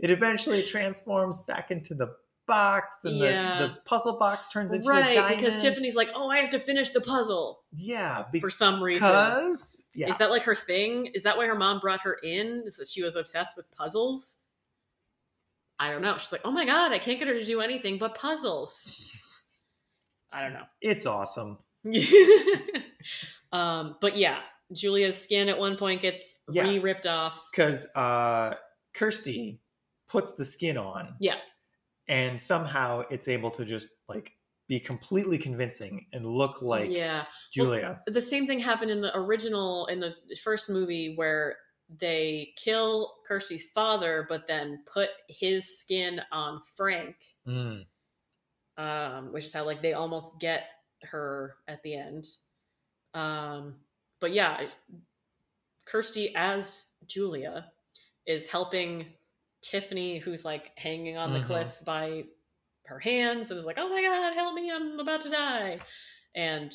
it 0.00 0.10
eventually 0.10 0.62
transforms 0.62 1.42
back 1.42 1.70
into 1.70 1.94
the 1.94 2.14
box 2.46 2.96
and 3.04 3.18
Yeah. 3.18 3.58
the, 3.60 3.66
the 3.68 3.74
puzzle 3.84 4.18
box 4.18 4.48
turns 4.48 4.72
into 4.72 4.88
a 4.88 4.90
right, 4.92 5.14
diamond. 5.14 5.36
because 5.38 5.60
Tiffany's 5.62 5.96
like, 5.96 6.08
"Oh, 6.14 6.28
I 6.30 6.38
have 6.38 6.50
to 6.50 6.58
finish 6.58 6.90
the 6.90 7.00
puzzle 7.00 7.62
Yeah, 7.74 8.24
for 8.40 8.50
some 8.50 8.82
reason." 8.82 9.02
because 9.08 9.88
yeah. 9.94 10.08
Is 10.10 10.16
that 10.18 10.30
like 10.30 10.42
her 10.42 10.54
thing? 10.56 11.06
Is 11.06 11.22
that 11.24 11.36
why 11.36 11.46
her 11.46 11.54
mom 11.54 11.80
brought 11.80 12.00
her 12.02 12.14
in? 12.22 12.62
Is 12.66 12.76
that 12.76 12.88
she 12.88 13.02
was 13.02 13.16
obsessed 13.16 13.56
with 13.56 13.70
puzzles? 13.72 14.38
I 15.78 15.90
don't 15.90 16.02
know. 16.02 16.16
She's 16.18 16.32
like, 16.32 16.42
"Oh 16.44 16.50
my 16.50 16.64
god, 16.64 16.92
I 16.92 16.98
can't 16.98 17.18
get 17.18 17.28
her 17.28 17.34
to 17.34 17.44
do 17.44 17.60
anything 17.60 17.98
but 17.98 18.14
puzzles." 18.14 19.12
I 20.32 20.42
don't 20.42 20.52
know. 20.54 20.64
it's 20.80 21.06
awesome. 21.06 21.58
um, 23.52 23.96
but 24.00 24.16
yeah, 24.16 24.38
Julia's 24.72 25.20
skin 25.20 25.48
at 25.48 25.58
one 25.58 25.76
point 25.76 26.02
gets 26.02 26.40
Yeah. 26.50 26.62
re 26.64 26.78
ripped 26.78 27.06
off. 27.06 27.48
Because 27.50 27.86
uh, 27.94 28.54
Kirsty 28.94 29.60
puts 30.08 30.32
the 30.32 30.44
skin 30.44 30.76
on. 30.76 31.14
Yeah. 31.20 31.36
And 32.08 32.40
somehow 32.40 33.02
it's 33.10 33.28
able 33.28 33.50
to 33.52 33.64
just 33.64 33.88
like 34.08 34.32
be 34.68 34.78
completely 34.80 35.38
convincing 35.38 36.06
and 36.12 36.26
look 36.26 36.60
like 36.62 36.90
yeah, 36.90 37.24
Julia. 37.52 38.00
the 38.06 38.20
same 38.20 38.46
thing 38.46 38.58
happened 38.58 38.90
in 38.90 39.00
the 39.00 39.16
original 39.16 39.86
in 39.86 40.00
the 40.00 40.14
first 40.42 40.68
movie 40.70 41.14
where 41.16 41.56
they 42.00 42.52
kill 42.56 43.14
Kirsty's 43.28 43.66
father, 43.72 44.26
but 44.28 44.46
then 44.48 44.82
put 44.92 45.10
his 45.28 45.78
skin 45.80 46.20
on 46.32 46.60
Frank, 46.74 47.14
Mm. 47.46 47.84
um, 48.76 49.32
which 49.32 49.44
is 49.44 49.52
how 49.52 49.64
like 49.64 49.82
they 49.82 49.92
almost 49.92 50.32
get 50.40 50.64
her 51.02 51.56
at 51.68 51.82
the 51.84 51.94
end. 51.94 52.24
Um, 53.14 53.76
but 54.20 54.32
yeah, 54.32 54.66
Kirsty 55.84 56.34
as 56.34 56.88
Julia 57.06 57.66
is 58.26 58.48
helping 58.48 59.06
Tiffany, 59.70 60.18
who's 60.18 60.44
like 60.44 60.72
hanging 60.78 61.16
on 61.16 61.32
the 61.32 61.40
Mhm. 61.40 61.46
cliff 61.46 61.80
by 61.84 62.24
her 62.86 62.98
hands, 62.98 63.50
and 63.50 63.58
is 63.58 63.66
like, 63.66 63.78
"Oh 63.78 63.88
my 63.88 64.00
god, 64.02 64.34
help 64.34 64.54
me! 64.54 64.70
I'm 64.70 64.98
about 65.00 65.20
to 65.22 65.30
die!" 65.30 65.80
And 66.34 66.72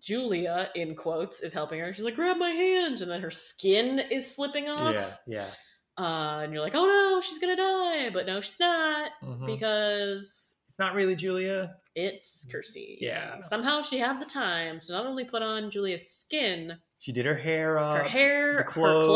Julia, 0.00 0.70
in 0.74 0.94
quotes, 0.94 1.40
is 1.42 1.52
helping 1.54 1.80
her. 1.80 1.92
She's 1.94 2.04
like, 2.04 2.16
"Grab 2.16 2.36
my 2.36 2.50
hand," 2.50 3.00
and 3.00 3.10
then 3.10 3.20
her 3.22 3.30
skin 3.30 3.98
is 3.98 4.32
slipping 4.34 4.68
off. 4.68 4.94
Yeah, 4.94 5.16
yeah. 5.26 5.50
Uh, 5.98 6.40
and 6.44 6.52
you're 6.52 6.60
like, 6.62 6.74
"Oh 6.74 6.84
no, 6.86 7.20
she's 7.22 7.38
gonna 7.38 7.56
die!" 7.56 8.10
But 8.10 8.26
no, 8.26 8.40
she's 8.42 8.60
not 8.60 9.10
Mhm. 9.22 9.46
because 9.46 10.56
it's 10.68 10.78
not 10.78 10.94
really 10.94 11.14
Julia. 11.16 11.76
it's 11.94 12.46
Kirsty. 12.52 12.98
Yeah. 13.00 13.40
Somehow 13.40 13.80
she 13.80 13.96
had 13.98 14.20
the 14.20 14.26
time 14.26 14.78
to 14.80 14.92
not 14.92 15.06
only 15.06 15.24
put 15.24 15.42
on 15.42 15.70
Julia's 15.70 16.10
skin, 16.10 16.78
She 16.98 17.10
did 17.12 17.24
her 17.24 17.34
hair 17.36 17.78
up. 17.78 17.96
her 18.02 18.04
hair, 18.08 18.52
the 18.52 18.58
her 18.58 18.64
clothes. 18.64 19.06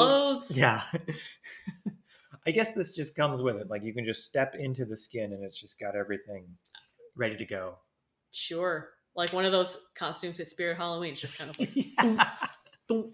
clothes. 0.48 0.56
Yeah. 0.58 0.82
I 2.46 2.50
guess 2.52 2.74
this 2.74 2.94
just 2.96 3.16
comes 3.16 3.42
with 3.42 3.56
it. 3.56 3.68
Like 3.68 3.82
you 3.84 3.92
can 3.94 4.04
just 4.04 4.24
step 4.24 4.54
into 4.58 4.84
the 4.84 4.96
skin 4.96 5.32
and 5.32 5.44
it's 5.44 5.60
just 5.60 5.78
got 5.78 5.94
everything 5.96 6.46
ready 7.16 7.36
to 7.36 7.44
go. 7.44 7.76
Sure. 8.32 8.88
Like 9.14 9.32
one 9.32 9.44
of 9.44 9.52
those 9.52 9.76
costumes 9.94 10.40
at 10.40 10.46
Spirit 10.48 10.76
Halloween. 10.76 11.12
It's 11.12 11.20
just 11.20 11.36
kind 11.38 11.50
of 11.50 11.58
like 11.58 12.26
Boom. 12.88 13.12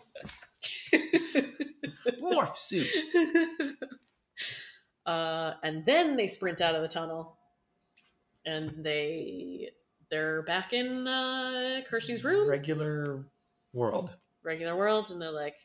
Morph 2.22 2.56
suit. 2.56 2.88
uh, 5.06 5.54
and 5.62 5.84
then 5.84 6.16
they 6.16 6.26
sprint 6.28 6.60
out 6.60 6.74
of 6.74 6.82
the 6.82 6.88
tunnel. 6.88 7.36
and 8.44 8.84
they 8.84 9.70
they're 10.10 10.42
back 10.42 10.72
in 10.72 11.06
uh, 11.08 11.80
Kirsty's 11.88 12.22
room, 12.24 12.48
Regular 12.48 13.26
world. 13.72 14.14
regular 14.44 14.76
world, 14.76 15.10
and 15.10 15.20
they're 15.20 15.32
like, 15.32 15.56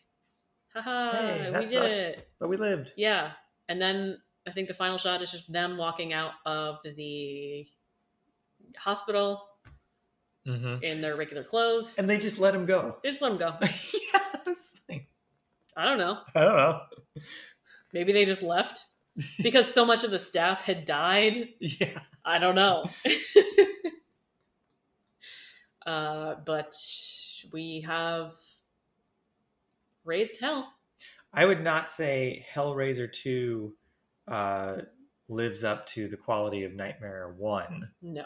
haha, 0.73 1.11
Hey, 1.11 1.51
we 1.53 1.59
did 1.59 1.69
sucked. 1.69 1.85
it. 1.91 2.27
But 2.39 2.49
we 2.49 2.57
lived. 2.57 2.93
Yeah. 2.97 3.31
And 3.71 3.81
then 3.81 4.17
I 4.45 4.51
think 4.51 4.67
the 4.67 4.73
final 4.73 4.97
shot 4.97 5.21
is 5.21 5.31
just 5.31 5.49
them 5.49 5.77
walking 5.77 6.11
out 6.11 6.33
of 6.45 6.79
the 6.83 7.65
hospital 8.77 9.47
Mm-hmm. 10.47 10.83
in 10.83 11.01
their 11.01 11.15
regular 11.15 11.43
clothes. 11.43 11.99
And 11.99 12.09
they 12.09 12.17
just 12.17 12.39
let 12.39 12.55
him 12.55 12.65
go. 12.65 12.97
they 13.03 13.09
just 13.09 13.21
let 13.21 13.29
them 13.29 13.37
go. 13.37 13.53
yes. 13.61 14.81
I 15.77 15.85
don't 15.85 15.99
know. 15.99 16.17
I 16.33 16.41
don't 16.41 16.55
know. 16.55 16.81
Maybe 17.93 18.11
they 18.11 18.25
just 18.25 18.41
left 18.41 18.85
because 19.43 19.71
so 19.71 19.85
much 19.85 20.03
of 20.03 20.09
the 20.09 20.17
staff 20.17 20.63
had 20.63 20.85
died. 20.85 21.49
Yeah. 21.59 21.99
I 22.25 22.39
don't 22.39 22.55
know. 22.55 22.89
uh, 25.85 26.35
but 26.43 26.75
we 27.53 27.81
have 27.81 28.33
raised 30.03 30.41
hell. 30.41 30.73
I 31.33 31.45
would 31.45 31.63
not 31.63 31.89
say 31.89 32.45
Hellraiser 32.53 33.11
2 33.11 33.73
uh, 34.27 34.77
lives 35.29 35.63
up 35.63 35.85
to 35.87 36.07
the 36.07 36.17
quality 36.17 36.63
of 36.63 36.73
Nightmare 36.73 37.33
1. 37.37 37.89
No, 38.01 38.25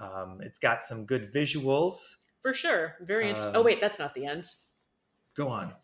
Um, 0.00 0.40
it's 0.42 0.58
got 0.58 0.82
some 0.82 1.04
good 1.06 1.32
visuals. 1.32 2.16
for 2.42 2.52
sure. 2.54 2.96
Very 3.02 3.28
interesting. 3.28 3.54
Um, 3.56 3.60
oh, 3.60 3.64
wait, 3.64 3.80
that's 3.80 3.98
not 3.98 4.14
the 4.14 4.26
end. 4.26 4.46
Go 5.36 5.48
on. 5.48 5.74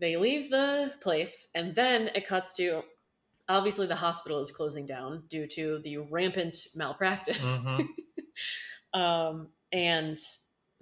They 0.00 0.16
leave 0.16 0.50
the 0.50 0.92
place, 1.00 1.50
and 1.54 1.74
then 1.74 2.08
it 2.14 2.26
cuts 2.26 2.52
to 2.54 2.82
obviously 3.48 3.86
the 3.86 3.96
hospital 3.96 4.40
is 4.40 4.50
closing 4.52 4.86
down 4.86 5.24
due 5.28 5.46
to 5.48 5.80
the 5.82 5.98
rampant 5.98 6.56
malpractice. 6.76 7.58
Mhm. 7.58 7.86
um, 8.98 9.48
and 9.72 10.16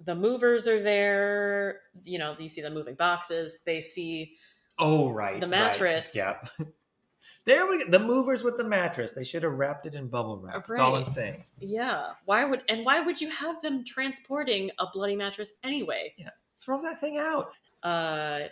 the 0.05 0.13
movers 0.15 0.67
are 0.67 0.81
there. 0.81 1.81
You 2.03 2.19
know, 2.19 2.35
you 2.39 2.47
see 2.49 2.61
them 2.61 2.73
moving 2.75 2.95
boxes. 2.95 3.61
They 3.65 3.81
see 3.81 4.35
Oh, 4.79 5.11
right. 5.11 5.39
The 5.39 5.47
right. 5.47 5.49
mattress. 5.49 6.13
Yeah. 6.15 6.37
there 7.45 7.67
we 7.67 7.83
go. 7.83 7.89
The 7.89 7.99
movers 7.99 8.43
with 8.43 8.57
the 8.57 8.63
mattress. 8.63 9.11
They 9.13 9.23
should 9.23 9.43
have 9.43 9.53
wrapped 9.53 9.85
it 9.85 9.95
in 9.95 10.07
bubble 10.07 10.37
wrap. 10.39 10.67
That's 10.67 10.79
all 10.79 10.95
I'm 10.95 11.05
saying. 11.05 11.43
Yeah. 11.59 12.11
Why 12.25 12.45
would 12.45 12.63
and 12.69 12.85
why 12.85 12.99
would 13.01 13.19
you 13.19 13.29
have 13.29 13.61
them 13.61 13.83
transporting 13.85 14.69
a 14.79 14.85
bloody 14.93 15.15
mattress 15.15 15.53
anyway? 15.63 16.13
Yeah. 16.17 16.29
Throw 16.59 16.81
that 16.81 16.99
thing 16.99 17.17
out. 17.17 17.51
Uh 17.83 18.47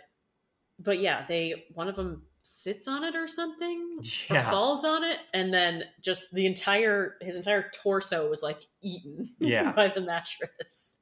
but 0.78 0.98
yeah, 0.98 1.24
they 1.28 1.66
one 1.74 1.88
of 1.88 1.96
them 1.96 2.22
sits 2.42 2.86
on 2.86 3.02
it 3.04 3.14
or 3.16 3.26
something 3.28 3.98
or 4.30 4.34
Yeah. 4.34 4.50
falls 4.50 4.84
on 4.84 5.04
it 5.04 5.18
and 5.34 5.52
then 5.52 5.84
just 6.02 6.32
the 6.32 6.46
entire 6.46 7.16
his 7.20 7.36
entire 7.36 7.70
torso 7.82 8.28
was 8.30 8.42
like 8.42 8.62
eaten 8.82 9.34
Yeah. 9.38 9.72
by 9.72 9.88
the 9.88 10.00
mattress. 10.00 10.94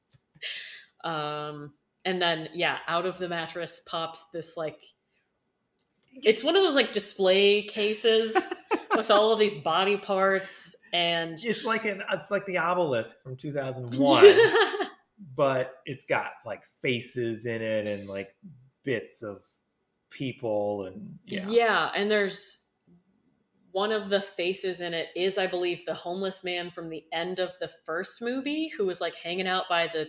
Um 1.03 1.73
and 2.05 2.21
then 2.21 2.49
yeah, 2.55 2.79
out 2.89 3.07
of 3.07 3.19
the 3.19 3.29
mattress 3.29 3.81
pops 3.87 4.25
this 4.33 4.57
like 4.57 4.79
it's 6.23 6.45
one 6.45 6.57
of 6.57 6.63
those 6.63 6.75
like 6.75 6.93
display 6.93 7.63
cases 7.63 8.37
with 8.97 9.11
all 9.11 9.33
of 9.33 9.39
these 9.39 9.57
body 9.57 9.97
parts 9.97 10.77
and 10.93 11.39
It's 11.43 11.65
like 11.65 11.85
an 11.85 12.03
it's 12.13 12.31
like 12.31 12.47
the 12.47 12.59
obelisk 12.59 13.23
from 13.23 13.37
2001, 13.37 14.37
but 15.37 15.75
it's 15.87 16.05
got 16.05 16.33
like 16.47 16.63
faces 16.81 17.47
in 17.47 17.63
it 17.63 17.87
and 17.87 18.09
like 18.09 18.35
bits 18.85 19.23
of 19.23 19.43
people 20.11 20.85
and 20.85 21.19
yeah. 21.27 21.47
Yeah. 21.49 21.91
and 21.97 22.09
there's 22.11 22.65
one 23.73 23.91
of 23.91 24.09
the 24.09 24.21
faces 24.21 24.81
in 24.81 24.95
it 24.95 25.09
is, 25.17 25.37
I 25.37 25.49
believe, 25.49 25.85
the 25.85 25.95
homeless 25.95 26.45
man 26.45 26.71
from 26.71 26.91
the 26.91 27.03
end 27.13 27.41
of 27.41 27.51
the 27.59 27.69
first 27.85 28.23
movie 28.23 28.69
who 28.69 28.87
was 28.87 29.01
like 29.01 29.17
hanging 29.17 29.49
out 29.49 29.65
by 29.69 29.89
the 29.89 30.09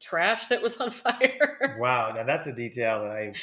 trash 0.00 0.48
that 0.48 0.62
was 0.62 0.78
on 0.78 0.90
fire. 0.90 1.76
Wow, 1.78 2.12
now 2.16 2.24
that's 2.24 2.46
a 2.46 2.54
detail 2.54 3.02
that 3.02 3.10
I 3.10 3.34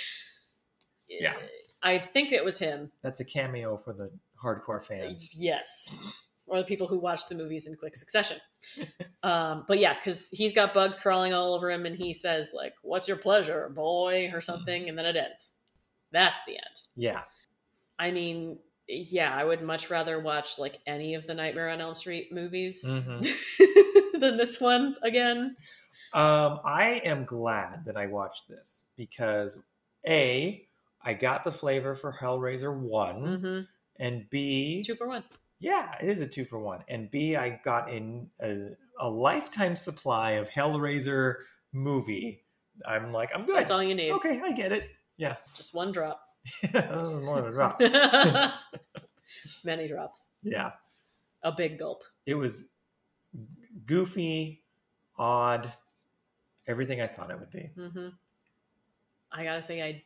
Yeah. 1.07 1.35
I 1.83 1.99
think 1.99 2.31
it 2.31 2.43
was 2.45 2.57
him. 2.59 2.91
that's 3.01 3.19
a 3.19 3.25
cameo 3.25 3.77
for 3.77 3.93
the 3.93 4.09
hardcore 4.41 4.81
fans. 4.81 5.33
Yes. 5.37 6.01
Or 6.47 6.57
the 6.57 6.63
people 6.63 6.87
who 6.87 6.97
watch 6.99 7.27
the 7.29 7.35
movies 7.35 7.67
in 7.67 7.75
quick 7.75 7.95
succession. 7.95 8.37
um, 9.23 9.65
but 9.67 9.79
yeah, 9.79 9.93
because 9.93 10.29
he's 10.29 10.53
got 10.53 10.73
bugs 10.73 10.99
crawling 10.99 11.33
all 11.33 11.53
over 11.53 11.69
him 11.71 11.85
and 11.85 11.95
he 11.95 12.13
says, 12.13 12.53
like, 12.55 12.73
what's 12.81 13.07
your 13.07 13.17
pleasure, 13.17 13.69
boy? 13.69 14.29
or 14.33 14.41
something, 14.41 14.87
and 14.89 14.97
then 14.97 15.05
it 15.05 15.15
ends. 15.15 15.53
That's 16.11 16.39
the 16.47 16.53
end. 16.53 16.79
Yeah. 16.95 17.21
I 17.99 18.11
mean, 18.11 18.59
yeah, 18.87 19.33
I 19.33 19.43
would 19.43 19.61
much 19.61 19.89
rather 19.89 20.19
watch 20.19 20.59
like 20.59 20.79
any 20.85 21.15
of 21.15 21.25
the 21.27 21.33
Nightmare 21.33 21.69
on 21.69 21.79
Elm 21.81 21.95
Street 21.95 22.31
movies 22.33 22.83
Mhm. 22.85 23.25
than 24.19 24.37
this 24.37 24.59
one 24.59 24.95
again. 25.01 25.55
Um, 26.13 26.59
I 26.63 27.01
am 27.05 27.25
glad 27.25 27.85
that 27.85 27.97
I 27.97 28.05
watched 28.07 28.47
this 28.47 28.85
because 28.97 29.57
A, 30.07 30.67
I 31.03 31.13
got 31.13 31.43
the 31.43 31.51
flavor 31.51 31.95
for 31.95 32.13
Hellraiser 32.13 32.75
one, 32.77 33.39
hmm 33.39 33.59
and 34.03 34.29
B, 34.29 34.83
Two 34.85 34.95
for 34.95 35.07
one. 35.07 35.23
yeah, 35.59 35.95
it 36.01 36.09
is 36.09 36.21
a 36.21 36.27
two 36.27 36.45
for 36.45 36.59
one, 36.59 36.83
and 36.87 37.11
B, 37.11 37.35
I 37.35 37.59
got 37.63 37.91
in 37.91 38.29
a, 38.41 38.69
a 38.99 39.09
lifetime 39.09 39.75
supply 39.75 40.31
of 40.31 40.49
Hellraiser 40.49 41.35
movie. 41.71 42.43
I'm 42.87 43.11
like, 43.13 43.31
I'm 43.35 43.45
good. 43.45 43.55
That's 43.57 43.71
all 43.71 43.83
you 43.83 43.93
need. 43.95 44.11
Okay, 44.13 44.41
I 44.43 44.51
get 44.51 44.71
it. 44.71 44.89
Yeah, 45.17 45.35
Just 45.55 45.75
one 45.75 45.91
drop. 45.91 46.21
more 46.73 47.41
than 47.41 47.45
a 47.47 47.51
drop. 47.51 47.79
Many 49.63 49.87
drops. 49.87 50.27
Yeah, 50.41 50.71
A 51.43 51.51
big 51.51 51.77
gulp. 51.79 52.03
it 52.25 52.33
was 52.35 52.67
goofy, 53.85 54.63
odd, 55.17 55.71
everything 56.67 57.01
I 57.01 57.07
thought 57.07 57.29
it 57.31 57.39
would 57.39 57.51
be. 57.51 57.69
hmm 57.75 58.09
I 59.31 59.43
gotta 59.43 59.61
say, 59.63 59.81
I, 59.81 60.03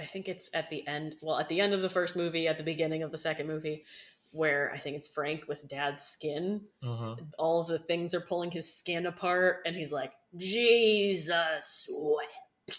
I 0.00 0.06
think 0.06 0.28
it's 0.28 0.50
at 0.54 0.70
the 0.70 0.86
end. 0.86 1.16
Well, 1.22 1.38
at 1.38 1.48
the 1.48 1.60
end 1.60 1.72
of 1.74 1.82
the 1.82 1.88
first 1.88 2.16
movie, 2.16 2.48
at 2.48 2.58
the 2.58 2.64
beginning 2.64 3.02
of 3.02 3.10
the 3.12 3.18
second 3.18 3.46
movie, 3.46 3.84
where 4.32 4.72
I 4.74 4.78
think 4.78 4.96
it's 4.96 5.08
Frank 5.08 5.46
with 5.48 5.66
Dad's 5.68 6.02
skin. 6.04 6.62
Mhm. 6.82 7.18
All 7.38 7.60
of 7.60 7.68
the 7.68 7.78
things 7.78 8.14
are 8.14 8.20
pulling 8.20 8.50
his 8.50 8.72
skin 8.72 9.06
apart, 9.06 9.62
and 9.66 9.76
he's 9.76 9.92
like, 9.92 10.12
"Jesus 10.36 11.88
wept." 11.92 12.32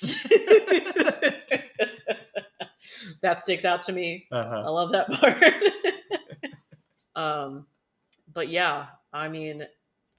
that 3.22 3.42
sticks 3.42 3.66
out 3.66 3.82
to 3.84 3.92
me. 3.94 4.28
I 4.32 4.36
Uh-huh. 4.40 4.72
love 4.72 4.92
that 4.92 5.08
part. 5.12 5.44
um, 7.16 7.68
but 8.34 8.50
yeah, 8.50 8.88
I 9.14 9.30
mean, 9.30 9.66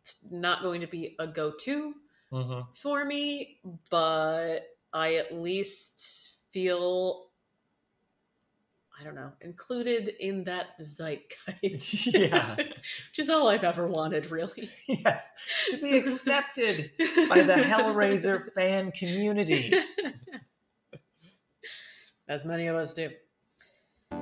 it's 0.01 0.17
not 0.31 0.63
going 0.63 0.81
to 0.81 0.87
be 0.87 1.15
a 1.19 1.27
go-to 1.27 1.95
Mhm. 2.33 2.67
for 2.77 3.05
me, 3.05 3.61
but 3.91 4.61
I 4.93 5.17
at 5.17 5.35
least 5.35 6.36
feel 6.57 7.27
I 8.99 9.05
don't 9.05 9.15
know, 9.15 9.31
included 9.43 10.09
in 10.21 10.45
that 10.45 10.69
zeitgeist. 10.81 12.07
Yeah. 12.15 12.55
Which 12.57 13.19
is 13.19 13.29
all 13.29 13.49
I've 13.49 13.63
ever 13.63 13.87
wanted, 13.87 14.31
really. 14.31 14.71
Yes, 14.89 15.35
to 15.69 15.77
be 15.77 15.99
accepted 15.99 16.93
by 17.29 17.43
the 17.43 17.53
Hellraiser 17.53 18.43
fan 18.55 18.91
community. 18.93 19.71
As 22.27 22.47
many 22.47 22.69
of 22.69 22.77
us 22.77 22.95
do. 22.95 23.11
I 24.13 24.17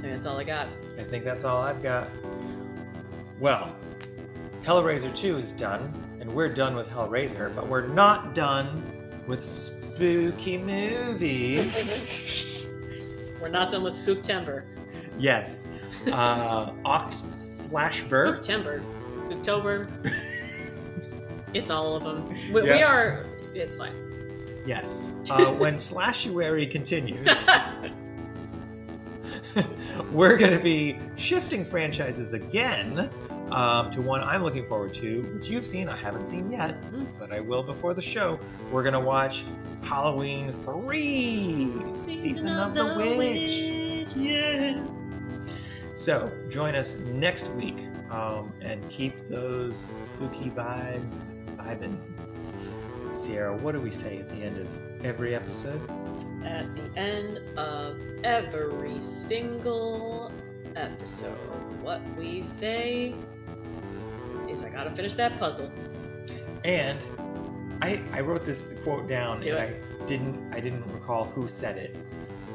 think 0.00 0.12
that's 0.12 0.26
all 0.26 0.38
I 0.38 0.44
got. 0.44 0.66
I 0.98 1.04
think 1.04 1.24
that's 1.24 1.44
all 1.44 1.62
I've 1.62 1.84
got. 1.84 2.08
Well, 3.38 3.72
Hellraiser 4.64 5.14
2 5.14 5.38
is 5.38 5.52
done, 5.52 5.94
and 6.20 6.34
we're 6.34 6.52
done 6.52 6.74
with 6.74 6.90
Hellraiser, 6.90 7.54
but 7.54 7.68
we're 7.68 7.86
not 7.86 8.34
done 8.34 8.82
with 9.28 9.40
spooky 9.96 10.58
movies. 10.58 12.66
We're 13.40 13.48
not 13.48 13.70
done 13.70 13.82
with 13.82 13.94
Spooktember. 13.94 14.62
yes. 15.18 15.68
Uh, 16.06 16.70
Oct 16.84 17.14
slash 17.14 18.02
Burr. 18.04 18.36
Spooktember. 18.36 18.82
Spooktober. 19.20 20.14
it's 21.54 21.70
all 21.70 21.96
of 21.96 22.04
them. 22.04 22.28
We, 22.52 22.60
we 22.62 22.82
are. 22.82 23.24
It's 23.54 23.76
fine. 23.76 23.94
Yes. 24.66 25.00
Uh, 25.30 25.46
when 25.46 25.76
Slashuary 25.76 26.70
continues, 26.70 27.26
we're 30.12 30.36
going 30.36 30.52
to 30.52 30.62
be 30.62 30.98
shifting 31.16 31.64
franchises 31.64 32.34
again 32.34 33.08
um, 33.50 33.90
to 33.92 34.00
one 34.02 34.22
I'm 34.22 34.42
looking 34.42 34.66
forward 34.66 34.92
to, 34.94 35.22
which 35.34 35.48
you've 35.48 35.66
seen, 35.66 35.88
I 35.88 35.96
haven't 35.96 36.26
seen 36.26 36.50
yet, 36.50 36.80
Mm. 36.92 37.06
but 37.18 37.32
I 37.32 37.40
will 37.40 37.62
before 37.62 37.94
the 37.94 38.02
show. 38.02 38.38
We're 38.72 38.82
going 38.82 38.94
to 38.94 39.00
watch 39.00 39.44
Halloween 39.82 40.50
3 40.50 41.94
Season, 41.94 42.56
of, 42.56 42.74
the, 42.74 42.94
Witch. 43.16 44.14
Yeah. 44.16 44.86
So 45.94 46.30
join 46.50 46.74
us 46.74 46.98
next 46.98 47.50
week 47.52 47.78
um, 48.10 48.52
and 48.60 48.86
keep 48.90 49.28
those 49.28 49.76
spooky 49.76 50.50
vibes 50.50 51.30
vibing. 51.56 51.96
Sierra, 53.14 53.56
what 53.56 53.72
do 53.72 53.80
we 53.80 53.90
say 53.90 54.18
at 54.18 54.28
the 54.28 54.36
end 54.36 54.58
of 54.58 55.04
every 55.04 55.34
episode? 55.34 55.80
At 56.44 56.66
the 56.76 57.00
end 57.00 57.38
of 57.58 57.98
every 58.24 59.00
single 59.02 60.30
episode, 60.74 61.30
what 61.82 62.00
we 62.18 62.42
say 62.42 63.14
I 64.62 64.68
gotta 64.68 64.90
finish 64.90 65.14
that 65.14 65.38
puzzle. 65.38 65.70
And 66.64 66.98
I 67.82 68.00
I 68.12 68.20
wrote 68.20 68.44
this 68.44 68.74
quote 68.82 69.08
down 69.08 69.40
Do 69.40 69.56
and 69.56 69.70
it. 69.70 69.82
I 69.82 70.04
didn't 70.06 70.52
I 70.52 70.60
didn't 70.60 70.84
recall 70.92 71.24
who 71.24 71.48
said 71.48 71.76
it. 71.76 71.96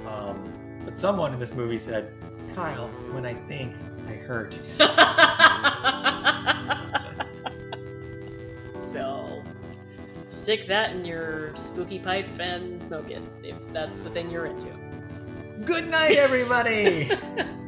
Um, 0.08 0.52
but 0.84 0.96
someone 0.96 1.34
in 1.34 1.40
this 1.40 1.54
movie 1.54 1.78
said, 1.78 2.12
"Kyle, 2.56 2.88
when 3.14 3.26
I 3.26 3.34
think, 3.34 3.76
I 4.08 4.14
hurt." 4.14 4.58
so, 8.82 9.44
stick 10.30 10.68
that 10.68 10.96
in 10.96 11.06
your 11.06 11.56
spooky 11.56 12.00
pipe 12.00 12.28
and 12.40 12.82
smoke 12.82 13.12
it 13.12 13.22
if 13.44 13.56
that's 13.72 14.04
the 14.04 14.10
thing 14.10 14.32
you're 14.32 14.48
into. 14.48 14.70
Good 15.66 15.88
night, 15.88 16.18
everybody. 16.18 17.12